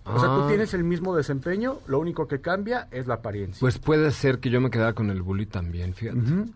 O 0.04 0.18
sea, 0.18 0.28
tú 0.30 0.40
Ah. 0.42 0.48
tienes 0.48 0.74
el 0.74 0.82
mismo 0.82 1.14
desempeño, 1.14 1.78
lo 1.86 2.00
único 2.00 2.26
que 2.26 2.40
cambia 2.40 2.88
es 2.90 3.06
la 3.06 3.14
apariencia. 3.14 3.60
Pues 3.60 3.78
puede 3.78 4.10
ser 4.10 4.40
que 4.40 4.50
yo 4.50 4.60
me 4.60 4.68
quedara 4.70 4.94
con 4.94 5.08
el 5.10 5.22
Bullet 5.22 5.46
también, 5.46 5.94
fíjate. 5.94 6.18
Ujú. 6.18 6.46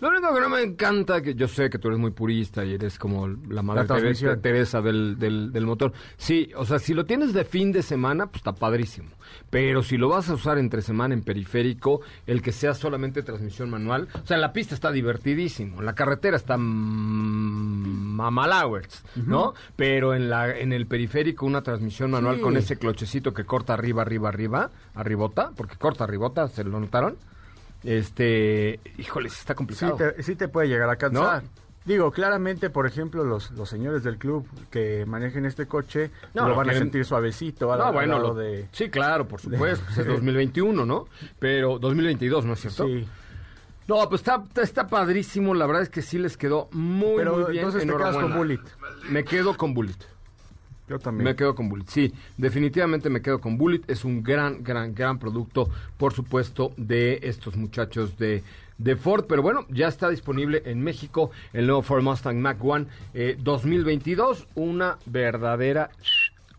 Lo 0.00 0.08
único 0.08 0.34
que 0.34 0.40
no 0.40 0.48
me 0.48 0.62
encanta, 0.62 1.20
que 1.22 1.34
yo 1.34 1.48
sé 1.48 1.70
que 1.70 1.78
tú 1.78 1.88
eres 1.88 2.00
muy 2.00 2.10
purista 2.12 2.64
y 2.64 2.74
eres 2.74 2.98
como 2.98 3.28
la 3.28 3.62
madre 3.62 3.86
La. 3.86 4.36
Teresa, 4.36 4.80
del, 4.80 5.18
del, 5.18 5.52
del 5.52 5.66
motor. 5.66 5.92
Sí, 6.16 6.50
o 6.56 6.64
sea, 6.64 6.78
si 6.78 6.94
lo 6.94 7.04
tienes 7.04 7.32
de 7.32 7.44
fin 7.44 7.72
de 7.72 7.82
semana, 7.82 8.26
pues 8.26 8.36
está 8.40 8.52
padrísimo. 8.54 9.10
Pero 9.50 9.82
si 9.82 9.96
lo 9.96 10.08
vas 10.08 10.28
a 10.30 10.34
usar 10.34 10.58
entre 10.58 10.82
semana 10.82 11.14
en 11.14 11.22
periférico, 11.22 12.00
el 12.26 12.42
que 12.42 12.52
sea 12.52 12.74
solamente 12.74 13.22
transmisión 13.22 13.70
manual, 13.70 14.08
o 14.22 14.26
sea, 14.26 14.36
en 14.36 14.40
la 14.40 14.52
pista 14.52 14.74
está 14.74 14.90
divertidísimo, 14.92 15.80
en 15.80 15.86
la 15.86 15.94
carretera 15.94 16.36
está 16.36 16.56
mamalowers, 18.12 19.02
¿no? 19.26 19.54
Pero 19.76 20.14
en 20.14 20.28
la 20.30 20.56
en 20.58 20.72
el 20.72 20.86
periférico 20.86 21.46
una 21.46 21.62
transmisión 21.62 22.10
manual 22.10 22.36
Sí. 22.36 22.42
con 22.42 22.56
ese 22.56 22.76
clochecito 22.78 23.32
que 23.34 23.44
corta 23.44 23.74
arriba, 23.74 24.02
arriba, 24.02 24.28
arriba, 24.28 24.70
arribota, 24.94 25.50
porque 25.56 25.76
corta 25.76 26.04
arribota, 26.04 26.48
¿se 26.48 26.64
lo 26.64 26.78
notaron? 26.80 27.16
Este, 27.84 28.80
híjoles, 28.98 29.32
está 29.38 29.52
Sí 29.54 29.56
complicado. 29.56 29.96
te, 29.96 30.22
sí 30.22 30.36
te 30.36 30.48
puede 30.48 30.68
llegar 30.68 30.88
a 30.90 30.96
cansar. 30.96 31.42
¿No? 31.42 31.48
Digo, 31.84 32.12
claramente, 32.12 32.70
por 32.70 32.86
ejemplo, 32.86 33.24
los, 33.24 33.50
los 33.50 33.68
señores 33.68 34.04
del 34.04 34.16
club 34.16 34.46
que 34.70 35.04
manejen 35.04 35.44
este 35.46 35.66
coche 35.66 36.12
No, 36.32 36.48
lo 36.48 36.54
van 36.54 36.70
a 36.70 36.74
sentir 36.74 37.04
suavecito 37.04 37.66
No, 37.76 37.82
al 37.84 37.92
bueno, 37.92 38.20
lo- 38.20 38.34
de... 38.34 38.68
sí, 38.70 38.88
claro, 38.88 39.26
por 39.26 39.40
supuesto, 39.40 39.84
pues 39.86 39.98
es 39.98 40.06
2021, 40.06 40.86
¿no? 40.86 41.08
Pero 41.40 41.80
2022, 41.80 42.44
¿no 42.44 42.52
es 42.52 42.60
cierto? 42.60 42.86
Sí. 42.86 43.04
No, 43.88 44.08
pues 44.08 44.20
está, 44.20 44.44
está, 44.62 44.86
padrísimo, 44.86 45.54
la 45.54 45.66
verdad 45.66 45.82
es 45.82 45.88
que 45.88 46.02
sí 46.02 46.18
les 46.18 46.36
quedó 46.36 46.68
muy, 46.70 47.16
Pero 47.16 47.36
muy 47.38 47.50
bien. 47.50 47.64
entonces 47.64 47.84
te 47.84 47.96
quedas 47.96 48.14
con. 48.16 48.36
Bullet. 48.36 48.60
Me 49.10 49.24
quedo 49.24 49.56
con 49.56 49.74
Bullet. 49.74 49.96
Yo 50.88 50.98
también. 50.98 51.24
Me 51.24 51.36
quedo 51.36 51.54
con 51.54 51.68
Bullet, 51.68 51.86
sí, 51.86 52.12
definitivamente 52.36 53.08
me 53.08 53.22
quedo 53.22 53.40
con 53.40 53.56
Bullet. 53.56 53.82
Es 53.88 54.04
un 54.04 54.22
gran, 54.22 54.62
gran, 54.62 54.94
gran 54.94 55.18
producto, 55.18 55.70
por 55.96 56.12
supuesto, 56.12 56.72
de 56.76 57.20
estos 57.22 57.56
muchachos 57.56 58.18
de, 58.18 58.42
de 58.78 58.96
Ford. 58.96 59.24
Pero 59.28 59.42
bueno, 59.42 59.66
ya 59.70 59.88
está 59.88 60.08
disponible 60.10 60.62
en 60.66 60.82
México 60.82 61.30
el 61.52 61.66
nuevo 61.66 61.82
Ford 61.82 62.02
Mustang 62.02 62.40
Mach 62.40 62.58
One 62.60 62.86
eh, 63.14 63.36
2022. 63.38 64.48
Una 64.54 64.98
verdadera 65.06 65.90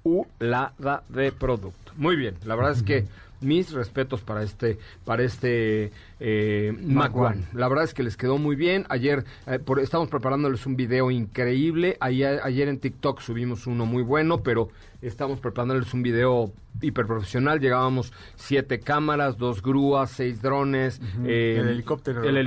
ulada 0.04 1.04
de 1.10 1.32
producto. 1.32 1.94
Muy 1.96 2.16
bien, 2.16 2.36
la 2.46 2.56
verdad 2.56 2.74
es 2.74 2.84
que 2.84 3.06
mis 3.44 3.72
respetos 3.72 4.22
para 4.22 4.42
este 4.44 4.80
para 5.06 5.24
este 5.24 5.92
eh, 6.26 6.74
Mac 6.82 7.14
One. 7.16 7.26
One. 7.28 7.44
La 7.54 7.68
verdad 7.68 7.84
es 7.84 7.94
que 7.94 8.02
les 8.02 8.16
quedó 8.16 8.38
muy 8.38 8.56
bien. 8.56 8.86
Ayer 8.88 9.26
eh, 9.46 9.60
por- 9.60 9.82
estamos 9.82 10.08
preparándoles 10.08 10.66
un 10.66 10.78
video 10.78 11.12
increíble. 11.12 11.98
Ayer, 12.00 12.40
ayer 12.44 12.70
en 12.70 12.80
TikTok 12.80 13.20
subimos 13.20 13.68
uno 13.68 13.86
muy 13.86 14.04
bueno, 14.04 14.42
pero 14.42 14.70
estamos 15.02 15.42
preparándoles 15.42 15.94
un 15.94 16.02
video 16.02 16.54
hiper 16.82 17.06
profesional. 17.08 17.60
Llegábamos 17.60 18.14
siete 18.36 18.80
cámaras, 18.80 19.38
dos 19.38 19.62
grúas, 19.62 20.12
seis 20.12 20.42
drones. 20.42 21.02
eh, 21.26 21.58
El 21.60 21.68
helicóptero, 21.68 22.24
El, 22.24 22.38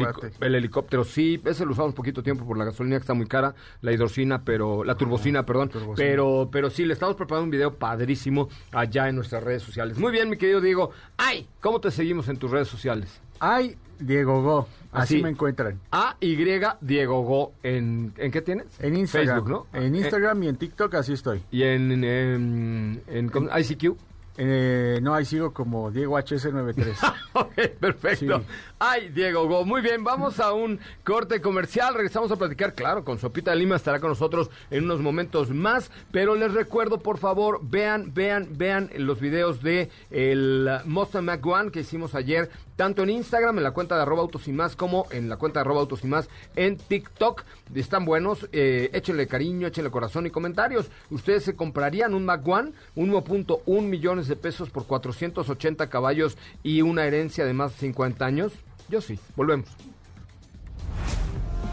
el 0.41 0.55
helicóptero, 0.55 1.05
sí. 1.05 1.39
Ese 1.45 1.67
lo 1.67 1.73
usamos 1.73 1.93
poquito 1.95 2.23
tiempo 2.23 2.47
por 2.47 2.57
la 2.57 2.65
gasolina 2.65 2.97
que 2.97 3.03
está 3.03 3.13
muy 3.13 3.27
cara. 3.27 3.55
La 3.83 3.93
hidrocina, 3.93 4.43
pero... 4.43 4.85
La 4.85 4.95
turbocina, 4.95 5.45
perdón. 5.45 5.69
turbocina. 5.69 5.97
Pero, 5.97 6.49
pero 6.51 6.71
sí, 6.71 6.87
le 6.87 6.95
estamos 6.95 7.15
preparando 7.15 7.45
un 7.45 7.51
video 7.51 7.75
padrísimo 7.75 8.49
allá 8.73 9.11
en 9.11 9.17
nuestras 9.17 9.45
redes 9.45 9.63
sociales. 9.63 9.99
Muy 9.99 10.13
bien, 10.13 10.31
mi 10.31 10.39
querido 10.39 10.63
Diego. 10.63 10.93
¡Ay! 11.19 11.47
¿Cómo 11.61 11.79
te 11.83 11.91
seguimos 11.91 12.29
en 12.31 12.39
tus 12.39 12.51
redes 12.51 12.69
sociales? 12.69 13.21
Ay, 13.41 13.77
Diego 13.99 14.43
Go. 14.43 14.69
Así, 14.93 15.15
Así. 15.17 15.23
me 15.23 15.29
encuentran. 15.31 15.79
A 15.93 16.17
Y 16.21 16.37
Diego 16.81 17.23
Go. 17.23 17.53
¿En, 17.63 18.13
¿en 18.17 18.31
qué 18.31 18.41
tienes? 18.41 18.67
En 18.81 18.97
Instagram. 18.97 19.45
Facebook, 19.45 19.67
¿no? 19.73 19.79
En 19.79 19.95
Eh, 19.95 19.99
Instagram 19.99 20.43
y 20.43 20.49
en 20.49 20.57
TikTok 20.57 20.95
así 20.95 21.13
estoy. 21.13 21.43
y 21.51 21.63
en, 21.65 22.03
en, 22.05 23.03
en-. 23.07 23.31
ICQ. 23.59 23.97
Eh, 24.39 24.99
no, 25.03 25.15
ahí 25.15 25.25
sigo 25.25 25.53
como 25.53 25.91
Diego 25.91 26.19
HS93. 26.19 27.15
Ok, 27.37 27.53
perfecto. 27.79 28.39
Sí. 28.39 28.45
Ay, 28.79 29.11
Diego 29.11 29.47
Go. 29.47 29.67
Muy 29.67 29.83
bien, 29.83 30.03
vamos 30.05 30.41
a 30.41 30.55
un 30.55 30.81
corte 31.05 31.43
comercial. 31.43 31.93
Regresamos 31.93 32.31
a 32.31 32.37
platicar, 32.37 32.75
claro, 32.75 33.05
con 33.05 33.19
Sopita 33.19 33.51
de 33.51 33.59
Lima 33.59 33.77
estará 33.77 34.01
con 34.01 34.09
nosotros 34.09 34.51
en 34.71 34.85
unos 34.85 35.01
momentos 35.01 35.51
más. 35.51 35.91
Pero 36.11 36.35
les 36.35 36.55
recuerdo, 36.55 36.99
por 36.99 37.19
favor, 37.19 37.61
vean, 37.63 38.15
vean, 38.15 38.49
vean 38.53 38.91
los 38.97 39.21
videos 39.21 39.63
de 39.63 39.91
el 40.11 40.71
Mustang 40.87 41.25
Mac 41.25 41.45
One 41.45 41.71
que 41.71 41.81
hicimos 41.81 42.15
ayer, 42.15 42.49
tanto 42.77 43.03
en 43.03 43.11
Instagram, 43.11 43.59
en 43.59 43.65
la 43.65 43.73
cuenta 43.73 43.97
de 43.97 44.03
arroba 44.03 44.23
autos 44.23 44.49
y 44.49 44.53
más, 44.53 44.77
como 44.77 45.07
en 45.11 45.29
la 45.29 45.37
cuenta 45.37 45.61
de 45.61 45.63
arroba 45.63 45.81
autos 45.81 46.05
y 46.05 46.07
más 46.07 46.31
en 46.55 46.79
TikTok. 46.79 47.45
Están 47.75 48.07
buenos. 48.07 48.49
Eh, 48.53 48.89
échenle 48.95 49.27
cariño, 49.27 49.67
échenle 49.67 49.91
corazón 49.91 50.25
y 50.25 50.31
comentarios. 50.31 50.91
¿Ustedes 51.11 51.45
se 51.45 51.55
comprarían 51.55 52.15
un 52.15 52.25
Mac 52.25 52.47
One? 52.47 52.73
1.1 52.95 53.83
millones 53.83 54.26
de 54.29 54.37
pesos 54.37 54.71
por 54.71 54.87
480 54.87 55.89
caballos 55.89 56.37
y 56.63 56.83
una 56.83 57.05
herencia 57.05 57.45
de 57.45 57.53
más 57.53 57.73
de 57.73 57.79
50 57.79 58.25
años. 58.25 58.53
Yo 58.89 59.01
sí. 59.01 59.19
Volvemos. 59.37 59.69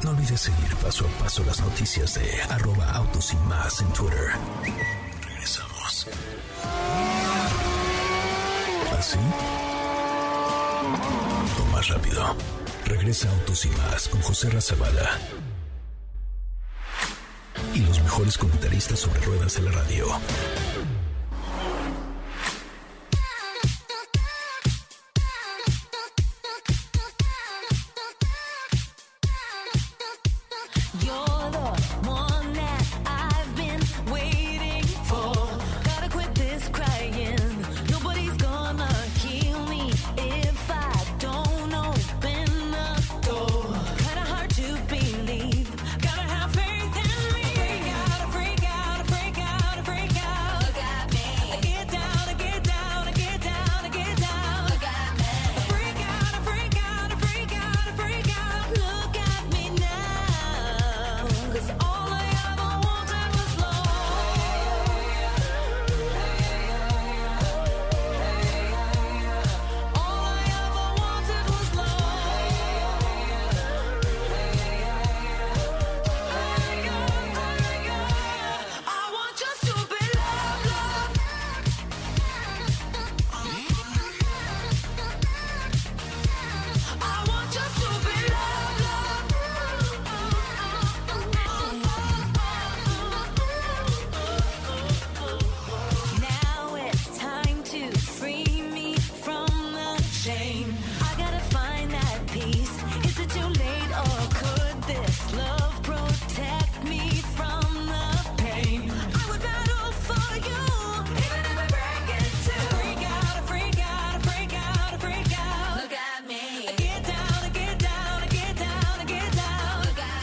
No 0.04 0.10
olvides 0.10 0.42
seguir 0.42 0.76
paso 0.84 1.06
a 1.06 1.24
paso 1.24 1.44
las 1.46 1.62
noticias 1.62 2.16
de 2.16 2.42
arroba 2.50 2.92
autos 2.92 3.34
y 3.34 3.38
más 3.48 3.82
en 3.82 3.88
Twitter. 3.94 4.32
Regresamos. 5.26 6.08
¿Así? 8.98 9.18
O 11.62 11.72
más 11.72 11.88
rápido. 11.88 12.36
Regresa 12.86 13.30
Autos 13.30 13.66
y 13.66 13.70
más 13.70 14.10
con 14.10 14.22
José 14.22 14.50
Razabala. 14.50 15.18
Y 17.74 17.80
los 17.80 18.02
mejores 18.02 18.38
comentaristas 18.38 19.00
sobre 19.00 19.22
ruedas 19.22 19.56
de 19.56 19.62
la 19.62 19.72
radio. 19.72 20.06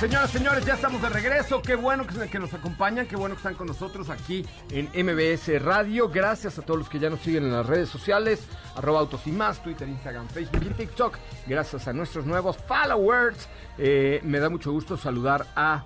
Señoras, 0.01 0.31
señores, 0.31 0.65
ya 0.65 0.73
estamos 0.73 1.03
de 1.03 1.11
regreso. 1.11 1.61
Qué 1.61 1.75
bueno 1.75 2.07
que, 2.07 2.31
que 2.31 2.39
nos 2.39 2.55
acompañan, 2.55 3.07
qué 3.07 3.17
bueno 3.17 3.35
que 3.35 3.41
están 3.41 3.55
con 3.55 3.67
nosotros 3.67 4.09
aquí 4.09 4.47
en 4.71 4.87
MBS 4.95 5.63
Radio. 5.63 6.09
Gracias 6.09 6.59
a 6.59 6.63
todos 6.63 6.79
los 6.79 6.89
que 6.89 6.99
ya 6.99 7.11
nos 7.11 7.21
siguen 7.21 7.45
en 7.45 7.53
las 7.53 7.67
redes 7.67 7.91
sociales, 7.91 8.41
arroba 8.75 9.01
autos 9.01 9.27
y 9.27 9.31
más, 9.31 9.63
Twitter, 9.63 9.87
Instagram, 9.87 10.27
Facebook 10.29 10.63
y 10.71 10.73
TikTok. 10.73 11.19
Gracias 11.47 11.87
a 11.87 11.93
nuestros 11.93 12.25
nuevos 12.25 12.57
followers. 12.67 13.47
Eh, 13.77 14.23
me 14.25 14.41
da 14.41 14.49
mucho 14.49 14.73
gusto 14.73 14.97
saludar 14.97 15.47
a 15.55 15.85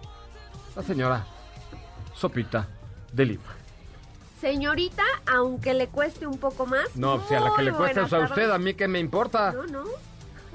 la 0.77 0.83
señora 0.85 1.27
Sopita 2.15 2.69
de 3.13 3.25
Lima. 3.25 3.53
Señorita, 4.41 5.03
aunque 5.27 5.75
le 5.75 5.89
cueste 5.89 6.29
un 6.29 6.39
poco 6.39 6.67
más. 6.67 6.95
No, 6.95 7.21
si 7.27 7.35
a 7.35 7.41
la 7.41 7.53
que 7.57 7.63
le 7.65 7.73
cuesta 7.73 8.03
buenas 8.03 8.13
es 8.13 8.31
a 8.31 8.33
usted, 8.33 8.49
a 8.53 8.59
mí 8.59 8.75
que 8.75 8.87
me 8.87 9.01
importa. 9.01 9.51
No, 9.51 9.67
no, 9.67 9.85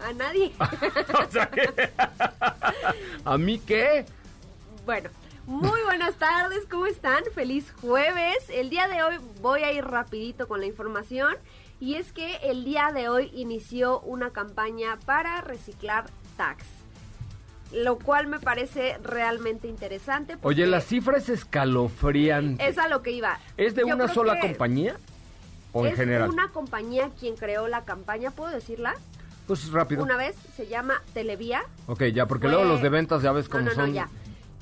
a 0.08 0.14
nadie. 0.14 0.52
O 1.28 1.32
sea 1.32 1.50
que- 1.50 1.90
¿A 3.26 3.38
mí 3.38 3.60
qué? 3.60 4.06
bueno, 4.86 5.10
muy 5.46 5.82
buenas 5.84 6.16
tardes, 6.16 6.66
¿cómo 6.70 6.86
están? 6.88 7.24
Feliz 7.36 7.72
jueves. 7.82 8.38
El 8.50 8.70
día 8.70 8.88
de 8.88 9.04
hoy 9.04 9.16
voy 9.42 9.64
a 9.64 9.72
ir 9.72 9.86
rapidito 9.86 10.48
con 10.48 10.60
la 10.60 10.66
información. 10.66 11.36
Y 11.80 11.96
es 11.96 12.12
que 12.12 12.36
el 12.44 12.66
día 12.66 12.92
de 12.94 13.08
hoy 13.08 13.32
inició 13.34 14.00
una 14.02 14.32
campaña 14.32 14.98
para 15.06 15.42
reciclar 15.42 16.06
tags. 16.38 16.66
Lo 17.72 18.00
cual 18.00 18.28
me 18.28 18.40
parece 18.40 18.98
realmente 19.04 19.68
interesante. 19.68 20.36
Oye, 20.42 20.66
la 20.68 20.82
cifra 20.82 21.18
es 21.18 21.30
escalofriante. 21.30 22.68
Es 22.68 22.78
a 22.80 22.88
lo 22.88 23.02
que 23.04 23.12
iba. 23.12 23.40
¿Es 23.58 23.76
de 23.76 23.82
Yo 23.88 23.96
una 23.96 24.08
sola 24.08 24.40
compañía? 24.40 24.98
¿O 25.72 25.86
en 25.86 25.92
es 25.92 25.98
general? 25.98 26.30
una 26.32 26.50
compañía 26.50 27.12
quien 27.20 27.36
creó 27.38 27.68
la 27.68 27.86
campaña, 27.86 28.32
¿puedo 28.32 28.52
decirla? 28.52 28.96
Pues 29.50 29.72
rápido. 29.72 30.04
Una 30.04 30.16
vez, 30.16 30.36
se 30.56 30.68
llama 30.68 31.02
Televía. 31.16 31.64
Ok, 31.88 32.04
ya, 32.14 32.28
porque 32.28 32.44
Fue- 32.48 32.52
luego 32.56 32.70
los 32.72 32.84
de 32.84 32.90
ventas 32.90 33.24
ya 33.24 33.32
ves 33.32 33.50
cómo 33.50 33.64
no, 33.64 33.70
no, 33.72 33.76
son. 33.76 33.94
ya. 33.94 34.08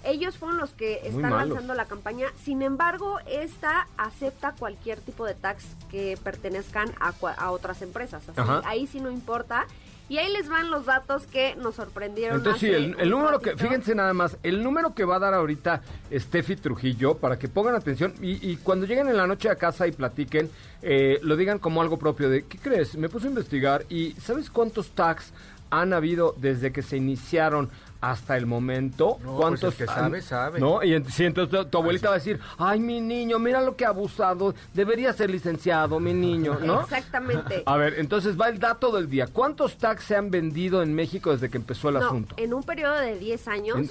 Ellos 0.06 0.38
fueron 0.38 0.58
los 0.58 0.70
que 0.70 1.00
Muy 1.04 1.10
están 1.18 1.32
malos. 1.32 1.50
lanzando 1.50 1.74
la 1.74 1.84
campaña. 1.88 2.28
Sin 2.42 2.62
embargo, 2.62 3.20
esta 3.26 3.88
acepta 3.98 4.54
cualquier 4.58 5.02
tipo 5.02 5.26
de 5.26 5.34
tax 5.34 5.66
que 5.92 6.18
pertenezcan 6.24 6.94
a, 7.02 7.12
a 7.38 7.52
otras 7.52 7.82
empresas. 7.82 8.24
Así, 8.34 8.52
ahí 8.64 8.88
sí 8.88 9.02
no 9.02 9.12
importa. 9.12 9.66
Y 10.10 10.20
ahí 10.20 10.32
les 10.32 10.48
van 10.48 10.72
los 10.72 10.86
datos 10.86 11.28
que 11.28 11.56
nos 11.56 11.76
sorprendieron. 11.76 12.38
Entonces 12.38 12.62
sí, 12.62 12.68
el, 12.68 12.96
el 12.98 13.10
número 13.10 13.40
que, 13.40 13.58
fíjense 13.58 13.94
nada 13.94 14.14
más, 14.14 14.38
el 14.44 14.64
número 14.64 14.96
que 14.96 15.04
va 15.04 15.18
a 15.18 15.20
dar 15.20 15.34
ahorita 15.34 15.82
Steffi 16.14 16.56
Trujillo, 16.56 17.18
para 17.18 17.38
que 17.38 17.50
pongan 17.50 17.76
atención 17.76 18.14
y, 18.22 18.50
y 18.50 18.56
cuando 18.58 18.86
lleguen 18.86 19.10
en 19.10 19.18
la 19.18 19.28
noche 19.28 19.50
a 19.50 19.56
casa 19.56 19.86
y 19.86 19.92
platiquen, 19.92 20.50
eh, 20.82 21.20
lo 21.24 21.36
digan 21.36 21.60
como 21.60 21.82
algo 21.82 21.98
propio 22.00 22.30
de, 22.30 22.46
¿qué 22.46 22.58
crees? 22.58 22.96
Me 22.96 23.10
puse 23.10 23.28
a 23.28 23.30
investigar 23.30 23.86
y 23.90 24.12
¿sabes 24.14 24.50
cuántos 24.50 24.92
tags 24.92 25.34
han 25.70 25.92
habido 25.92 26.34
desde 26.38 26.72
que 26.72 26.82
se 26.82 26.96
iniciaron 26.96 27.70
hasta 28.02 28.38
el 28.38 28.46
momento? 28.46 29.18
No, 29.24 29.36
¿Cuántos 29.38 29.76
pues 29.76 29.82
el 29.82 29.88
que 29.88 29.94
sabe, 29.94 30.22
sabe. 30.22 30.60
¿No? 30.60 30.84
Y 30.84 30.94
entonces 30.94 31.34
tu, 31.34 31.66
tu 31.66 31.78
abuelita 31.78 32.10
va 32.10 32.16
a 32.16 32.18
decir, 32.20 32.40
ay, 32.58 32.80
mi 32.80 33.02
niño, 33.02 33.40
mira 33.40 33.62
lo 33.62 33.76
que 33.76 33.86
ha 33.86 33.90
abusado, 33.90 34.54
debería 34.74 35.14
ser 35.14 35.30
licenciado, 35.30 36.00
mi 36.00 36.14
niño, 36.14 36.58
¿no? 36.62 36.82
Exactamente. 36.82 37.64
A 37.66 37.78
ver, 37.78 37.96
entonces 37.98 38.40
va 38.40 38.50
el 38.50 38.60
dato 38.60 38.92
del 38.92 39.10
día. 39.10 39.28
¿Cuántos 39.28 39.78
tags 39.78 40.04
se 40.04 40.16
han 40.16 40.30
vendido 40.32 40.82
en 40.84 40.94
México 40.94 41.32
desde 41.32 41.50
que 41.50 41.58
empezó 41.58 41.90
el 41.90 41.96
No, 42.00 42.06
asunto? 42.06 42.36
en 42.38 42.54
un 42.54 42.64
periodo 42.64 42.96
de 42.96 43.18
10 43.18 43.48
años 43.48 43.78
En- 43.78 43.90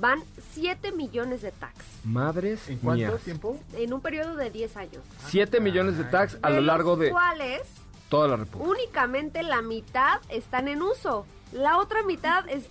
van 0.00 0.20
7 0.54 0.92
millones 0.92 1.42
de 1.42 1.50
tax. 1.52 1.74
Madres 2.04 2.68
¿En 2.68 2.78
cuánto 2.78 3.06
mías. 3.06 3.20
tiempo? 3.22 3.58
En 3.74 3.92
un 3.92 4.00
periodo 4.00 4.36
de 4.36 4.50
10 4.50 4.76
años. 4.76 5.02
7 5.26 5.60
millones 5.60 5.98
de 5.98 6.04
tags 6.04 6.38
a 6.42 6.50
lo 6.50 6.60
largo 6.60 6.96
de 6.96 7.10
cuales 7.10 7.62
toda 8.08 8.28
la 8.28 8.36
República. 8.36 8.70
únicamente 8.70 9.42
la 9.42 9.60
mitad 9.62 10.20
están 10.28 10.68
en 10.68 10.82
uso. 10.82 11.26
La 11.52 11.78
otra 11.78 12.02
mitad 12.02 12.48
es- 12.48 12.66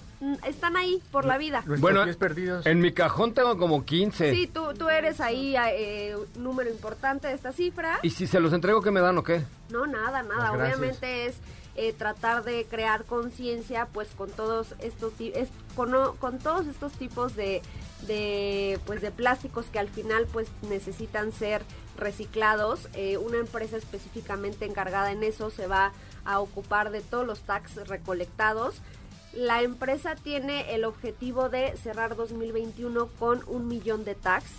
están 0.45 0.75
ahí 0.77 1.01
por 1.11 1.25
la 1.25 1.37
vida. 1.37 1.57
Nuestros 1.57 1.79
Bueno, 1.81 2.03
pies 2.03 2.15
perdidos. 2.17 2.65
En 2.65 2.79
mi 2.81 2.91
cajón 2.91 3.33
tengo 3.33 3.57
como 3.57 3.85
15. 3.85 4.33
Sí, 4.33 4.47
tú, 4.47 4.73
tú 4.73 4.89
eres 4.89 5.19
ahí 5.21 5.55
eh, 5.55 6.15
un 6.35 6.43
número 6.43 6.69
importante 6.69 7.27
de 7.27 7.33
esta 7.33 7.51
cifra. 7.51 7.99
¿Y 8.01 8.09
si 8.11 8.25
se 8.27 8.39
los 8.39 8.53
entrego, 8.53 8.81
qué 8.81 8.91
me 8.91 8.99
dan 9.01 9.17
o 9.17 9.23
qué? 9.23 9.43
No, 9.69 9.85
nada, 9.85 10.23
nada. 10.23 10.49
Pues. 10.53 10.61
Obviamente 10.75 11.25
es 11.27 11.35
eh, 11.75 11.93
tratar 11.93 12.43
de 12.43 12.65
crear 12.65 13.03
conciencia, 13.05 13.87
pues 13.93 14.07
con 14.17 14.31
todos 14.31 14.73
estos 14.79 15.13
ti- 15.13 15.31
es- 15.35 15.49
con, 15.75 15.91
con 16.17 16.39
todos 16.39 16.65
estos 16.65 16.93
tipos 16.93 17.35
de, 17.35 17.61
de 18.07 18.79
pues 18.87 19.01
de 19.01 19.11
plásticos 19.11 19.67
que 19.67 19.77
al 19.77 19.89
final 19.89 20.25
pues 20.33 20.47
necesitan 20.67 21.31
ser 21.31 21.61
reciclados. 21.97 22.87
Eh, 22.93 23.17
una 23.17 23.37
empresa 23.37 23.77
específicamente 23.77 24.65
encargada 24.65 25.11
en 25.11 25.23
eso 25.23 25.49
se 25.51 25.67
va 25.67 25.91
a 26.25 26.39
ocupar 26.39 26.89
de 26.91 27.01
todos 27.01 27.25
los 27.27 27.41
tags 27.41 27.75
recolectados. 27.87 28.75
La 29.37 29.61
empresa 29.61 30.15
tiene 30.15 30.73
el 30.73 30.83
objetivo 30.83 31.47
de 31.49 31.77
cerrar 31.77 32.15
2021 32.15 33.07
con 33.19 33.43
un 33.47 33.67
millón 33.67 34.03
de 34.03 34.15
tags 34.15 34.49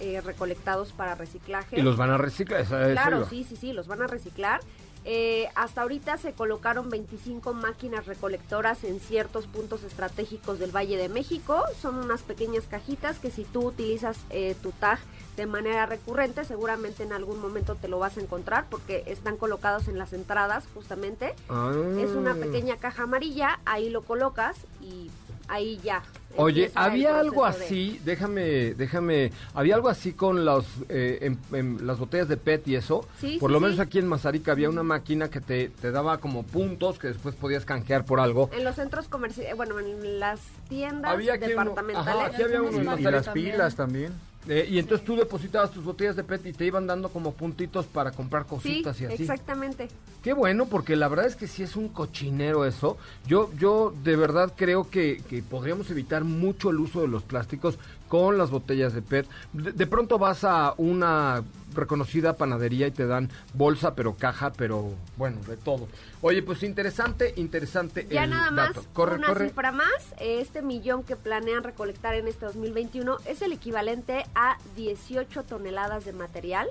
eh, 0.00 0.20
recolectados 0.20 0.92
para 0.92 1.14
reciclaje. 1.14 1.78
Y 1.78 1.82
los 1.82 1.96
van 1.96 2.10
a 2.10 2.18
reciclar. 2.18 2.60
esa- 2.60 2.90
Claro, 2.92 3.24
sí, 3.28 3.44
sí, 3.48 3.56
sí, 3.56 3.72
los 3.72 3.86
van 3.88 4.02
a 4.02 4.06
reciclar. 4.06 4.60
Eh, 5.04 5.48
hasta 5.54 5.82
ahorita 5.82 6.16
se 6.18 6.32
colocaron 6.32 6.90
25 6.90 7.54
máquinas 7.54 8.06
recolectoras 8.06 8.84
en 8.84 9.00
ciertos 9.00 9.46
puntos 9.46 9.82
estratégicos 9.84 10.58
del 10.58 10.74
Valle 10.74 10.96
de 10.96 11.08
México. 11.08 11.62
Son 11.80 11.96
unas 11.96 12.22
pequeñas 12.22 12.64
cajitas 12.66 13.18
que 13.18 13.30
si 13.30 13.44
tú 13.44 13.66
utilizas 13.66 14.18
eh, 14.30 14.54
tu 14.62 14.72
tag 14.72 14.98
de 15.36 15.46
manera 15.46 15.86
recurrente, 15.86 16.44
seguramente 16.44 17.04
en 17.04 17.12
algún 17.12 17.40
momento 17.40 17.76
te 17.76 17.88
lo 17.88 17.98
vas 17.98 18.16
a 18.18 18.20
encontrar 18.20 18.66
porque 18.68 19.04
están 19.06 19.36
colocados 19.36 19.88
en 19.88 19.98
las 19.98 20.12
entradas 20.12 20.64
justamente. 20.74 21.34
Ah. 21.48 21.72
Es 21.98 22.10
una 22.10 22.34
pequeña 22.34 22.76
caja 22.76 23.04
amarilla, 23.04 23.60
ahí 23.64 23.88
lo 23.88 24.02
colocas 24.02 24.56
y 24.82 25.10
ahí 25.48 25.78
ya. 25.82 26.02
Oye, 26.38 26.70
había 26.74 27.18
algo 27.18 27.42
de- 27.44 27.50
así, 27.50 28.00
déjame, 28.04 28.74
déjame, 28.74 29.32
había 29.54 29.74
algo 29.74 29.88
así 29.88 30.12
con 30.12 30.44
los, 30.44 30.64
eh, 30.88 31.18
en- 31.22 31.38
en 31.52 31.86
las 31.86 31.98
botellas 31.98 32.28
de 32.28 32.36
PET 32.36 32.68
y 32.68 32.76
eso. 32.76 33.06
Sí, 33.20 33.38
por 33.40 33.50
sí, 33.50 33.54
lo 33.54 33.60
menos 33.60 33.76
sí. 33.76 33.82
aquí 33.82 33.98
en 33.98 34.06
Mazarica 34.06 34.52
había 34.52 34.68
una 34.70 34.82
máquina 34.84 35.28
que 35.30 35.40
te, 35.40 35.68
te 35.68 35.90
daba 35.90 36.18
como 36.18 36.44
puntos 36.44 36.98
que 36.98 37.08
después 37.08 37.34
podías 37.34 37.64
canjear 37.64 38.04
por 38.04 38.20
algo. 38.20 38.50
En 38.52 38.62
los 38.64 38.76
centros 38.76 39.08
comerciales, 39.08 39.56
bueno, 39.56 39.80
en 39.80 40.20
las 40.20 40.40
tiendas 40.68 41.12
Había 41.12 41.34
aquí 41.34 41.44
uno- 41.52 41.64
departamentales. 41.64 42.08
ajá, 42.14 42.26
aquí 42.26 42.42
había 42.42 42.62
uno 42.62 42.96
Y, 42.96 43.00
y 43.00 43.02
las 43.02 43.28
pilas 43.30 43.74
también. 43.74 44.12
Eh, 44.48 44.66
y 44.70 44.78
entonces 44.78 45.04
tú 45.04 45.14
depositabas 45.14 45.70
tus 45.70 45.84
botellas 45.84 46.16
de 46.16 46.24
PET 46.24 46.46
y 46.46 46.52
te 46.54 46.64
iban 46.64 46.86
dando 46.86 47.10
como 47.10 47.32
puntitos 47.34 47.84
para 47.86 48.12
comprar 48.12 48.44
Sí, 48.44 48.48
cositas 48.48 49.00
y 49.00 49.04
así. 49.04 49.22
exactamente. 49.22 49.88
Qué 50.22 50.32
bueno, 50.32 50.66
porque 50.66 50.96
la 50.96 51.06
verdad 51.08 51.26
es 51.26 51.36
que 51.36 51.46
sí 51.46 51.62
es 51.62 51.76
un 51.76 51.88
cochinero 51.88 52.64
eso. 52.64 52.96
Yo, 53.26 53.50
yo 53.58 53.92
de 54.02 54.16
verdad 54.16 54.54
creo 54.56 54.88
que, 54.88 55.22
que 55.28 55.42
podríamos 55.42 55.90
evitar 55.90 56.24
mucho 56.24 56.70
el 56.70 56.80
uso 56.80 57.02
de 57.02 57.08
los 57.08 57.22
plásticos 57.24 57.78
con 58.08 58.38
las 58.38 58.50
botellas 58.50 58.94
de 58.94 59.02
PET. 59.02 59.26
De, 59.52 59.72
de 59.72 59.86
pronto 59.86 60.18
vas 60.18 60.44
a 60.44 60.74
una 60.78 61.42
reconocida 61.74 62.36
panadería 62.36 62.86
y 62.86 62.90
te 62.90 63.06
dan 63.06 63.30
bolsa, 63.54 63.94
pero 63.94 64.16
caja, 64.16 64.52
pero 64.52 64.90
bueno, 65.16 65.38
de 65.46 65.56
todo. 65.56 65.86
Oye, 66.22 66.42
pues 66.42 66.62
interesante, 66.62 67.34
interesante 67.36 68.06
Ya 68.10 68.24
el 68.24 68.30
nada 68.30 68.50
más, 68.50 68.74
dato. 68.74 68.86
Corre, 68.92 69.16
una 69.16 69.28
corre. 69.28 69.48
cifra 69.48 69.70
más, 69.70 70.14
este 70.18 70.62
millón 70.62 71.04
que 71.04 71.14
planean 71.16 71.62
recolectar 71.62 72.14
en 72.14 72.26
este 72.26 72.46
2021 72.46 73.18
es 73.26 73.42
el 73.42 73.52
equivalente 73.52 74.24
a 74.34 74.58
18 74.76 75.44
toneladas 75.44 76.04
de 76.04 76.12
material 76.12 76.68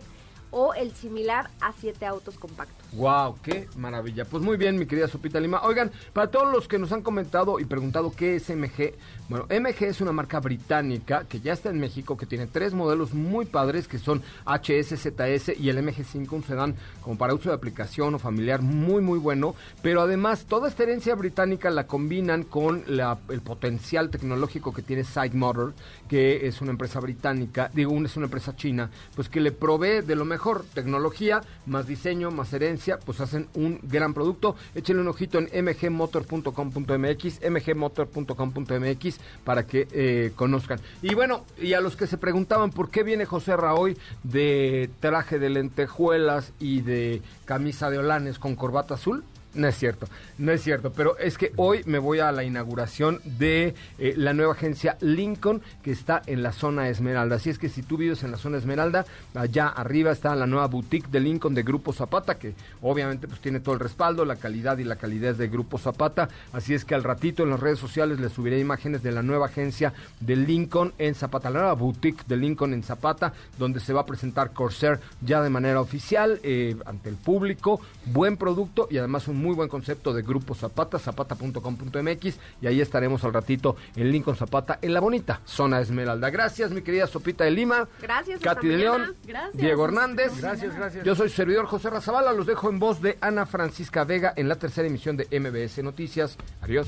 o 0.52 0.74
el 0.74 0.93
similar 0.93 1.50
a 1.62 1.74
7 1.74 2.06
autos 2.06 2.38
compactos. 2.38 2.78
Wow, 2.93 3.38
qué 3.43 3.68
maravilla. 3.76 4.26
Pues 4.26 4.41
muy 4.41 4.56
bien, 4.56 4.78
mi 4.80 4.86
querida 4.86 5.08
Sopita 5.08 5.39
Lima. 5.39 5.62
Oigan, 5.64 5.91
para 6.14 6.32
todos 6.32 6.52
los 6.52 6.68
que 6.68 6.80
nos 6.80 6.91
han 6.93 7.02
comentado 7.02 7.60
y 7.60 7.66
preguntado 7.66 8.12
qué 8.16 8.38
es 8.38 8.50
MG, 8.50 8.93
bueno, 9.28 9.45
MG 9.50 9.84
es 9.84 10.00
una 10.00 10.14
marca 10.14 10.39
británica 10.39 11.26
que 11.28 11.41
ya 11.41 11.52
está 11.52 11.70
en 11.70 11.80
México, 11.80 12.16
que 12.16 12.26
tiene 12.26 12.48
tres 12.48 12.74
modelos 12.74 13.14
muy 13.14 13.45
padres 13.45 13.89
que 13.89 14.00
son 14.00 14.24
HS, 14.45 14.95
ZS 14.95 15.60
y 15.60 15.70
el 15.70 15.78
MG5, 15.80 16.32
un 16.32 16.43
sedán 16.43 16.76
como 17.02 17.18
para 17.18 17.34
uso 17.34 17.50
de 17.50 17.56
aplicación 17.56 18.16
o 18.16 18.20
familiar 18.20 18.62
muy, 18.62 19.02
muy 19.02 19.20
bueno. 19.20 19.54
Pero 19.82 20.02
además, 20.02 20.45
toda 20.45 20.70
esta 20.70 20.84
herencia 20.84 21.14
británica 21.16 21.70
la 21.70 21.88
combinan 21.88 22.43
con 22.43 22.86
el 22.88 23.41
potencial 23.41 24.10
tecnológico 24.10 24.74
que 24.74 24.82
tiene 24.82 25.04
Side 25.04 25.34
Motor, 25.34 25.74
que 26.08 26.48
es 26.48 26.62
una 26.62 26.72
empresa 26.72 27.02
británica, 27.02 27.70
digo, 27.74 27.93
es 27.98 28.16
una 28.16 28.28
empresa 28.28 28.56
china, 28.56 28.89
pues 29.14 29.28
que 29.28 29.41
le 29.41 29.52
provee 29.52 30.02
de 30.02 30.16
lo 30.16 30.24
mejor 30.24 30.37
tecnología, 30.74 31.42
más 31.66 31.88
diseño, 31.88 32.32
más 32.32 32.54
herencia, 32.54 33.00
pues 33.00 33.20
hacen 33.22 33.48
un 33.54 33.80
gran 33.84 34.14
producto. 34.14 34.56
Échenle 34.76 35.02
un 35.02 35.08
ojito 35.08 35.40
en 35.40 35.66
mgmotor.com.mx, 35.66 37.40
mgmotor.com.mx 37.50 39.20
para 39.44 39.66
que 39.66 39.88
eh, 39.92 40.32
conozcan. 40.36 40.80
Y 41.02 41.16
bueno, 41.16 41.46
y 41.62 41.74
a 41.74 41.82
los 41.82 41.96
que 41.96 42.08
se 42.08 42.18
preguntaban 42.18 42.72
por 42.72 42.90
qué 42.90 43.04
viene 43.04 43.26
José 43.26 43.56
Raoy 43.58 43.98
de 44.24 44.90
traje 45.00 45.40
de 45.40 45.50
lentejuelas 45.50 46.54
y 46.60 46.82
de 46.82 47.22
camisa 47.46 47.90
de 47.90 47.98
holanes 47.98 48.40
con 48.40 48.56
corbata 48.56 48.96
azul, 48.96 49.24
no 49.58 49.68
es 49.68 49.78
cierto, 49.78 50.08
no 50.38 50.51
es 50.51 50.62
cierto, 50.62 50.91
pero 50.91 51.18
es 51.18 51.38
que 51.38 51.51
hoy 51.55 51.82
me 51.86 51.99
voy 51.99 52.20
a 52.20 52.32
la 52.32 52.43
inauguración 52.43 53.20
de 53.26 53.74
eh, 53.97 54.14
la 54.16 54.34
nueva 54.34 54.53
agencia 54.53 54.97
Lincoln 55.01 55.62
que 55.84 55.91
está 55.91 56.22
en 56.28 56.43
la 56.43 56.51
zona 56.51 56.89
Esmeralda. 56.89 57.38
Así 57.38 57.49
es 57.49 57.58
que 57.58 57.70
si 57.70 57.82
tú 57.82 57.97
vives 57.97 58.24
en 58.24 58.32
la 58.32 58.38
zona 58.38 58.58
Esmeralda, 58.58 59.05
allá 59.34 59.68
arriba 59.68 60.12
está 60.12 60.36
la 60.36 60.47
nueva 60.47 60.68
boutique 60.68 61.10
de 61.10 61.20
Lincoln 61.20 61.55
de 61.55 61.64
Grupo 61.64 61.91
Zapata, 61.91 62.36
que 62.36 62.53
obviamente 62.82 63.28
pues 63.28 63.41
tiene 63.41 63.60
todo 63.60 63.74
el 63.74 63.80
respaldo, 63.80 64.26
la 64.26 64.36
calidad 64.36 64.78
y 64.78 64.84
la 64.84 64.95
calidez 64.95 65.38
de 65.38 65.47
Grupo 65.47 65.78
Zapata. 65.78 66.30
Así 66.53 66.74
es 66.74 66.86
que 66.86 66.95
al 66.95 67.03
ratito 67.03 67.43
en 67.43 67.49
las 67.49 67.60
redes 67.60 67.80
sociales 67.80 68.20
les 68.20 68.32
subiré 68.32 68.60
imágenes 68.60 69.01
de 69.03 69.12
la 69.12 69.24
nueva 69.24 69.47
agencia 69.47 69.93
de 70.20 70.36
Lincoln 70.36 70.93
en 70.97 71.16
Zapata, 71.16 71.49
la 71.49 71.60
nueva 71.60 71.74
boutique 71.74 72.26
de 72.28 72.38
Lincoln 72.38 72.74
en 72.74 72.84
Zapata, 72.84 73.34
donde 73.58 73.80
se 73.80 73.93
va 73.93 74.01
a 74.01 74.05
presentar 74.05 74.53
Corsair 74.53 74.99
ya 75.22 75.41
de 75.41 75.49
manera 75.49 75.82
oficial 75.82 76.39
eh, 76.43 76.76
ante 76.86 77.10
el 77.10 77.16
público. 77.16 77.82
Buen 78.05 78.38
producto 78.38 78.88
y 78.91 78.97
además 78.97 79.28
un 79.28 79.38
muy 79.38 79.47
buen 79.56 79.70
concepto 79.70 80.14
de 80.14 80.22
Grupo 80.22 80.56
Zapata, 80.56 81.00
zapata.com.mx 81.00 82.38
y 82.62 82.68
ahí 82.68 82.82
estaremos 82.82 83.24
al 83.24 83.34
ratito 83.34 83.76
en 83.95 84.12
Lincoln 84.12 84.36
Zapata, 84.36 84.80
en 84.82 84.93
la 84.93 85.00
bonita 85.00 85.41
zona 85.45 85.80
Esmeralda. 85.80 86.30
Gracias, 86.30 86.72
mi 86.72 86.82
querida 86.82 87.08
Sopita 87.08 87.43
de 87.43 87.52
Lima. 87.52 87.88
Gracias, 88.02 88.39
Katy 88.41 88.68
de. 88.68 88.78
León. 88.78 89.16
Gracias. 89.26 89.58
Diego 89.58 89.86
Hernández. 89.86 90.39
Gracias, 90.39 90.76
gracias. 90.76 91.06
Yo 91.06 91.16
soy 91.16 91.30
su 91.30 91.36
servidor 91.36 91.66
José 91.66 91.89
Razabala. 91.89 92.34
Los 92.34 92.45
dejo 92.45 92.70
en 92.70 92.80
voz 92.80 93.02
de 93.02 93.18
Ana 93.22 93.45
Francisca 93.45 94.04
Vega 94.04 94.34
en 94.36 94.50
la 94.50 94.56
tercera 94.56 94.88
emisión 94.88 95.18
de 95.18 95.28
MBS 95.39 95.84
Noticias. 95.84 96.38
Adiós. 96.62 96.88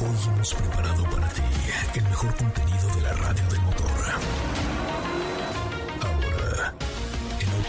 Hoy 0.00 0.34
hemos 0.34 0.54
preparado 0.54 0.87